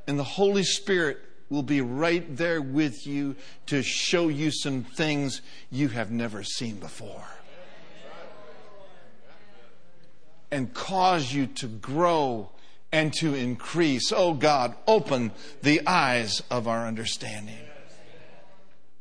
And 0.05 0.19
the 0.19 0.23
Holy 0.25 0.63
Spirit 0.63 1.17
will 1.49 1.63
be 1.63 1.79
right 1.79 2.35
there 2.35 2.61
with 2.61 3.07
you 3.07 3.37
to 3.67 3.81
show 3.81 4.27
you 4.27 4.51
some 4.51 4.83
things 4.83 5.41
you 5.71 5.87
have 5.87 6.11
never 6.11 6.43
seen 6.43 6.75
before. 6.75 7.23
and 10.51 10.71
cause 10.73 11.33
you 11.33 11.47
to 11.47 11.67
grow 11.67 12.51
and 12.91 13.11
to 13.11 13.33
increase. 13.33 14.11
Oh 14.15 14.33
God, 14.33 14.75
open 14.85 15.31
the 15.63 15.81
eyes 15.87 16.43
of 16.51 16.67
our 16.67 16.85
understanding. 16.85 17.57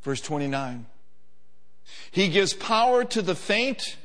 Verse 0.03 0.21
29. 0.23 0.87
He 2.11 2.29
gives 2.29 2.55
power 2.55 3.05
to 3.05 3.21
the 3.21 3.35
faint 3.35 3.97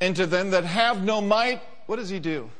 and 0.00 0.14
to 0.14 0.26
them 0.26 0.50
that 0.50 0.64
have 0.64 1.02
no 1.02 1.20
might. 1.20 1.60
What 1.86 1.96
does 1.96 2.08
he 2.08 2.18
do? 2.18 2.50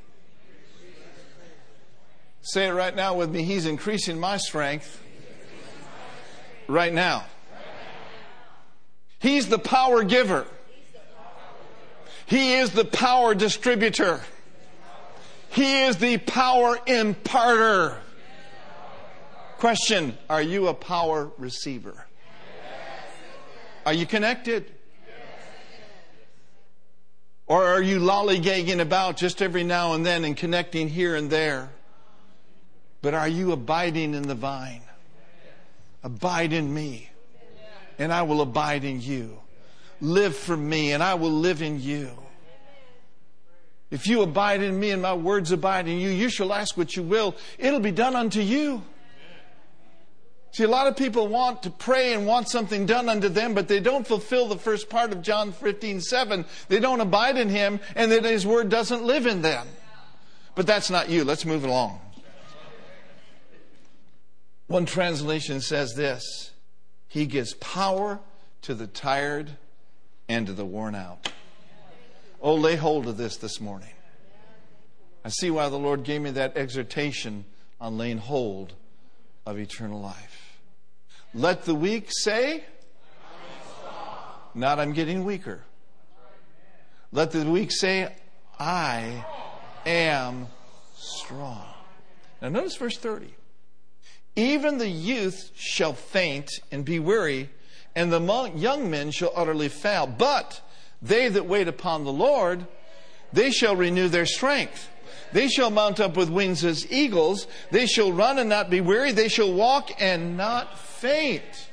Say 2.43 2.69
it 2.69 2.73
right 2.73 2.95
now 2.95 3.15
with 3.15 3.31
me. 3.31 3.43
He's 3.43 3.65
increasing 3.65 4.21
my 4.21 4.37
strength 4.37 5.03
right 6.69 6.93
now. 6.93 7.25
He's 9.19 9.49
the 9.49 9.59
power 9.59 10.05
giver. 10.05 10.47
He 12.27 12.55
is 12.55 12.71
the 12.71 12.85
power 12.85 13.35
distributor. 13.35 14.21
He 15.49 15.83
is 15.83 15.97
the 15.97 16.19
power 16.19 16.79
imparter. 16.87 17.99
Question 19.59 20.19
Are 20.29 20.43
you 20.43 20.69
a 20.69 20.75
power 20.75 21.31
receiver? 21.39 22.07
Are 23.87 23.95
you 23.95 24.05
connected? 24.05 24.71
Or 27.47 27.65
are 27.65 27.83
you 27.83 28.01
lollygagging 28.01 28.81
about 28.81 29.17
just 29.17 29.43
every 29.43 29.65
now 29.65 29.93
and 29.93 30.05
then 30.05 30.25
and 30.25 30.37
connecting 30.37 30.89
here 30.89 31.15
and 31.15 31.29
there? 31.29 31.71
But 33.03 33.13
are 33.13 33.29
you 33.29 33.53
abiding 33.53 34.15
in 34.15 34.23
the 34.23 34.35
vine? 34.35 34.81
Abide 36.03 36.53
in 36.53 36.73
me, 36.73 37.11
and 37.99 38.13
I 38.13 38.23
will 38.23 38.41
abide 38.41 38.85
in 38.85 39.01
you. 39.01 39.39
Live 40.01 40.37
for 40.37 40.57
me, 40.57 40.93
and 40.93 41.03
I 41.03 41.15
will 41.15 41.33
live 41.33 41.61
in 41.63 41.81
you. 41.81 42.11
If 43.91 44.07
you 44.07 44.23
abide 44.23 44.63
in 44.63 44.81
me 44.81 44.91
and 44.91 45.03
my 45.03 45.15
words 45.15 45.53
abide 45.53 45.87
in 45.87 45.99
you, 45.99 46.11
you 46.11 46.29
shall 46.29 46.53
ask 46.53 46.77
what 46.77 46.97
you 46.97 47.03
will. 47.03 47.37
It'll 47.59 47.81
be 47.81 47.93
done 47.93 48.17
unto 48.17 48.41
you. 48.41 48.83
See, 50.55 50.63
a 50.63 50.69
lot 50.69 50.87
of 50.87 50.97
people 50.97 51.27
want 51.27 51.65
to 51.65 51.71
pray 51.71 52.13
and 52.13 52.29
want 52.29 52.49
something 52.49 52.87
done 52.87 53.09
unto 53.09 53.29
them, 53.29 53.55
but 53.55 53.67
they 53.67 53.81
don't 53.81 54.07
fulfill 54.07 54.47
the 54.47 54.57
first 54.57 54.89
part 54.89 55.11
of 55.11 55.21
John 55.21 55.51
15, 55.51 56.01
7. 56.01 56.45
They 56.69 56.79
don't 56.79 57.01
abide 57.01 57.37
in 57.37 57.49
Him, 57.49 57.81
and 57.97 58.13
then 58.13 58.23
His 58.23 58.47
Word 58.47 58.69
doesn't 58.69 59.03
live 59.03 59.27
in 59.27 59.43
them. 59.43 59.67
But 60.55 60.69
that's 60.69 60.91
not 60.91 61.11
you. 61.11 61.25
Let's 61.25 61.45
move 61.45 61.65
along. 61.65 61.99
One 64.69 64.87
translation 64.87 65.61
says 65.61 65.95
this 65.95 66.53
He 67.09 67.27
gives 67.27 67.55
power 67.55 68.21
to 68.63 68.75
the 68.75 68.87
tired 68.87 69.51
and 70.29 70.47
to 70.47 70.53
the 70.53 70.65
worn 70.65 70.95
out. 70.95 71.33
Oh, 72.41 72.55
lay 72.55 72.77
hold 72.77 73.09
of 73.09 73.17
this 73.17 73.39
this 73.39 73.61
morning. 73.61 73.91
I 75.25 75.31
see 75.31 75.51
why 75.51 75.69
the 75.69 75.81
Lord 75.81 76.05
gave 76.05 76.21
me 76.21 76.31
that 76.31 76.57
exhortation 76.57 77.45
on 77.81 77.99
laying 77.99 78.19
hold 78.19 78.75
of 79.45 79.59
eternal 79.59 80.01
life. 80.01 80.44
Let 81.35 81.65
the 81.65 81.75
weak 81.75 82.07
say, 82.11 82.63
Not 84.55 84.79
I'm 84.79 84.93
getting 84.93 85.25
weaker. 85.25 85.65
Let 87.11 87.33
the 87.33 87.45
weak 87.45 87.73
say, 87.73 88.15
I 88.59 89.25
am 89.85 90.47
strong. 90.97 91.67
Now 92.41 92.51
notice 92.51 92.77
verse 92.77 92.97
30. 92.97 93.35
Even 94.37 94.79
the 94.79 94.89
youth 94.89 95.51
shall 95.57 95.93
faint 95.93 96.51
and 96.71 96.85
be 96.85 97.01
weary, 97.01 97.51
and 97.97 98.13
the 98.13 98.53
young 98.55 98.89
men 98.89 99.11
shall 99.11 99.33
utterly 99.35 99.69
fail. 99.69 100.07
But 100.07 100.61
they 101.03 101.29
that 101.29 101.47
wait 101.47 101.67
upon 101.67 102.05
the 102.05 102.13
Lord, 102.13 102.65
they 103.33 103.51
shall 103.51 103.75
renew 103.75 104.09
their 104.09 104.27
strength. 104.27 104.89
They 105.33 105.49
shall 105.49 105.71
mount 105.71 105.99
up 105.99 106.17
with 106.17 106.31
wings 106.31 106.65
as 106.65 106.91
eagles. 106.93 107.49
They 107.73 107.87
shall 107.87 108.13
run 108.13 108.39
and 108.39 108.49
not 108.49 108.71
be 108.71 108.81
weary. 108.81 109.11
They 109.11 109.27
shall 109.27 109.53
walk 109.53 109.91
and 110.01 110.37
not 110.37 110.79
faint. 111.05 111.69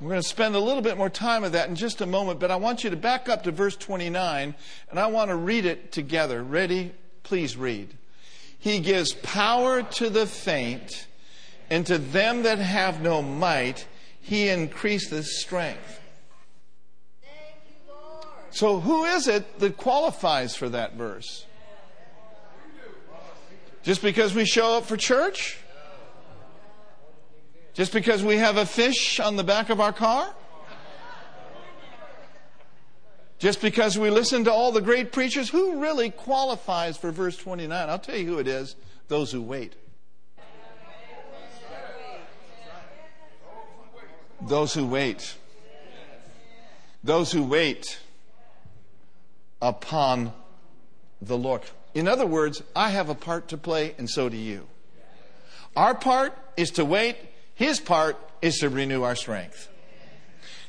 We're 0.00 0.10
going 0.10 0.22
to 0.22 0.28
spend 0.28 0.54
a 0.54 0.60
little 0.60 0.82
bit 0.82 0.96
more 0.96 1.10
time 1.10 1.42
with 1.42 1.50
that 1.54 1.68
in 1.68 1.74
just 1.74 2.00
a 2.00 2.06
moment, 2.06 2.38
but 2.38 2.52
I 2.52 2.56
want 2.56 2.84
you 2.84 2.90
to 2.90 2.96
back 2.96 3.28
up 3.28 3.42
to 3.42 3.50
verse 3.50 3.74
29 3.74 4.54
and 4.88 5.00
I 5.00 5.08
want 5.08 5.30
to 5.30 5.34
read 5.34 5.64
it 5.64 5.90
together. 5.90 6.44
Ready? 6.44 6.92
Please 7.24 7.56
read. 7.56 7.96
He 8.56 8.78
gives 8.78 9.14
power 9.14 9.82
to 9.82 10.10
the 10.10 10.26
faint, 10.26 11.08
and 11.70 11.84
to 11.86 11.98
them 11.98 12.44
that 12.44 12.58
have 12.58 13.02
no 13.02 13.20
might, 13.20 13.84
he 14.20 14.48
increases 14.48 15.40
strength. 15.40 16.00
So, 18.50 18.78
who 18.78 19.04
is 19.04 19.26
it 19.26 19.58
that 19.58 19.76
qualifies 19.76 20.54
for 20.54 20.68
that 20.68 20.94
verse? 20.94 21.46
Just 23.82 24.02
because 24.02 24.34
we 24.34 24.44
show 24.44 24.78
up 24.78 24.84
for 24.84 24.96
church? 24.96 25.58
Just 27.74 27.92
because 27.92 28.22
we 28.22 28.36
have 28.36 28.56
a 28.56 28.64
fish 28.64 29.20
on 29.20 29.36
the 29.36 29.44
back 29.44 29.68
of 29.68 29.80
our 29.80 29.92
car? 29.92 30.32
Just 33.38 33.60
because 33.60 33.98
we 33.98 34.10
listen 34.10 34.44
to 34.44 34.52
all 34.52 34.72
the 34.72 34.80
great 34.80 35.12
preachers? 35.12 35.50
Who 35.50 35.80
really 35.80 36.10
qualifies 36.10 36.96
for 36.96 37.10
verse 37.10 37.36
29? 37.36 37.90
I'll 37.90 37.98
tell 37.98 38.16
you 38.16 38.26
who 38.26 38.38
it 38.38 38.48
is 38.48 38.76
those 39.08 39.32
who 39.32 39.42
wait. 39.42 39.74
Those 44.40 44.74
who 44.74 44.86
wait. 44.86 45.36
Those 47.02 47.32
who 47.32 47.42
wait 47.42 47.98
upon 49.60 50.32
the 51.20 51.36
Lord. 51.36 51.62
In 51.94 52.08
other 52.08 52.26
words, 52.26 52.62
I 52.74 52.90
have 52.90 53.08
a 53.08 53.14
part 53.14 53.48
to 53.48 53.56
play, 53.56 53.94
and 53.98 54.08
so 54.08 54.28
do 54.28 54.36
you. 54.36 54.66
Our 55.76 55.94
part 55.94 56.36
is 56.56 56.70
to 56.72 56.84
wait, 56.84 57.16
His 57.54 57.80
part 57.80 58.16
is 58.42 58.58
to 58.58 58.68
renew 58.68 59.02
our 59.02 59.16
strength. 59.16 59.68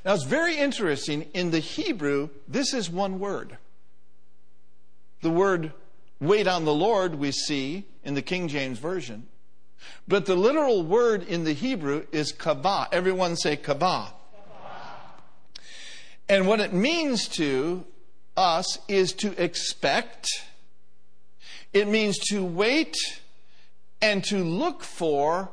Now, 0.03 0.13
it's 0.13 0.23
very 0.23 0.57
interesting. 0.57 1.23
In 1.33 1.51
the 1.51 1.59
Hebrew, 1.59 2.29
this 2.47 2.73
is 2.73 2.89
one 2.89 3.19
word. 3.19 3.57
The 5.21 5.31
word 5.31 5.73
wait 6.19 6.47
on 6.47 6.65
the 6.65 6.73
Lord 6.73 7.15
we 7.15 7.31
see 7.31 7.85
in 8.03 8.13
the 8.13 8.21
King 8.21 8.47
James 8.47 8.77
Version. 8.77 9.27
But 10.07 10.25
the 10.25 10.35
literal 10.35 10.83
word 10.83 11.23
in 11.23 11.43
the 11.43 11.53
Hebrew 11.53 12.05
is 12.11 12.31
kabah. 12.31 12.87
Everyone 12.91 13.35
say 13.35 13.57
kabah. 13.57 14.11
And 16.29 16.47
what 16.47 16.59
it 16.59 16.73
means 16.73 17.27
to 17.29 17.85
us 18.35 18.79
is 18.87 19.13
to 19.13 19.41
expect, 19.41 20.27
it 21.73 21.87
means 21.87 22.17
to 22.29 22.43
wait 22.43 22.95
and 24.01 24.23
to 24.25 24.43
look 24.43 24.83
for 24.83 25.49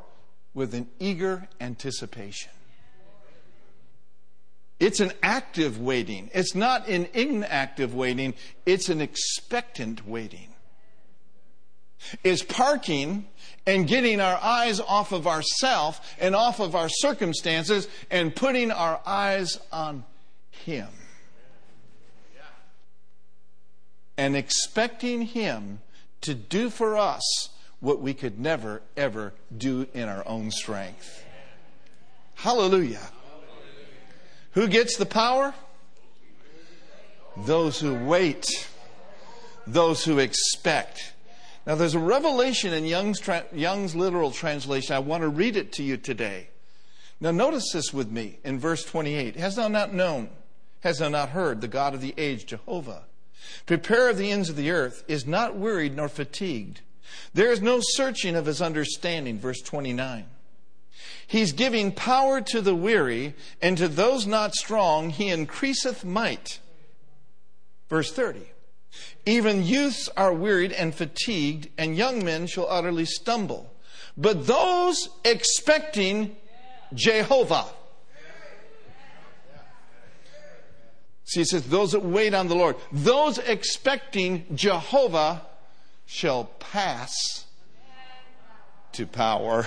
with 0.54 0.74
an 0.74 0.88
eager 0.98 1.48
anticipation. 1.60 2.50
It's 4.78 5.00
an 5.00 5.12
active 5.22 5.80
waiting. 5.80 6.28
It's 6.34 6.54
not 6.54 6.88
an 6.88 7.06
inactive 7.14 7.94
waiting, 7.94 8.34
it's 8.66 8.88
an 8.88 9.00
expectant 9.00 10.06
waiting. 10.06 10.48
It's 12.24 12.42
parking 12.42 13.28
and 13.64 13.86
getting 13.86 14.20
our 14.20 14.36
eyes 14.42 14.80
off 14.80 15.12
of 15.12 15.28
ourself 15.28 16.16
and 16.18 16.34
off 16.34 16.58
of 16.58 16.74
our 16.74 16.88
circumstances 16.88 17.86
and 18.10 18.34
putting 18.34 18.72
our 18.72 19.00
eyes 19.06 19.60
on 19.70 20.04
Him. 20.50 20.88
And 24.16 24.36
expecting 24.36 25.22
Him 25.22 25.80
to 26.22 26.34
do 26.34 26.70
for 26.70 26.98
us 26.98 27.48
what 27.83 28.01
we 28.01 28.14
could 28.14 28.38
never, 28.38 28.81
ever 28.97 29.35
do 29.55 29.87
in 29.92 30.09
our 30.09 30.27
own 30.27 30.53
strength. 30.53 31.25
Hallelujah. 32.37 33.11
Who 34.53 34.68
gets 34.68 34.97
the 34.97 35.05
power? 35.05 35.53
Those 37.37 37.81
who 37.81 37.95
wait, 38.07 38.47
those 39.66 40.05
who 40.05 40.21
expect. 40.21 41.12
Now, 41.66 41.75
there's 41.75 41.95
a 41.95 41.99
revelation 41.99 42.73
in 42.73 42.85
Young's, 42.85 43.21
Young's 43.53 43.97
literal 43.97 44.31
translation. 44.31 44.95
I 44.95 45.01
want 45.01 45.23
to 45.23 45.29
read 45.29 45.57
it 45.57 45.73
to 45.73 45.83
you 45.83 45.97
today. 45.97 46.51
Now, 47.21 47.33
notice 47.33 47.73
this 47.73 47.92
with 47.92 48.11
me 48.11 48.38
in 48.45 48.61
verse 48.61 48.85
28. 48.85 49.35
Has 49.37 49.57
thou 49.57 49.66
not 49.66 49.92
known, 49.92 50.31
has 50.81 50.99
thou 50.99 51.09
not 51.09 51.31
heard, 51.31 51.61
the 51.61 51.68
God 51.68 51.95
of 51.95 52.01
the 52.01 52.14
age, 52.16 52.47
Jehovah, 52.47 53.05
preparer 53.66 54.11
of 54.11 54.18
the 54.18 54.31
ends 54.31 54.49
of 54.49 54.57
the 54.57 54.71
earth, 54.71 55.03
is 55.09 55.27
not 55.27 55.57
wearied 55.57 55.97
nor 55.97 56.09
fatigued. 56.09 56.81
There 57.35 57.51
is 57.51 57.61
no 57.61 57.81
searching 57.81 58.37
of 58.37 58.46
his 58.46 58.62
understanding, 58.62 59.38
verse 59.38 59.61
29. 59.61 60.27
He's 61.27 61.53
giving 61.53 61.92
power 61.92 62.40
to 62.40 62.61
the 62.61 62.75
weary, 62.75 63.35
and 63.61 63.79
to 63.79 63.88
those 63.88 64.27
not 64.27 64.55
strong, 64.55 65.11
he 65.11 65.31
increaseth 65.31 66.05
might. 66.05 66.61
Verse 67.88 68.12
30. 68.12 68.40
Even 69.25 69.64
youths 69.64 70.09
are 70.16 70.33
wearied 70.33 70.72
and 70.72 70.94
fatigued, 70.94 71.68
and 71.79 71.96
young 71.96 72.25
men 72.25 72.46
shall 72.46 72.66
utterly 72.68 73.05
stumble. 73.05 73.72
But 74.16 74.46
those 74.46 75.09
expecting 75.25 76.37
Jehovah. 76.92 77.66
See, 81.25 81.40
it 81.40 81.48
says, 81.48 81.62
those 81.62 81.92
that 81.92 82.05
wait 82.05 82.35
on 82.35 82.48
the 82.48 82.55
Lord, 82.55 82.77
those 82.92 83.38
expecting 83.38 84.44
Jehovah 84.55 85.46
shall 86.06 86.44
pass 86.44 87.46
to 88.92 89.06
power. 89.06 89.66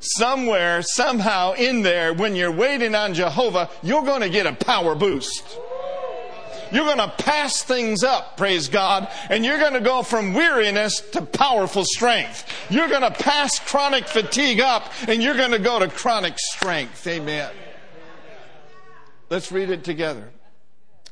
Somewhere, 0.00 0.82
somehow 0.82 1.52
in 1.52 1.82
there, 1.82 2.14
when 2.14 2.34
you're 2.34 2.52
waiting 2.52 2.94
on 2.94 3.12
Jehovah, 3.14 3.68
you're 3.82 4.02
going 4.02 4.22
to 4.22 4.30
get 4.30 4.46
a 4.46 4.52
power 4.52 4.94
boost. 4.94 5.58
You're 6.72 6.84
going 6.84 6.98
to 6.98 7.08
pass 7.08 7.62
things 7.62 8.04
up, 8.04 8.36
praise 8.36 8.68
God, 8.68 9.08
and 9.28 9.44
you're 9.44 9.58
going 9.58 9.72
to 9.74 9.80
go 9.80 10.02
from 10.02 10.34
weariness 10.34 11.00
to 11.12 11.22
powerful 11.22 11.84
strength. 11.84 12.46
You're 12.70 12.88
going 12.88 13.02
to 13.02 13.10
pass 13.10 13.58
chronic 13.58 14.06
fatigue 14.06 14.60
up 14.60 14.90
and 15.08 15.22
you're 15.22 15.36
going 15.36 15.50
to 15.50 15.58
go 15.58 15.80
to 15.80 15.88
chronic 15.88 16.38
strength. 16.38 17.06
Amen. 17.06 17.50
Let's 19.28 19.50
read 19.50 19.70
it 19.70 19.84
together. 19.84 20.30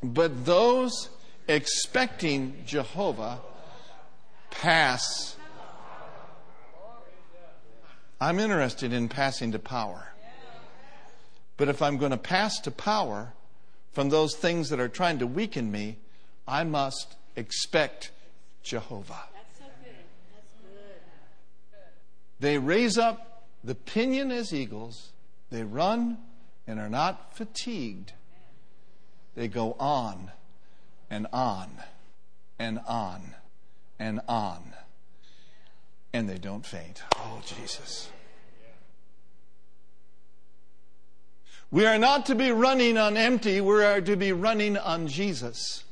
But 0.03 0.45
those 0.45 1.09
expecting 1.49 2.63
Jehovah 2.67 3.41
pass. 4.51 5.37
I'm 8.21 8.39
interested 8.39 8.93
in 8.93 9.09
passing 9.09 9.53
to 9.53 9.59
power. 9.59 10.13
But 11.57 11.69
if 11.69 11.83
I'm 11.83 11.97
going 11.97 12.13
to 12.13 12.19
pass 12.19 12.61
to 12.61 12.71
power, 12.71 13.33
from 13.93 14.11
those 14.11 14.37
things 14.37 14.69
that 14.69 14.79
are 14.79 14.89
trying 14.89 15.19
to 15.19 15.27
weaken 15.27 15.73
me, 15.73 15.97
I 16.47 16.63
must 16.65 17.17
expect 17.35 18.13
Jehovah. 18.63 19.25
That's 19.35 19.59
so 19.59 19.65
good. 19.83 19.95
That's 20.35 20.55
good. 20.63 21.81
They 22.39 22.59
raise 22.59 22.99
up 22.99 23.45
the 23.65 23.75
pinion 23.75 24.31
as 24.31 24.53
eagles. 24.53 25.13
They 25.51 25.65
run 25.65 26.19
and 26.67 26.79
are 26.79 26.91
not 26.91 27.35
fatigued. 27.35 28.13
They 29.35 29.49
go 29.49 29.75
on 29.81 30.31
and 31.11 31.27
on 31.33 31.71
and 32.59 32.81
on 32.87 33.35
and 33.99 34.21
on. 34.29 34.75
And 36.13 36.29
they 36.29 36.39
don't 36.39 36.65
faint. 36.65 37.03
Oh, 37.17 37.43
Jesus. 37.45 38.11
We 41.71 41.85
are 41.85 41.99
not 41.99 42.27
to 42.27 42.35
be 42.35 42.51
running 42.51 42.97
on 42.97 43.17
empty, 43.17 43.61
we 43.61 43.85
are 43.85 44.01
to 44.01 44.17
be 44.17 44.33
running 44.33 44.79
on 44.79 45.07
Jesus. 45.07 45.85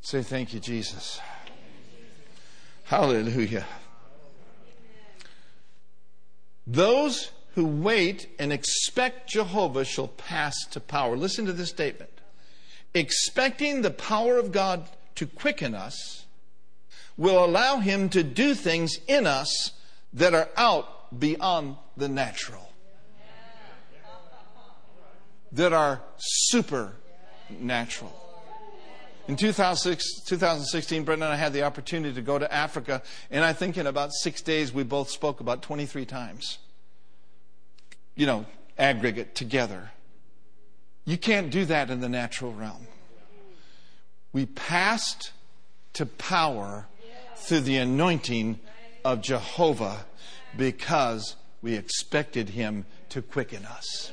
Say 0.00 0.22
thank 0.22 0.52
you, 0.52 0.60
Jesus. 0.60 1.18
Hallelujah. 2.84 3.64
Those 6.66 7.30
who 7.54 7.66
wait 7.66 8.28
and 8.38 8.52
expect 8.52 9.30
Jehovah 9.30 9.84
shall 9.84 10.08
pass 10.08 10.54
to 10.70 10.80
power. 10.80 11.16
Listen 11.16 11.46
to 11.46 11.52
this 11.52 11.70
statement. 11.70 12.10
Expecting 12.94 13.82
the 13.82 13.90
power 13.90 14.38
of 14.38 14.52
God 14.52 14.88
to 15.16 15.26
quicken 15.26 15.74
us 15.74 16.26
will 17.16 17.44
allow 17.44 17.78
Him 17.78 18.08
to 18.10 18.22
do 18.22 18.54
things 18.54 18.98
in 19.06 19.26
us 19.26 19.72
that 20.12 20.34
are 20.34 20.48
out 20.56 21.18
beyond 21.18 21.76
the 21.96 22.08
natural, 22.08 22.72
that 25.52 25.72
are 25.72 26.02
supernatural. 26.18 28.23
In 29.26 29.36
2016, 29.36 31.04
Brenda 31.04 31.24
and 31.24 31.32
I 31.32 31.36
had 31.36 31.54
the 31.54 31.62
opportunity 31.62 32.14
to 32.14 32.20
go 32.20 32.38
to 32.38 32.52
Africa, 32.52 33.02
and 33.30 33.42
I 33.42 33.54
think 33.54 33.78
in 33.78 33.86
about 33.86 34.12
six 34.12 34.42
days 34.42 34.72
we 34.72 34.82
both 34.82 35.08
spoke 35.08 35.40
about 35.40 35.62
23 35.62 36.04
times. 36.04 36.58
You 38.14 38.26
know, 38.26 38.46
aggregate 38.78 39.34
together. 39.34 39.92
You 41.06 41.16
can't 41.16 41.50
do 41.50 41.64
that 41.64 41.90
in 41.90 42.00
the 42.00 42.08
natural 42.08 42.52
realm. 42.52 42.86
We 44.32 44.44
passed 44.44 45.32
to 45.94 46.04
power 46.04 46.86
through 47.36 47.60
the 47.60 47.78
anointing 47.78 48.60
of 49.04 49.22
Jehovah 49.22 50.04
because 50.56 51.36
we 51.62 51.74
expected 51.74 52.50
Him 52.50 52.84
to 53.10 53.22
quicken 53.22 53.64
us. 53.64 54.12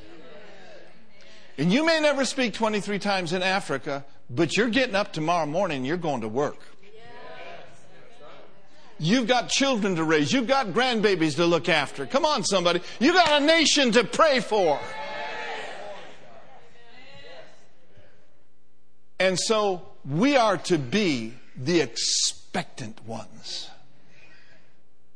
And 1.58 1.72
you 1.72 1.86
may 1.86 2.00
never 2.00 2.24
speak 2.24 2.54
23 2.54 2.98
times 3.00 3.34
in 3.34 3.44
Africa, 3.44 4.06
but 4.34 4.56
you're 4.56 4.70
getting 4.70 4.96
up 4.96 5.14
tomorrow 5.14 5.46
morning 5.46 5.86
you're 5.86 5.98
going 5.98 6.22
to 6.22 6.28
work. 6.28 6.58
You've 8.98 9.28
got 9.28 9.50
children 9.50 9.96
to 9.96 10.04
raise. 10.04 10.32
You've 10.32 10.48
got 10.48 10.68
grandbabies 10.68 11.36
to 11.38 11.46
look 11.48 11.70
after. 11.70 12.06
Come 12.06 12.24
on, 12.24 12.44
somebody. 12.44 12.82
You've 13.00 13.16
got 13.16 13.42
a 13.42 13.44
nation 13.44 13.92
to 13.94 14.04
pray 14.04 14.40
for. 14.42 14.80
And 19.20 19.40
so 19.40 19.82
we 20.08 20.36
are 20.36 20.58
to 20.58 20.78
be 20.78 21.34
the 21.56 21.82
expectant 21.82 23.04
ones. 23.08 23.70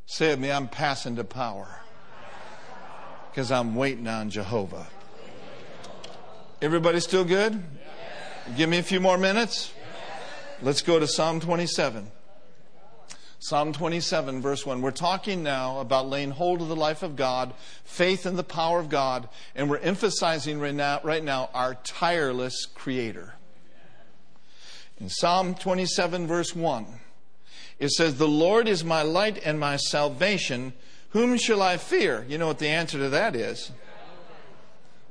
Say 0.08 0.30
with 0.30 0.40
me, 0.40 0.52
I'm 0.52 0.68
passing 0.68 1.16
to 1.18 1.24
power 1.24 1.80
because 3.30 3.52
I'm 3.52 3.76
waiting 3.76 4.08
on 4.08 4.32
Jehovah. 4.32 4.88
Everybody 6.60 7.00
still 7.02 7.26
good? 7.26 7.62
Give 8.54 8.70
me 8.70 8.78
a 8.78 8.84
few 8.84 9.00
more 9.00 9.18
minutes. 9.18 9.74
Let's 10.62 10.84
go 10.84 11.00
to 11.00 11.08
Psalm 11.08 11.40
27. 11.40 12.12
Psalm 13.40 13.74
27, 13.74 14.40
verse 14.40 14.64
1. 14.68 14.84
We're 14.84 14.92
talking 14.92 15.42
now 15.42 15.80
about 15.80 16.08
laying 16.08 16.30
hold 16.30 16.62
of 16.62 16.68
the 16.68 16.76
life 16.76 17.02
of 17.02 17.16
God, 17.16 17.56
faith 17.84 18.24
in 18.28 18.36
the 18.36 18.44
power 18.44 18.80
of 18.80 18.88
God, 18.88 19.30
and 19.56 19.68
we're 19.68 19.80
emphasizing 19.80 20.60
right 20.60 20.76
now, 20.76 21.00
right 21.04 21.24
now 21.24 21.50
our 21.56 21.74
tireless 21.84 22.68
Creator. 22.68 23.34
In 25.00 25.10
Psalm 25.10 25.56
27, 25.56 26.28
verse 26.28 26.56
1, 26.56 26.86
it 27.80 27.90
says, 27.90 28.18
The 28.18 28.28
Lord 28.28 28.68
is 28.68 28.84
my 28.84 29.02
light 29.02 29.42
and 29.44 29.60
my 29.60 29.76
salvation. 29.78 30.74
Whom 31.10 31.38
shall 31.38 31.64
I 31.64 31.78
fear? 31.78 32.24
You 32.30 32.38
know 32.38 32.48
what 32.48 32.60
the 32.60 32.68
answer 32.68 33.00
to 33.00 33.10
that 33.10 33.36
is. 33.36 33.72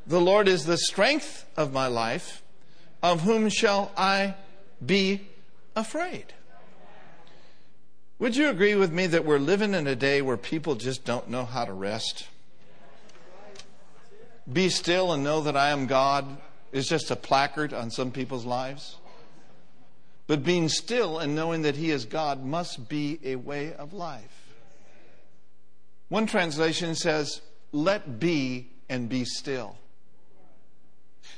The 0.07 0.21
Lord 0.21 0.47
is 0.47 0.67
the 0.67 0.79
strength 0.79 1.45
of 1.57 1.73
my 1.73 1.89
life. 1.89 2.43
Of 3.05 3.21
whom 3.21 3.51
shall 3.51 3.93
I 3.99 4.35
be 4.85 5.29
afraid? 5.77 6.33
Would 8.19 8.35
you 8.35 8.49
agree 8.49 8.75
with 8.77 8.91
me 8.91 9.07
that 9.09 9.27
we're 9.27 9.39
living 9.39 9.75
in 9.75 9.87
a 9.87 9.95
day 9.95 10.23
where 10.23 10.39
people 10.39 10.75
just 10.75 11.05
don't 11.05 11.29
know 11.29 11.45
how 11.45 11.67
to 11.67 11.75
rest? 11.75 12.29
Be 14.51 14.71
still 14.71 15.13
and 15.13 15.23
know 15.23 15.43
that 15.43 15.55
I 15.55 15.69
am 15.69 15.87
God 15.87 16.39
is 16.73 16.89
just 16.89 17.11
a 17.11 17.17
placard 17.17 17.75
on 17.75 17.91
some 17.91 18.11
people's 18.11 18.47
lives. 18.47 18.97
But 20.27 20.43
being 20.43 20.71
still 20.71 21.19
and 21.19 21.35
knowing 21.35 21.61
that 21.61 21.77
He 21.77 21.91
is 21.91 22.07
God 22.07 22.43
must 22.43 22.89
be 22.89 23.21
a 23.23 23.37
way 23.37 23.75
of 23.75 23.93
life. 23.93 24.55
One 26.09 26.25
translation 26.25 26.95
says, 26.95 27.43
let 27.71 28.19
be 28.19 28.71
and 28.89 29.11
be 29.11 29.27
still. 29.27 29.77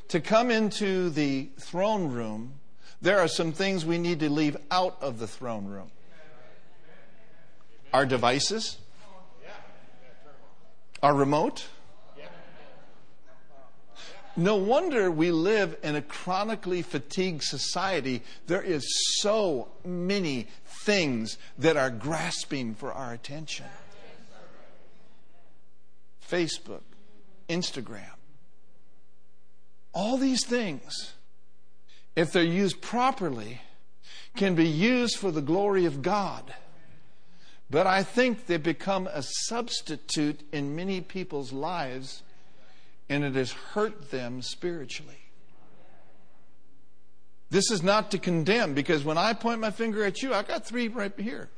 To 0.09 0.21
come 0.21 0.51
into 0.51 1.11
the 1.11 1.51
throne 1.59 2.11
room, 2.11 2.55
there 3.03 3.19
are 3.19 3.29
some 3.29 3.53
things 3.53 3.85
we 3.85 3.99
need 3.99 4.21
to 4.21 4.31
leave 4.31 4.57
out 4.71 4.97
of 5.01 5.19
the 5.19 5.27
throne 5.27 5.67
room 5.67 5.91
our 7.93 8.05
devices, 8.05 8.77
our 11.03 11.15
remote. 11.15 11.67
No 14.37 14.57
wonder 14.57 15.11
we 15.11 15.31
live 15.31 15.79
in 15.83 15.97
a 15.97 16.03
chronically 16.03 16.83
fatigued 16.83 17.43
society. 17.43 18.23
There 18.47 18.61
is 18.61 18.85
so 19.23 19.69
many 19.83 20.49
things 20.83 21.39
that 21.57 21.79
are 21.79 21.89
grasping 21.89 22.75
for 22.75 22.93
our 22.93 23.15
attention. 23.15 23.65
Facebook, 26.31 26.83
Instagram, 27.49 28.16
all 29.97 30.19
these 30.19 30.45
things, 30.45 31.15
if 32.15 32.31
they're 32.31 32.43
used 32.43 32.83
properly, 32.83 33.63
can 34.37 34.55
be 34.55 34.69
used 34.69 35.17
for 35.17 35.31
the 35.31 35.41
glory 35.41 35.87
of 35.87 36.03
God. 36.03 36.55
But 37.71 37.87
I 37.87 38.03
think 38.03 38.45
they 38.45 38.59
become 38.59 39.07
a 39.07 39.23
substitute 39.23 40.43
in 40.53 40.77
many 40.77 41.01
people's 41.01 41.51
lives, 41.51 42.23
and 43.09 43.25
it 43.25 43.35
has 43.37 43.53
hurt 43.53 44.11
them 44.11 44.43
spiritually. 44.43 45.17
This 47.49 47.71
is 47.71 47.83
not 47.83 48.11
to 48.11 48.19
condemn, 48.19 48.75
because 48.75 49.03
when 49.03 49.17
I 49.17 49.33
point 49.33 49.61
my 49.61 49.71
finger 49.71 50.05
at 50.05 50.23
you, 50.23 50.35
I 50.35 50.43
got 50.43 50.67
three 50.67 50.89
right 50.89 51.19
here. 51.19 51.49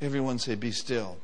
Everyone 0.00 0.38
say, 0.38 0.54
Be 0.54 0.70
still. 0.70 1.18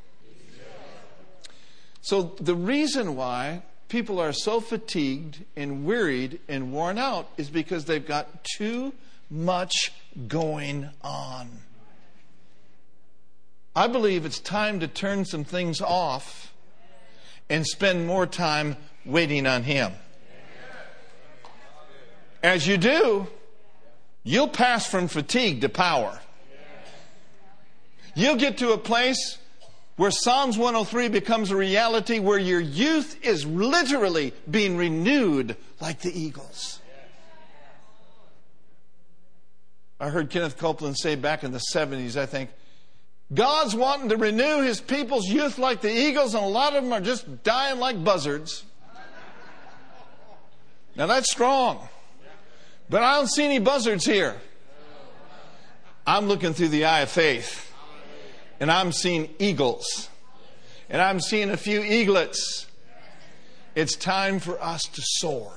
So, 2.02 2.34
the 2.38 2.54
reason 2.54 3.16
why 3.16 3.62
people 3.88 4.20
are 4.20 4.32
so 4.32 4.60
fatigued 4.60 5.44
and 5.56 5.84
wearied 5.84 6.40
and 6.48 6.72
worn 6.72 6.98
out 6.98 7.28
is 7.36 7.50
because 7.50 7.84
they've 7.84 8.06
got 8.06 8.44
too 8.44 8.92
much 9.30 9.92
going 10.28 10.88
on. 11.02 11.48
I 13.74 13.88
believe 13.88 14.24
it's 14.24 14.40
time 14.40 14.80
to 14.80 14.88
turn 14.88 15.24
some 15.24 15.44
things 15.44 15.80
off 15.80 16.52
and 17.48 17.66
spend 17.66 18.06
more 18.06 18.26
time 18.26 18.76
waiting 19.04 19.46
on 19.46 19.62
Him. 19.62 19.92
As 22.42 22.66
you 22.66 22.76
do, 22.76 23.26
you'll 24.24 24.48
pass 24.48 24.86
from 24.86 25.08
fatigue 25.08 25.60
to 25.60 25.68
power. 25.68 26.20
You'll 28.14 28.36
get 28.36 28.58
to 28.58 28.72
a 28.72 28.78
place 28.78 29.38
where 29.96 30.10
Psalms 30.10 30.58
103 30.58 31.08
becomes 31.08 31.50
a 31.50 31.56
reality 31.56 32.18
where 32.18 32.38
your 32.38 32.60
youth 32.60 33.18
is 33.24 33.46
literally 33.46 34.34
being 34.50 34.76
renewed 34.76 35.56
like 35.80 36.00
the 36.00 36.18
eagles. 36.18 36.80
I 39.98 40.10
heard 40.10 40.28
Kenneth 40.28 40.58
Copeland 40.58 40.98
say 40.98 41.14
back 41.14 41.42
in 41.42 41.52
the 41.52 41.62
70s, 41.72 42.16
I 42.18 42.26
think, 42.26 42.50
God's 43.32 43.74
wanting 43.74 44.10
to 44.10 44.16
renew 44.16 44.60
his 44.60 44.80
people's 44.80 45.26
youth 45.26 45.58
like 45.58 45.80
the 45.80 45.90
eagles, 45.90 46.34
and 46.34 46.44
a 46.44 46.48
lot 46.48 46.76
of 46.76 46.84
them 46.84 46.92
are 46.92 47.00
just 47.00 47.42
dying 47.42 47.80
like 47.80 48.04
buzzards. 48.04 48.64
Now 50.94 51.06
that's 51.06 51.30
strong. 51.30 51.88
But 52.88 53.02
I 53.02 53.16
don't 53.16 53.26
see 53.26 53.44
any 53.44 53.58
buzzards 53.58 54.04
here. 54.04 54.36
I'm 56.06 56.26
looking 56.26 56.54
through 56.54 56.68
the 56.68 56.84
eye 56.84 57.00
of 57.00 57.10
faith. 57.10 57.72
And 58.60 58.70
I'm 58.70 58.92
seeing 58.92 59.30
eagles. 59.38 60.08
And 60.88 61.02
I'm 61.02 61.20
seeing 61.20 61.50
a 61.50 61.56
few 61.56 61.82
eaglets. 61.82 62.66
It's 63.74 63.96
time 63.96 64.38
for 64.38 64.60
us 64.62 64.82
to 64.82 65.02
soar. 65.02 65.52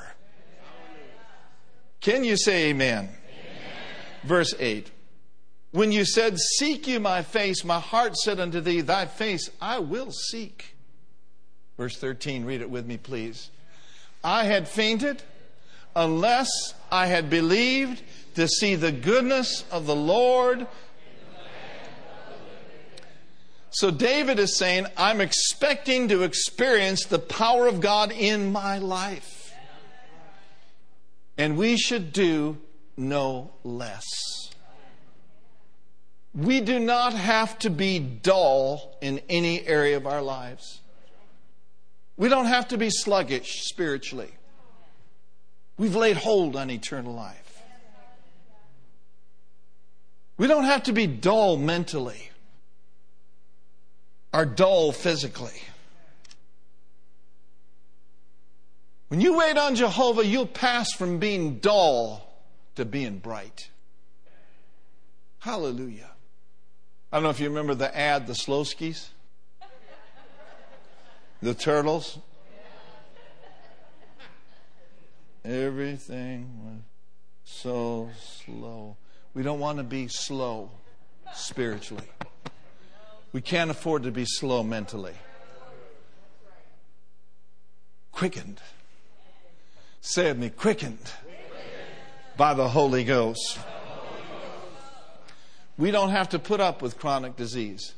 Can 2.02 2.24
you 2.24 2.38
say 2.38 2.70
amen? 2.70 2.98
amen? 2.98 3.12
Verse 4.24 4.54
8. 4.58 4.90
When 5.72 5.92
you 5.92 6.06
said, 6.06 6.40
Seek 6.40 6.88
you 6.88 7.00
my 7.00 7.22
face, 7.22 7.64
my 7.64 7.80
heart 7.80 8.18
said 8.18 8.40
unto 8.40 8.60
thee, 8.60 8.82
Thy 8.82 9.06
face 9.06 9.50
I 9.62 9.80
will 9.80 10.12
seek. 10.12 10.76
Verse 11.78 11.98
13, 11.98 12.44
read 12.46 12.62
it 12.62 12.70
with 12.70 12.86
me, 12.86 12.98
please. 12.98 13.52
I 14.24 14.46
had 14.46 14.68
fainted 14.68 15.22
unless 15.96 16.50
I 16.92 17.06
had 17.06 17.30
believed 17.30 18.02
to 18.36 18.48
see 18.48 18.76
the 18.76 18.92
goodness 18.92 19.64
of 19.72 19.86
the 19.86 19.96
Lord. 19.96 20.68
So 23.72 23.92
David 23.92 24.40
is 24.40 24.58
saying, 24.58 24.88
I'm 24.98 25.22
expecting 25.22 26.08
to 26.08 26.24
experience 26.24 27.06
the 27.06 27.20
power 27.20 27.68
of 27.68 27.82
God 27.82 28.12
in 28.12 28.52
my 28.52 28.80
life. 28.80 29.54
And 31.38 31.56
we 31.56 31.78
should 31.78 32.12
do 32.12 32.58
no 32.98 33.52
less. 33.64 34.06
We 36.34 36.62
do 36.62 36.80
not 36.80 37.14
have 37.14 37.58
to 37.60 37.70
be 37.70 38.00
dull 38.00 38.98
in 39.02 39.22
any 39.30 39.66
area 39.66 39.98
of 39.98 40.06
our 40.06 40.22
lives. 40.22 40.82
We 42.18 42.28
don't 42.28 42.46
have 42.46 42.68
to 42.70 42.78
be 42.78 42.90
sluggish 42.90 43.64
spiritually. 43.64 44.32
We've 45.78 45.96
laid 45.96 46.18
hold 46.18 46.56
on 46.56 46.70
eternal 46.70 47.14
life. 47.14 47.62
We 50.38 50.48
don't 50.48 50.66
have 50.66 50.84
to 50.84 50.94
be 50.94 51.08
dull 51.08 51.58
mentally 51.58 52.29
or 54.34 54.46
dull 54.46 54.92
physically. 54.92 55.62
When 59.10 59.22
you 59.22 59.38
wait 59.38 59.58
on 59.58 59.76
Jehovah, 59.76 60.26
you'll 60.26 60.46
pass 60.46 60.92
from 60.94 61.18
being 61.18 61.58
dull 61.58 62.32
to 62.76 62.86
being 62.86 63.18
bright. 63.18 63.70
Hallelujah. 65.40 66.12
I 67.12 67.18
don't 67.18 67.24
know 67.24 67.32
if 67.32 67.40
you 67.40 67.50
remember 67.50 67.74
the 67.74 67.96
ad, 67.98 68.28
the 68.28 68.34
Slowskys, 68.34 69.08
the 71.42 71.56
turtles. 71.56 72.20
Everything 75.44 76.52
was 76.64 76.82
so 77.46 78.10
slow. 78.46 78.98
We 79.34 79.42
don't 79.42 79.60
want 79.60 79.80
to 79.80 79.84
be 79.84 80.08
slow 80.08 80.70
spiritually. 81.34 82.06
We 83.32 83.42
can't 83.42 83.70
afford 83.70 84.04
to 84.04 84.12
be 84.12 84.26
slow 84.26 84.64
mentally. 84.64 85.14
Quickened. 88.12 88.60
Say 90.02 90.34
me, 90.34 90.50
quickened 90.50 91.12
by 92.38 92.54
the 92.54 92.70
Holy 92.70 93.04
Ghost. 93.04 93.60
We 95.78 95.92
don't 95.92 96.10
have 96.10 96.30
to 96.30 96.40
put 96.40 96.60
up 96.60 96.82
with 96.82 96.98
chronic 96.98 97.36
disease. 97.36 97.94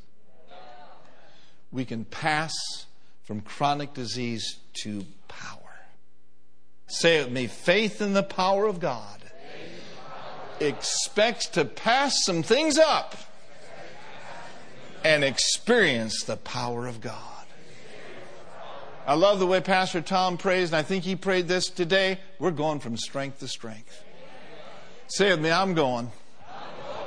We 1.71 1.86
can 1.86 2.05
pass 2.05 2.53
from 3.23 3.41
chronic 3.41 3.93
disease 3.93 4.57
to 4.84 5.05
power. 5.27 5.57
Say 6.88 7.17
it 7.17 7.32
me 7.32 7.47
faith 7.47 8.01
in 8.01 8.13
the 8.13 8.23
power 8.23 8.67
of 8.67 8.79
God 8.79 9.17
expects 10.59 11.47
to 11.47 11.65
pass 11.65 12.23
some 12.23 12.43
things 12.43 12.77
up 12.77 13.15
and 15.04 15.24
experience 15.24 16.24
the 16.24 16.38
power 16.38 16.88
of 16.88 17.02
God. 17.02 17.18
I 19.08 19.16
love 19.16 19.39
the 19.39 19.47
way 19.47 19.60
Pastor 19.62 20.02
Tom 20.02 20.38
prays, 20.38 20.70
and 20.70 20.76
I 20.76 20.84
think 20.84 21.04
he 21.04 21.16
prayed 21.16 21.47
this 21.47 21.68
today. 21.70 22.20
We're 22.39 22.52
going 22.52 22.80
from 22.80 22.97
strength 22.97 23.39
to 23.39 23.47
strength. 23.47 24.04
Say 25.08 25.32
with 25.32 25.41
me, 25.41 25.52
I'm 25.52 25.74
going 25.74 26.12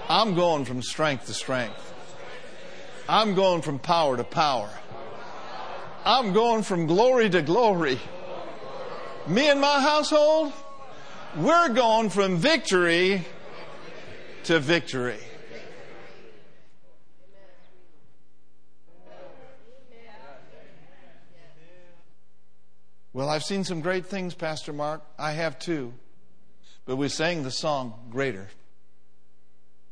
I'm 0.08 0.34
going 0.34 0.66
from 0.66 0.82
strength 0.82 1.26
to 1.26 1.32
strength. 1.32 1.80
I'm 3.08 3.34
going 3.34 3.62
from 3.62 3.78
power 3.78 4.16
to 4.16 4.24
power. 4.24 4.68
I'm 6.04 6.34
going 6.34 6.62
from 6.62 6.86
glory 6.86 7.30
to 7.30 7.40
glory. 7.40 7.98
Me 9.26 9.48
and 9.48 9.60
my 9.60 9.80
household, 9.80 10.52
we're 11.36 11.70
going 11.70 12.10
from 12.10 12.36
victory 12.36 13.24
to 14.44 14.60
victory. 14.60 15.20
Well, 23.14 23.30
I've 23.30 23.44
seen 23.44 23.62
some 23.62 23.80
great 23.80 24.06
things, 24.06 24.34
Pastor 24.34 24.72
Mark. 24.72 25.00
I 25.16 25.32
have 25.32 25.56
too. 25.60 25.94
But 26.84 26.96
we 26.96 27.08
sang 27.08 27.44
the 27.44 27.50
song 27.52 27.94
Greater. 28.10 28.48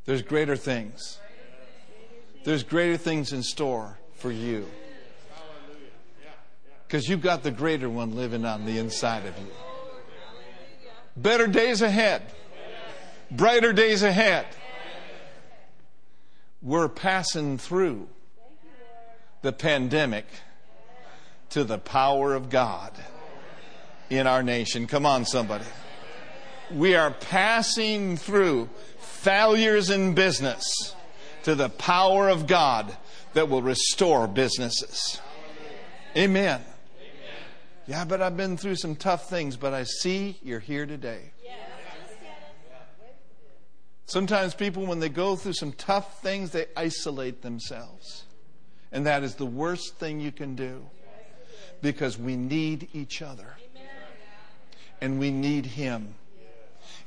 There's 0.04 0.22
greater 0.22 0.56
things. 0.56 1.20
There's 2.44 2.64
greater 2.64 2.96
things 2.96 3.32
in 3.32 3.44
store 3.44 3.96
for 4.16 4.32
you. 4.32 4.66
Because 6.84 7.08
you've 7.08 7.22
got 7.22 7.44
the 7.44 7.52
greater 7.52 7.88
one 7.88 8.16
living 8.16 8.44
on 8.44 8.64
the 8.64 8.78
inside 8.78 9.24
of 9.24 9.38
you. 9.38 9.46
Better 11.16 11.46
days 11.46 11.80
ahead. 11.80 12.22
Brighter 13.30 13.72
days 13.72 14.02
ahead. 14.02 14.46
We're 16.60 16.88
passing 16.88 17.56
through 17.56 18.08
the 19.42 19.52
pandemic 19.52 20.26
to 21.52 21.64
the 21.64 21.78
power 21.78 22.34
of 22.34 22.48
God 22.48 22.92
in 24.08 24.26
our 24.26 24.42
nation. 24.42 24.86
Come 24.86 25.04
on, 25.04 25.26
somebody. 25.26 25.66
We 26.70 26.94
are 26.94 27.10
passing 27.10 28.16
through 28.16 28.70
failures 28.98 29.90
in 29.90 30.14
business 30.14 30.64
to 31.42 31.54
the 31.54 31.68
power 31.68 32.30
of 32.30 32.46
God 32.46 32.96
that 33.34 33.50
will 33.50 33.60
restore 33.60 34.26
businesses. 34.26 35.20
Amen. 36.16 36.62
Yeah, 37.86 38.06
but 38.06 38.22
I've 38.22 38.36
been 38.36 38.56
through 38.56 38.76
some 38.76 38.96
tough 38.96 39.28
things, 39.28 39.56
but 39.56 39.74
I 39.74 39.84
see 39.84 40.38
you're 40.42 40.60
here 40.60 40.86
today. 40.86 41.32
Sometimes 44.06 44.54
people, 44.54 44.86
when 44.86 45.00
they 45.00 45.08
go 45.10 45.36
through 45.36 45.54
some 45.54 45.72
tough 45.72 46.22
things, 46.22 46.50
they 46.50 46.66
isolate 46.76 47.42
themselves. 47.42 48.24
And 48.90 49.04
that 49.06 49.22
is 49.22 49.34
the 49.34 49.46
worst 49.46 49.96
thing 49.96 50.20
you 50.20 50.32
can 50.32 50.54
do 50.54 50.86
because 51.82 52.16
we 52.16 52.36
need 52.36 52.88
each 52.92 53.20
other 53.20 53.56
and 55.00 55.18
we 55.18 55.30
need 55.30 55.66
Him. 55.66 56.14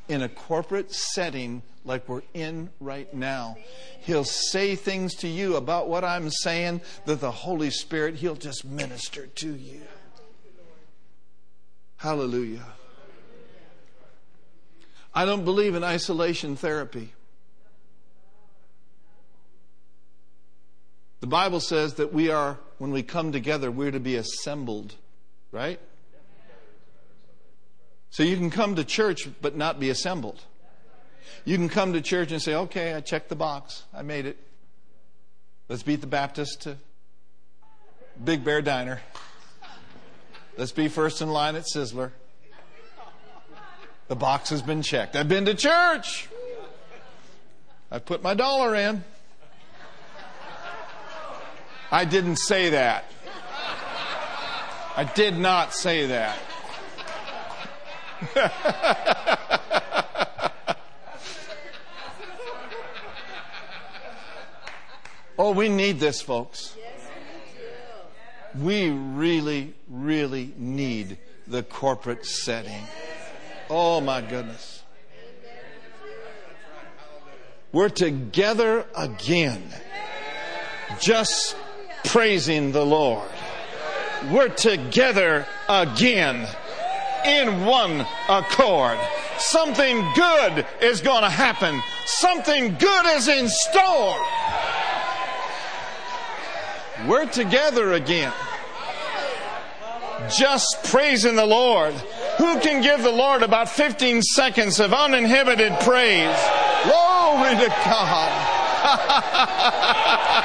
In 0.07 0.21
a 0.21 0.29
corporate 0.29 0.91
setting 0.91 1.63
like 1.83 2.07
we're 2.07 2.21
in 2.35 2.69
right 2.79 3.11
now, 3.11 3.57
He'll 4.01 4.23
say 4.23 4.75
things 4.75 5.15
to 5.15 5.27
you 5.27 5.55
about 5.55 5.87
what 5.87 6.03
I'm 6.03 6.29
saying 6.29 6.81
that 7.05 7.21
the 7.21 7.31
Holy 7.31 7.71
Spirit, 7.71 8.15
He'll 8.15 8.35
just 8.35 8.65
minister 8.65 9.25
to 9.25 9.55
you. 9.55 9.81
Hallelujah. 11.97 12.65
I 15.13 15.25
don't 15.25 15.45
believe 15.45 15.75
in 15.75 15.83
isolation 15.83 16.55
therapy. 16.57 17.13
The 21.21 21.27
Bible 21.27 21.61
says 21.61 21.95
that 21.95 22.13
we 22.13 22.29
are, 22.29 22.59
when 22.77 22.91
we 22.91 23.03
come 23.03 23.31
together, 23.31 23.71
we're 23.71 23.91
to 23.91 23.99
be 23.99 24.15
assembled, 24.15 24.95
right? 25.51 25.79
So 28.09 28.23
you 28.23 28.37
can 28.37 28.49
come 28.49 28.75
to 28.75 28.83
church 28.83 29.27
but 29.41 29.55
not 29.55 29.79
be 29.79 29.89
assembled. 29.89 30.41
You 31.43 31.57
can 31.57 31.69
come 31.69 31.93
to 31.93 32.01
church 32.01 32.31
and 32.31 32.41
say, 32.41 32.55
okay, 32.55 32.93
I 32.93 33.01
checked 33.01 33.29
the 33.29 33.35
box. 33.35 33.83
I 33.93 34.01
made 34.01 34.25
it. 34.25 34.37
Let's 35.67 35.83
beat 35.83 36.01
the 36.01 36.07
Baptist 36.07 36.61
to 36.61 36.77
Black 38.17 38.43
Bear 38.43 38.61
Diner. 38.61 39.01
Let's 40.57 40.71
be 40.71 40.87
first 40.87 41.21
in 41.21 41.29
line 41.29 41.55
at 41.55 41.65
Sizzler. 41.65 42.11
The 44.07 44.15
box 44.15 44.49
has 44.51 44.61
been 44.61 44.81
checked. 44.81 45.15
I've 45.15 45.27
been 45.27 45.45
to 45.45 45.55
church. 45.55 46.29
I 47.91 47.99
put 47.99 48.21
my 48.21 48.33
dollar 48.33 48.75
in. 48.75 49.03
I 51.95 52.03
didn't 52.03 52.35
say 52.35 52.71
that. 52.71 53.05
I 54.97 55.05
did 55.15 55.37
not 55.37 55.73
say 55.73 56.07
that. 56.07 56.37
oh, 65.39 65.53
we 65.53 65.69
need 65.69 66.01
this, 66.01 66.21
folks. 66.21 66.75
We 68.59 68.89
really, 68.89 69.73
really 69.87 70.53
need 70.57 71.17
the 71.47 71.63
corporate 71.63 72.25
setting. 72.25 72.83
Oh, 73.69 74.01
my 74.01 74.19
goodness. 74.19 74.83
We're 77.71 77.87
together 77.87 78.85
again, 78.97 79.63
just 80.99 81.55
praising 82.05 82.71
the 82.71 82.85
Lord. 82.85 83.27
We're 84.31 84.49
together 84.49 85.45
again 85.67 86.47
in 87.25 87.65
one 87.65 88.05
accord. 88.29 88.97
Something 89.37 90.03
good 90.15 90.65
is 90.81 91.01
going 91.01 91.23
to 91.23 91.29
happen. 91.29 91.81
Something 92.05 92.75
good 92.75 93.05
is 93.17 93.27
in 93.27 93.47
store. 93.49 94.17
We're 97.07 97.27
together 97.27 97.93
again. 97.93 98.33
Just 100.35 100.83
praising 100.85 101.35
the 101.35 101.45
Lord. 101.45 101.93
Who 102.37 102.59
can 102.59 102.81
give 102.81 103.03
the 103.03 103.11
Lord 103.11 103.43
about 103.43 103.69
15 103.69 104.21
seconds 104.21 104.79
of 104.79 104.93
uninhibited 104.93 105.73
praise? 105.81 106.35
Glory 106.83 107.55
to 107.55 107.67
God. 107.85 108.51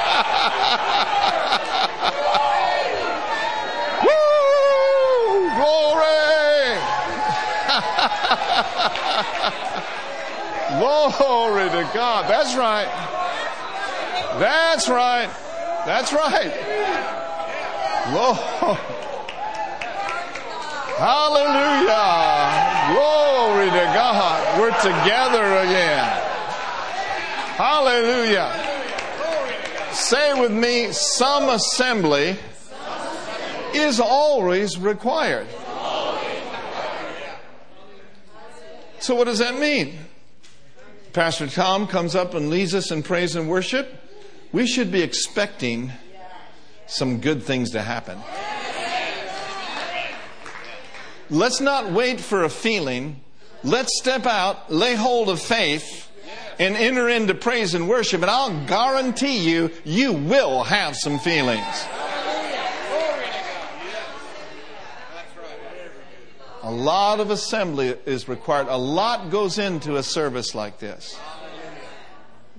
Glory 11.17 11.69
to 11.69 11.89
God. 11.93 12.29
That's 12.29 12.55
right. 12.55 12.87
That's 14.39 14.89
right. 14.89 15.29
That's 15.85 16.13
right. 16.13 16.51
Lord. 18.13 18.37
Hallelujah. 20.97 22.31
Glory 22.93 23.69
to 23.71 23.85
God. 23.93 24.59
We're 24.59 24.77
together 24.81 25.43
again. 25.67 26.05
Hallelujah. 27.55 28.71
Say 29.91 30.39
with 30.39 30.51
me, 30.51 30.91
some 30.91 31.49
assembly 31.49 32.37
is 33.73 33.99
always 33.99 34.77
required. 34.77 35.47
So, 38.99 39.15
what 39.15 39.25
does 39.25 39.39
that 39.39 39.57
mean? 39.57 39.97
Pastor 41.13 41.47
Tom 41.47 41.87
comes 41.87 42.15
up 42.15 42.33
and 42.35 42.49
leads 42.49 42.73
us 42.73 42.89
in 42.89 43.03
praise 43.03 43.35
and 43.35 43.49
worship. 43.49 44.01
We 44.53 44.65
should 44.65 44.93
be 44.93 45.01
expecting 45.01 45.91
some 46.87 47.19
good 47.19 47.43
things 47.43 47.71
to 47.71 47.81
happen. 47.81 48.17
Let's 51.29 51.59
not 51.59 51.91
wait 51.91 52.21
for 52.21 52.43
a 52.43 52.49
feeling. 52.49 53.19
Let's 53.63 53.97
step 53.99 54.25
out, 54.25 54.71
lay 54.71 54.95
hold 54.95 55.27
of 55.29 55.41
faith, 55.41 56.09
and 56.59 56.77
enter 56.77 57.09
into 57.09 57.33
praise 57.33 57.73
and 57.73 57.89
worship. 57.89 58.21
And 58.21 58.31
I'll 58.31 58.65
guarantee 58.65 59.49
you, 59.49 59.71
you 59.83 60.13
will 60.13 60.63
have 60.63 60.95
some 60.95 61.19
feelings. 61.19 61.85
A 66.71 66.73
lot 66.73 67.19
of 67.19 67.31
assembly 67.31 67.97
is 68.05 68.29
required. 68.29 68.67
A 68.69 68.77
lot 68.77 69.29
goes 69.29 69.57
into 69.57 69.97
a 69.97 70.03
service 70.03 70.55
like 70.55 70.79
this. 70.79 71.19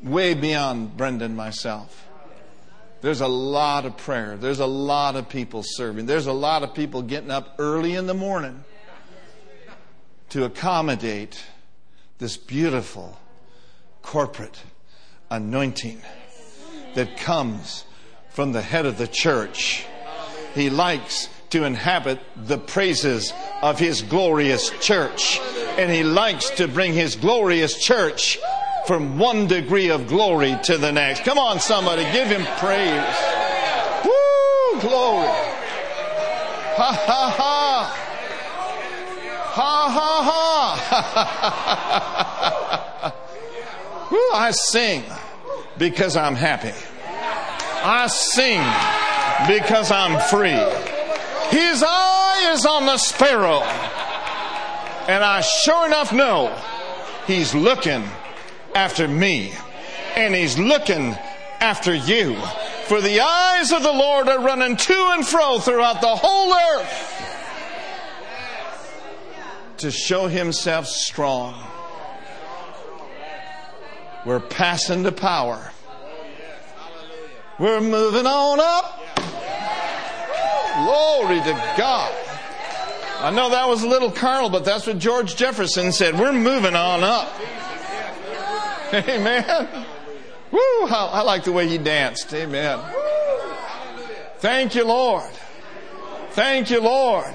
Way 0.02 0.34
beyond 0.34 0.98
Brenda 0.98 1.24
and 1.24 1.34
myself. 1.34 2.06
There's 3.00 3.22
a 3.22 3.26
lot 3.26 3.86
of 3.86 3.96
prayer. 3.96 4.36
There's 4.36 4.60
a 4.60 4.66
lot 4.66 5.16
of 5.16 5.30
people 5.30 5.62
serving. 5.64 6.04
There's 6.04 6.26
a 6.26 6.32
lot 6.34 6.62
of 6.62 6.74
people 6.74 7.00
getting 7.00 7.30
up 7.30 7.54
early 7.58 7.94
in 7.94 8.06
the 8.06 8.12
morning 8.12 8.64
to 10.28 10.44
accommodate 10.44 11.42
this 12.18 12.36
beautiful 12.36 13.18
corporate 14.02 14.62
anointing 15.30 16.02
that 16.96 17.16
comes 17.16 17.86
from 18.28 18.52
the 18.52 18.60
head 18.60 18.84
of 18.84 18.98
the 18.98 19.08
church. 19.08 19.86
He 20.54 20.68
likes 20.68 21.30
to 21.52 21.64
inhabit 21.64 22.18
the 22.36 22.56
praises 22.56 23.32
of 23.60 23.78
his 23.78 24.00
glorious 24.00 24.70
church. 24.80 25.38
And 25.76 25.90
he 25.90 26.02
likes 26.02 26.48
to 26.50 26.66
bring 26.66 26.94
his 26.94 27.14
glorious 27.14 27.78
church 27.78 28.38
from 28.86 29.18
one 29.18 29.46
degree 29.46 29.90
of 29.90 30.08
glory 30.08 30.56
to 30.64 30.78
the 30.78 30.90
next. 30.90 31.24
Come 31.24 31.38
on, 31.38 31.60
somebody, 31.60 32.04
give 32.12 32.28
him 32.28 32.44
praise. 32.56 33.04
Woo, 34.02 34.80
glory. 34.80 35.28
Ha 36.74 36.92
ha 37.06 37.34
ha. 37.36 37.98
Ha 39.44 39.90
ha 39.90 40.22
ha. 43.02 43.14
Woo, 44.10 44.30
I 44.32 44.52
sing 44.52 45.04
because 45.76 46.16
I'm 46.16 46.34
happy. 46.34 46.72
I 47.84 48.06
sing 48.06 48.62
because 49.46 49.90
I'm 49.90 50.18
free. 50.30 50.81
His 51.52 51.84
eye 51.86 52.50
is 52.54 52.64
on 52.64 52.86
the 52.86 52.96
sparrow. 52.96 53.60
And 55.06 55.22
I 55.22 55.42
sure 55.42 55.86
enough 55.86 56.10
know 56.10 56.58
he's 57.26 57.54
looking 57.54 58.04
after 58.74 59.06
me. 59.06 59.52
And 60.16 60.34
he's 60.34 60.58
looking 60.58 61.14
after 61.60 61.94
you. 61.94 62.36
For 62.86 63.02
the 63.02 63.20
eyes 63.20 63.70
of 63.70 63.82
the 63.82 63.92
Lord 63.92 64.28
are 64.28 64.40
running 64.40 64.78
to 64.78 65.10
and 65.12 65.26
fro 65.26 65.58
throughout 65.58 66.00
the 66.00 66.16
whole 66.16 66.54
earth 66.54 67.12
to 69.78 69.90
show 69.90 70.28
himself 70.28 70.86
strong. 70.86 71.54
We're 74.24 74.40
passing 74.40 75.04
to 75.04 75.12
power. 75.12 75.70
We're 77.58 77.82
moving 77.82 78.26
on 78.26 78.58
up. 78.58 79.01
Glory 80.84 81.38
to 81.40 81.74
God. 81.76 82.12
I 83.20 83.30
know 83.30 83.50
that 83.50 83.68
was 83.68 83.84
a 83.84 83.88
little 83.88 84.10
carnal, 84.10 84.50
but 84.50 84.64
that's 84.64 84.86
what 84.86 84.98
George 84.98 85.36
Jefferson 85.36 85.92
said. 85.92 86.18
We're 86.18 86.32
moving 86.32 86.74
on 86.74 87.04
up. 87.04 87.32
Amen. 88.92 89.86
Woo! 90.50 90.58
I 90.88 91.22
like 91.22 91.44
the 91.44 91.52
way 91.52 91.68
he 91.68 91.78
danced. 91.78 92.34
Amen. 92.34 92.80
Thank 94.38 94.74
you, 94.74 94.84
Lord. 94.84 95.30
Thank 96.30 96.70
you, 96.70 96.80
Lord. 96.80 97.32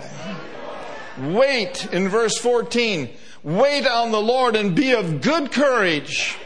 Wait 1.17 1.87
in 1.93 2.09
verse 2.09 2.37
14. 2.37 3.09
Wait 3.43 3.87
on 3.87 4.11
the 4.11 4.21
Lord 4.21 4.57
and 4.57 4.75
be 4.75 4.91
of 4.91 5.21
good 5.21 5.53
courage, 5.53 6.37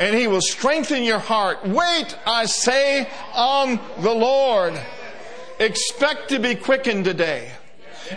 and 0.00 0.16
he 0.16 0.26
will 0.26 0.40
strengthen 0.40 1.04
your 1.04 1.20
heart. 1.20 1.64
Wait, 1.64 2.18
I 2.26 2.46
say, 2.46 3.08
on 3.32 3.78
the 4.00 4.12
Lord. 4.12 4.74
Expect 5.58 6.28
to 6.30 6.38
be 6.38 6.54
quickened 6.54 7.04
today. 7.04 7.52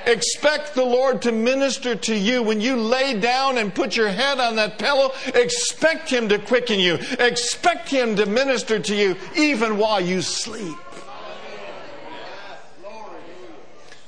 Expect 0.06 0.74
the 0.74 0.84
Lord 0.84 1.22
to 1.22 1.32
minister 1.32 1.96
to 1.96 2.16
you 2.16 2.44
when 2.44 2.60
you 2.60 2.76
lay 2.76 3.20
down 3.20 3.58
and 3.58 3.74
put 3.74 3.96
your 3.96 4.10
head 4.10 4.40
on 4.40 4.56
that 4.58 4.78
pillow. 4.78 5.12
Expect 5.28 6.10
Him 6.10 6.30
to 6.30 6.40
quicken 6.40 6.80
you. 6.80 6.98
Expect 7.20 7.90
Him 7.90 8.16
to 8.18 8.26
minister 8.26 8.80
to 8.80 8.96
you 8.96 9.16
even 9.36 9.78
while 9.78 10.02
you 10.02 10.22
sleep. 10.22 10.78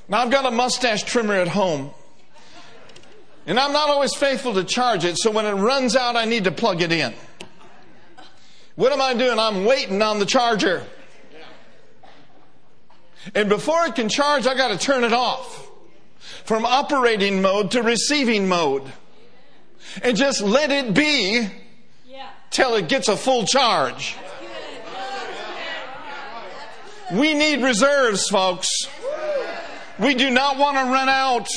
Now, 0.10 0.20
I've 0.20 0.32
got 0.32 0.46
a 0.46 0.52
mustache 0.52 1.04
trimmer 1.04 1.34
at 1.34 1.50
home. 1.50 1.92
And 3.46 3.60
I'm 3.60 3.72
not 3.72 3.90
always 3.90 4.14
faithful 4.14 4.54
to 4.56 4.64
charge 4.64 5.06
it, 5.06 5.18
so 5.18 5.32
when 5.32 5.46
it 5.46 5.54
runs 5.54 5.96
out, 5.96 6.16
I 6.16 6.26
need 6.26 6.46
to 6.46 6.52
plug 6.52 6.82
it 6.82 6.92
in. 6.92 7.14
What 8.76 8.92
am 8.92 9.02
I 9.02 9.14
doing? 9.14 9.40
I'm 9.40 9.66
waiting 9.66 10.02
on 10.02 10.20
the 10.20 10.26
charger. 10.26 10.86
And 13.36 13.50
before 13.50 13.86
it 13.86 13.96
can 13.96 14.10
charge, 14.10 14.48
I 14.48 14.56
got 14.56 14.70
to 14.70 14.78
turn 14.78 15.04
it 15.04 15.14
off 15.14 15.70
from 16.46 16.66
operating 16.66 17.42
mode 17.42 17.72
to 17.72 17.82
receiving 17.82 18.48
mode. 18.48 18.84
And 20.02 20.16
just 20.16 20.42
let 20.42 20.72
it 20.72 20.94
be 20.94 21.48
till 22.52 22.76
it 22.76 22.88
gets 22.88 23.08
a 23.08 23.18
full 23.18 23.46
charge. 23.46 24.16
We 27.14 27.34
need 27.34 27.64
reserves, 27.64 28.28
folks. 28.28 28.70
We 29.98 30.14
do 30.14 30.30
not 30.30 30.58
want 30.58 30.78
to 30.78 30.84
run 30.84 31.10
out. 31.10 31.48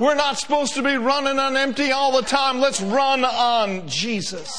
We're 0.00 0.14
not 0.14 0.38
supposed 0.38 0.74
to 0.74 0.82
be 0.82 0.96
running 0.96 1.38
on 1.38 1.56
empty 1.56 1.90
all 1.90 2.12
the 2.12 2.26
time. 2.26 2.60
Let's 2.60 2.80
run 2.80 3.24
on 3.24 3.88
Jesus. 3.88 4.52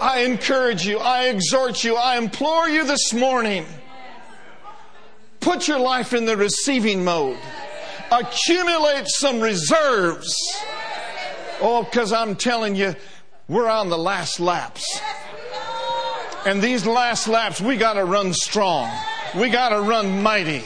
I 0.00 0.20
encourage 0.20 0.86
you, 0.86 0.98
I 0.98 1.24
exhort 1.26 1.82
you, 1.82 1.96
I 1.96 2.16
implore 2.18 2.68
you 2.68 2.84
this 2.84 3.12
morning 3.12 3.66
Put 5.40 5.68
your 5.68 5.78
life 5.78 6.12
in 6.12 6.24
the 6.24 6.36
receiving 6.36 7.04
mode. 7.04 7.38
Accumulate 8.10 9.06
some 9.06 9.40
reserves. 9.40 10.34
Oh, 11.60 11.82
because 11.82 12.12
I'm 12.12 12.36
telling 12.36 12.74
you, 12.74 12.94
we're 13.48 13.68
on 13.68 13.88
the 13.88 13.98
last 13.98 14.40
laps. 14.40 15.00
And 16.46 16.62
these 16.62 16.86
last 16.86 17.28
laps, 17.28 17.60
we 17.60 17.76
got 17.76 17.94
to 17.94 18.04
run 18.04 18.32
strong. 18.32 18.90
We 19.36 19.50
got 19.50 19.70
to 19.70 19.80
run 19.80 20.22
mighty. 20.22 20.62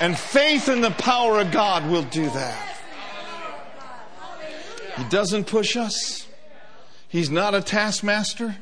And 0.00 0.16
faith 0.18 0.68
in 0.68 0.80
the 0.80 0.90
power 0.90 1.40
of 1.40 1.50
God 1.50 1.90
will 1.90 2.02
do 2.02 2.28
that. 2.30 2.70
He 4.96 5.04
doesn't 5.04 5.44
push 5.44 5.76
us. 5.76 6.26
He's 7.08 7.30
not 7.30 7.54
a 7.54 7.60
taskmaster. 7.60 8.56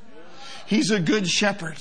He's 0.66 0.90
a 0.90 1.00
good 1.00 1.28
shepherd. 1.28 1.76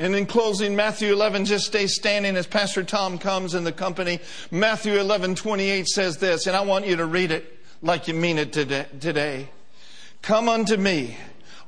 And 0.00 0.16
in 0.16 0.24
closing, 0.24 0.74
Matthew 0.74 1.12
11, 1.12 1.44
just 1.44 1.66
stay 1.66 1.86
standing 1.86 2.34
as 2.34 2.46
Pastor 2.46 2.82
Tom 2.82 3.18
comes 3.18 3.54
in 3.54 3.64
the 3.64 3.70
company. 3.70 4.18
Matthew 4.50 4.94
11, 4.94 5.34
28 5.34 5.86
says 5.86 6.16
this, 6.16 6.46
and 6.46 6.56
I 6.56 6.62
want 6.62 6.86
you 6.86 6.96
to 6.96 7.04
read 7.04 7.30
it 7.30 7.58
like 7.82 8.08
you 8.08 8.14
mean 8.14 8.38
it 8.38 8.50
today. 8.50 9.50
Come 10.22 10.48
unto 10.48 10.78
me, 10.78 11.18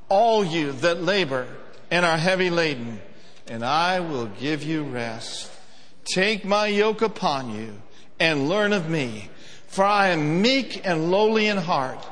all 0.08 0.42
you 0.42 0.72
that 0.72 1.02
labor 1.02 1.46
and 1.90 2.06
are 2.06 2.16
heavy 2.16 2.48
laden, 2.48 3.02
and 3.48 3.62
I 3.62 4.00
will 4.00 4.28
give 4.40 4.62
you 4.62 4.84
rest. 4.84 5.50
Take 6.06 6.46
my 6.46 6.68
yoke 6.68 7.02
upon 7.02 7.54
you 7.54 7.82
and 8.18 8.48
learn 8.48 8.72
of 8.72 8.88
me, 8.88 9.28
for 9.66 9.84
I 9.84 10.08
am 10.08 10.40
meek 10.40 10.86
and 10.86 11.10
lowly 11.10 11.48
in 11.48 11.58
heart, 11.58 12.02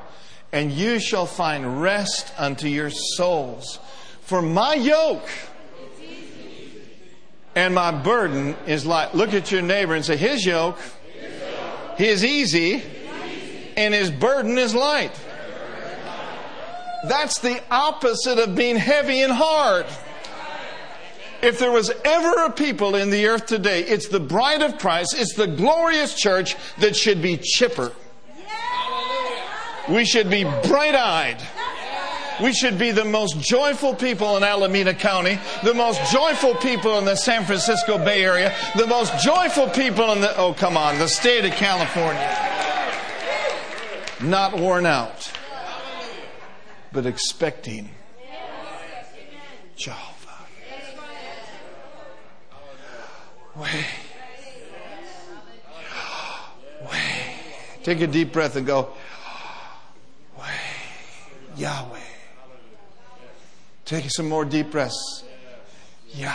and 0.53 0.71
you 0.71 1.01
shall 1.01 1.25
find 1.25 1.81
rest 1.81 2.31
unto 2.37 2.69
your 2.69 2.91
souls. 2.91 3.79
For 4.21 4.43
my 4.43 4.75
yoke, 4.75 5.27
and 7.55 7.75
my 7.75 7.91
burden 7.91 8.57
is 8.67 8.87
light. 8.87 9.15
Look 9.15 9.35
at 9.35 9.51
your 9.51 9.63
neighbor 9.63 9.95
and 9.95 10.05
say, 10.05 10.17
His 10.17 10.45
yoke, 10.47 10.79
his 11.97 12.25
easy, 12.25 12.83
and 13.77 13.95
his 13.95 14.11
burden 14.11 14.59
is 14.59 14.75
light. 14.75 15.13
That's 17.09 17.39
the 17.39 17.63
opposite 17.71 18.39
of 18.39 18.55
being 18.55 18.77
heavy 18.77 19.23
and 19.23 19.33
hard. 19.33 19.87
If 21.43 21.59
there 21.59 21.73
was 21.73 21.91
ever 22.05 22.45
a 22.45 22.51
people 22.51 22.95
in 22.95 23.09
the 23.09 23.27
earth 23.27 23.47
today, 23.47 23.83
it's 23.83 24.09
the 24.09 24.21
bride 24.21 24.61
of 24.61 24.79
Christ, 24.79 25.15
it's 25.19 25.35
the 25.35 25.47
glorious 25.47 26.15
church 26.15 26.57
that 26.79 26.95
should 26.95 27.23
be 27.23 27.39
chipper. 27.39 27.93
We 29.89 30.05
should 30.05 30.29
be 30.29 30.45
bright 30.45 30.95
eyed. 30.95 31.43
We 32.43 32.53
should 32.53 32.79
be 32.79 32.91
the 32.91 33.05
most 33.05 33.39
joyful 33.41 33.95
people 33.95 34.37
in 34.37 34.43
Alameda 34.43 34.95
County, 34.95 35.39
the 35.63 35.75
most 35.75 36.11
joyful 36.11 36.55
people 36.55 36.99
in 36.99 37.05
the 37.05 37.17
San 37.17 37.45
Francisco 37.45 37.99
Bay 37.99 38.25
Area, 38.25 38.55
the 38.77 38.87
most 38.87 39.19
joyful 39.19 39.69
people 39.69 40.13
in 40.13 40.21
the, 40.21 40.37
oh, 40.39 40.55
come 40.55 40.77
on, 40.77 40.99
the 40.99 41.09
state 41.09 41.45
of 41.45 41.53
California. 41.53 42.37
Not 44.23 44.59
worn 44.59 44.87
out, 44.87 45.31
but 46.93 47.07
expecting 47.07 47.91
Jehovah. 49.77 50.11
Wait. 53.57 53.87
Wait. 56.83 57.35
Take 57.83 58.01
a 58.01 58.07
deep 58.07 58.33
breath 58.33 58.57
and 58.57 58.67
go, 58.67 58.93
Wait. 60.39 60.47
Yahweh. 61.57 62.10
Take 63.91 64.09
some 64.09 64.29
more 64.29 64.45
deep 64.45 64.71
breaths. 64.71 65.25
Yahweh. 66.15 66.31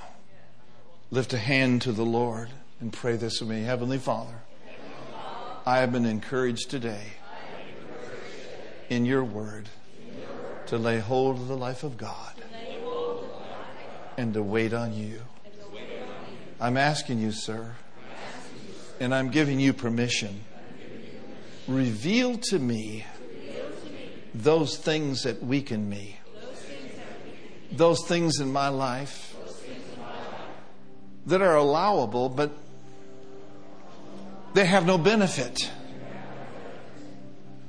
Lift 1.10 1.32
a 1.32 1.38
hand 1.38 1.84
to 1.84 1.94
the 1.94 2.04
Lord 2.04 2.50
and 2.82 2.92
pray 2.92 3.16
this 3.16 3.40
with 3.40 3.50
me. 3.50 3.62
Heavenly 3.62 4.00
Father, 4.00 4.42
I 5.66 5.78
have 5.78 5.94
been 5.94 6.06
encouraged 6.06 6.70
today 6.70 7.14
in 8.90 9.06
your 9.06 9.24
word 9.24 9.70
to 10.66 10.78
lay 10.78 11.00
hold 11.00 11.38
of 11.38 11.48
the 11.48 11.56
life 11.56 11.84
of 11.84 11.96
God 11.96 12.34
and 14.20 14.34
to 14.34 14.44
wait 14.44 14.74
on 14.74 14.94
you. 14.94 15.22
I'm 16.60 16.76
asking 16.76 17.20
you, 17.20 17.32
sir, 17.32 17.76
and 19.00 19.16
I'm 19.16 19.30
giving 19.30 19.62
you 19.62 19.72
permission. 19.72 20.44
Reveal 21.70 22.38
to 22.50 22.60
me 22.60 23.06
those 24.36 24.78
things 24.78 25.24
that 25.24 25.42
weaken 25.42 25.90
me, 25.90 26.20
those 27.72 28.06
things 28.06 28.42
in 28.42 28.52
my 28.52 28.68
life 28.68 29.34
that 31.26 31.42
are 31.42 31.56
allowable, 31.56 32.28
but 32.28 32.52
they 34.54 34.66
have 34.66 34.86
no 34.86 34.98
benefit. 34.98 35.72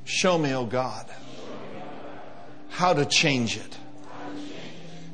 Show 0.03 0.37
me, 0.37 0.53
O 0.53 0.63
oh 0.63 0.67
God, 0.67 1.07
how 2.71 2.93
to 2.93 3.05
change 3.05 3.57
it. 3.57 3.77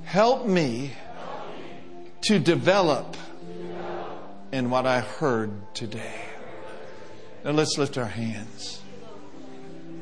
Help 0.05 0.47
me 0.47 0.93
to 2.27 2.41
develop 2.41 3.17
in 4.51 4.69
what 4.69 4.85
I 4.85 5.01
heard 5.01 5.51
today. 5.75 6.21
Now 7.45 7.53
let's 7.53 7.79
lift 7.79 7.97
our 7.99 8.05
hands. 8.05 8.83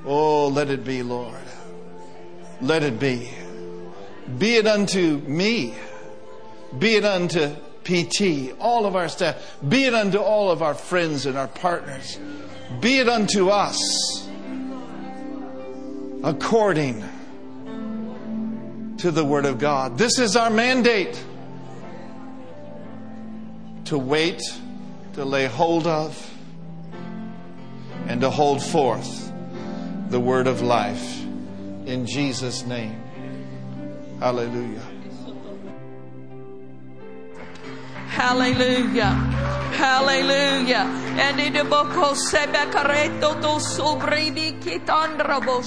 Oh, 0.06 0.48
let 0.48 0.70
it 0.70 0.84
be, 0.84 1.02
Lord. 1.02 1.34
Let 2.62 2.82
it 2.82 2.98
be. 2.98 3.30
Be 4.38 4.56
it 4.56 4.66
unto 4.66 5.18
me. 5.26 5.74
Be 6.78 6.96
it 6.96 7.04
unto 7.04 7.54
PT, 7.84 8.58
all 8.58 8.86
of 8.86 8.96
our 8.96 9.08
staff. 9.10 9.58
Be 9.68 9.84
it 9.84 9.92
unto 9.92 10.18
all 10.18 10.50
of 10.50 10.62
our 10.62 10.74
friends 10.74 11.26
and 11.26 11.36
our 11.36 11.48
partners. 11.48 12.18
Be 12.80 13.00
it 13.00 13.08
unto 13.08 13.50
us 13.50 14.26
according 16.22 17.04
to 18.96 19.10
the 19.10 19.24
Word 19.24 19.44
of 19.44 19.58
God. 19.58 19.98
This 19.98 20.18
is 20.18 20.36
our 20.36 20.48
mandate 20.48 21.22
to 23.84 23.98
wait, 23.98 24.40
to 25.14 25.24
lay 25.24 25.46
hold 25.46 25.86
of, 25.86 26.30
and 28.06 28.20
to 28.20 28.30
hold 28.30 28.62
forth 28.62 29.32
the 30.10 30.20
word 30.20 30.46
of 30.46 30.62
life. 30.62 31.22
In 31.86 32.06
Jesus' 32.06 32.64
name. 32.64 33.00
Hallelujah. 34.20 34.82
Hallelujah. 38.08 39.10
Hallelujah. 39.74 40.86
And 41.18 41.40
in 41.40 41.52
the 41.52 41.64
book 41.64 41.90
of 41.96 42.16
to 42.16 42.46
Kitandrabo. 44.60 45.62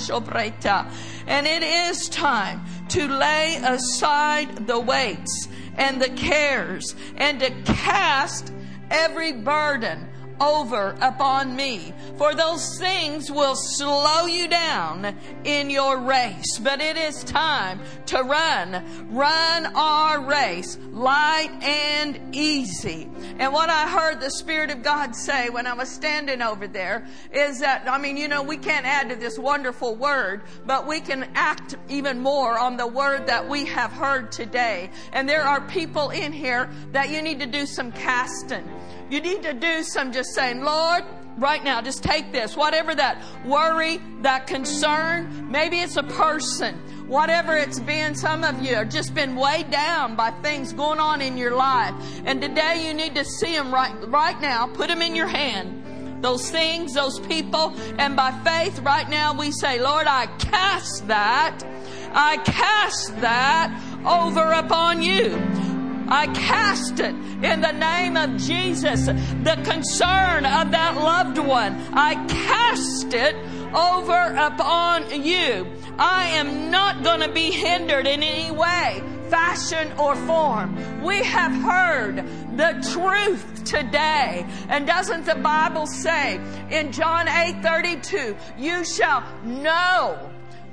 And 1.28 1.46
it 1.46 1.62
is 1.62 2.10
time 2.10 2.66
to 2.90 3.08
lay 3.08 3.60
aside 3.62 4.66
the 4.66 4.80
weights 4.80 5.50
and 5.78 6.02
the 6.02 6.10
cares 6.10 6.96
and 7.16 7.40
to 7.40 7.50
cast 7.64 8.52
every 8.90 9.32
burden 9.34 10.08
over 10.40 10.96
upon 11.02 11.56
me. 11.56 11.94
For 12.18 12.34
those 12.34 12.78
things 12.80 13.32
will 13.32 13.56
slow 13.56 14.26
you 14.26 14.48
down 14.48 15.16
in 15.44 15.70
your 15.70 16.00
race. 16.00 16.60
But 16.60 16.82
it 16.82 16.98
is 16.98 17.24
time 17.24 17.82
to 18.08 18.24
run. 18.24 18.84
Run 19.10 19.66
our 19.76 20.22
race 20.22 20.78
light 20.92 21.52
and 21.62 22.36
easy. 22.36 23.10
And 23.40 23.54
what 23.54 23.70
I 23.70 23.88
heard 23.88 24.20
the 24.20 24.32
Spirit 24.32 24.72
of 24.72 24.82
God 24.82 25.16
say 25.16 25.50
when 25.50 25.68
I 25.68 25.74
was 25.74 25.90
standing 25.90 26.42
over 26.42 26.68
there 26.68 27.06
is 27.32 27.60
that, 27.60 27.88
I 27.88 27.98
mean, 27.98 28.18
you 28.18 28.28
know, 28.28 28.42
we 28.42 28.58
can't 28.58 28.86
add 28.86 29.10
to 29.10 29.16
this 29.16 29.38
wonderful 29.38 29.96
word, 29.96 30.42
but 30.66 30.88
we 30.88 31.00
can 31.00 31.30
act 31.36 31.76
even 31.90 32.20
more 32.20 32.58
on 32.58 32.78
the 32.78 32.88
word 32.88 33.28
that 33.28 33.48
we 33.48 33.66
have 33.66 33.92
heard 33.92 34.32
today. 34.32 34.90
And 35.14 35.30
there 35.30 35.44
are 35.44 35.62
people 35.62 36.10
in 36.10 36.34
here 36.34 36.70
that 36.92 37.10
you 37.10 37.22
need 37.22 37.40
to 37.40 37.46
do 37.46 37.66
some 37.66 37.92
casting. 37.92 38.68
You 39.10 39.22
need 39.22 39.44
to 39.44 39.54
do 39.54 39.84
some 39.84 40.12
just 40.12 40.34
saying, 40.34 40.62
Lord, 40.64 41.04
right 41.38 41.64
now, 41.64 41.82
just 41.82 42.04
take 42.04 42.32
this. 42.32 42.58
Whatever 42.58 42.94
that 42.96 43.24
worry, 43.46 44.02
that 44.22 44.48
concern, 44.48 45.50
maybe 45.50 45.80
it's 45.80 45.96
a 45.96 46.04
person, 46.04 46.76
whatever 47.08 47.56
it's 47.56 47.80
been, 47.80 48.16
some 48.16 48.44
of 48.44 48.62
you 48.62 48.76
have 48.76 48.90
just 48.90 49.14
been 49.14 49.36
weighed 49.36 49.72
down 49.72 50.16
by 50.16 50.32
things 50.42 50.74
going 50.74 51.00
on 51.00 51.22
in 51.22 51.38
your 51.38 51.56
life. 51.56 51.94
And 52.26 52.42
today 52.42 52.86
you 52.86 52.94
need 52.94 53.16
to 53.16 53.24
see 53.24 53.56
them 53.56 53.74
right, 53.74 53.96
right 54.08 54.40
now. 54.42 54.68
Put 54.68 54.90
them 54.90 55.02
in 55.02 55.16
your 55.16 55.28
hand. 55.28 56.24
Those 56.24 56.50
things, 56.50 56.96
those 56.96 57.20
people. 57.20 57.76
And 57.98 58.16
by 58.16 58.32
faith, 58.44 58.80
right 58.80 59.08
now 59.10 59.38
we 59.38 59.52
say, 59.52 59.80
Lord, 59.80 60.08
I 60.08 60.26
cast 60.40 61.08
that. 61.08 61.64
I 62.12 62.38
cast 62.38 63.22
that 63.22 63.72
over 64.06 64.52
upon 64.52 65.02
you. 65.02 65.77
I 66.08 66.28
cast 66.28 67.00
it 67.00 67.14
in 67.44 67.62
the 67.62 67.72
name 67.72 68.16
of 68.18 68.38
Jesus. 68.38 69.06
The 69.06 69.62
concern 69.64 70.46
of 70.46 70.72
that 70.72 70.96
loved 70.96 71.38
one, 71.38 71.76
I 71.94 72.16
cast 72.28 73.14
it 73.14 73.36
over 73.74 74.34
upon 74.38 75.24
you. 75.24 75.68
I 75.98 76.28
am 76.28 76.72
not 76.72 77.04
going 77.04 77.22
to 77.22 77.32
be 77.32 77.52
hindered 77.52 78.08
in 78.08 78.24
any 78.24 78.52
way, 78.52 79.04
fashion, 79.30 79.92
or 80.00 80.16
form. 80.16 81.04
We 81.04 81.24
have 81.24 81.52
heard 81.52 82.18
the 82.56 82.74
truth 82.94 83.64
today. 83.66 84.46
And 84.70 84.88
doesn't 84.88 85.26
the 85.26 85.36
Bible 85.36 85.88
say 85.88 86.40
in 86.70 86.92
John 86.92 87.28
8 87.28 87.62
32, 87.62 88.36
you 88.58 88.86
shall 88.86 89.24
know 89.44 90.32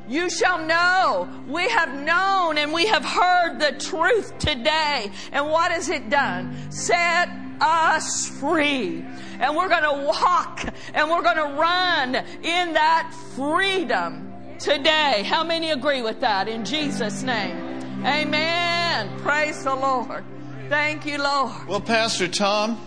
you 0.09 0.31
shall 0.31 0.65
know. 0.65 1.29
We 1.49 1.69
have 1.69 1.95
known 2.03 2.59
and 2.59 2.73
we 2.73 2.87
have 2.87 3.05
heard 3.05 3.59
the 3.59 3.73
truth 3.79 4.39
today. 4.39 5.11
And 5.33 5.47
what 5.47 5.73
has 5.73 5.89
it 5.89 6.11
done? 6.11 6.71
Set 6.71 7.29
us 7.61 8.29
free. 8.29 9.05
And 9.41 9.57
we're 9.57 9.69
going 9.69 9.83
to 9.83 10.07
walk 10.07 10.65
and 10.93 11.11
we're 11.11 11.23
going 11.23 11.37
to 11.37 11.59
run 11.59 12.15
in 12.15 12.73
that 12.75 13.13
freedom 13.35 14.33
today. 14.59 15.23
How 15.25 15.45
many 15.45 15.71
agree 15.71 16.03
with 16.03 16.21
that 16.21 16.49
in 16.49 16.65
Jesus' 16.65 17.23
name? 17.23 17.57
Amen. 18.05 19.21
Praise 19.21 19.65
the 19.65 19.75
Lord. 19.75 20.25
Thank 20.69 21.07
you, 21.07 21.19
Lord. 21.19 21.67
Well, 21.69 21.81
Pastor 21.81 22.29
Tom, 22.29 22.79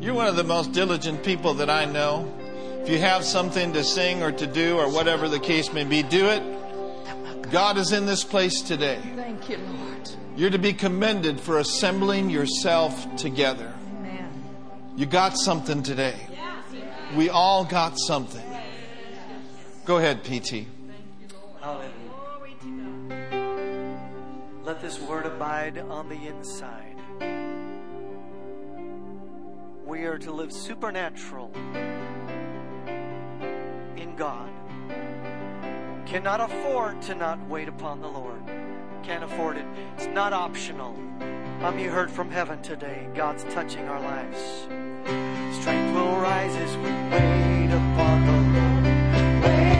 you're 0.00 0.14
one 0.14 0.26
of 0.26 0.36
the 0.36 0.44
most 0.44 0.72
diligent 0.72 1.22
people 1.24 1.54
that 1.54 1.70
I 1.70 1.84
know. 1.84 2.32
If 2.82 2.88
you 2.88 2.98
have 2.98 3.24
something 3.24 3.74
to 3.74 3.84
sing 3.84 4.22
or 4.22 4.32
to 4.32 4.46
do 4.46 4.78
or 4.78 4.90
whatever 4.90 5.28
the 5.28 5.38
case 5.38 5.72
may 5.72 5.84
be, 5.84 6.02
do 6.02 6.28
it. 6.28 6.42
God 7.50 7.76
is 7.76 7.92
in 7.92 8.06
this 8.06 8.24
place 8.24 8.62
today. 8.62 8.98
Thank 9.16 9.50
you, 9.50 9.58
Lord. 9.58 10.10
You're 10.34 10.50
to 10.50 10.58
be 10.58 10.72
commended 10.72 11.40
for 11.40 11.58
assembling 11.58 12.30
yourself 12.30 13.16
together. 13.16 13.72
Amen. 13.98 14.32
You 14.96 15.04
got 15.04 15.36
something 15.36 15.82
today. 15.82 16.16
We 17.14 17.28
all 17.28 17.64
got 17.64 17.98
something. 17.98 18.44
Go 19.84 19.98
ahead, 19.98 20.24
PT. 20.24 20.66
Hallelujah. 21.60 21.90
Let 24.62 24.80
this 24.80 24.98
word 25.00 25.26
abide 25.26 25.76
on 25.78 26.08
the 26.08 26.28
inside. 26.28 26.96
We 29.84 30.04
are 30.04 30.18
to 30.18 30.30
live 30.32 30.52
supernatural 30.52 31.50
in 34.00 34.16
God. 34.16 34.50
Cannot 36.06 36.40
afford 36.40 37.00
to 37.02 37.14
not 37.14 37.38
wait 37.48 37.68
upon 37.68 38.00
the 38.00 38.08
Lord. 38.08 38.42
Can't 39.02 39.22
afford 39.22 39.56
it. 39.56 39.66
It's 39.96 40.06
not 40.06 40.32
optional. 40.32 40.96
How 41.60 41.72
you 41.74 41.90
heard 41.90 42.10
from 42.10 42.30
heaven 42.30 42.60
today? 42.62 43.06
God's 43.14 43.44
touching 43.44 43.86
our 43.88 44.00
lives. 44.00 44.38
Strength 45.60 45.94
will 45.94 46.16
rise 46.16 46.56
as 46.56 46.76
we 46.78 46.90
wait 47.12 47.70
upon 47.70 48.26
the 48.26 48.32
Lord. 48.58 48.84
Wait 49.44 49.79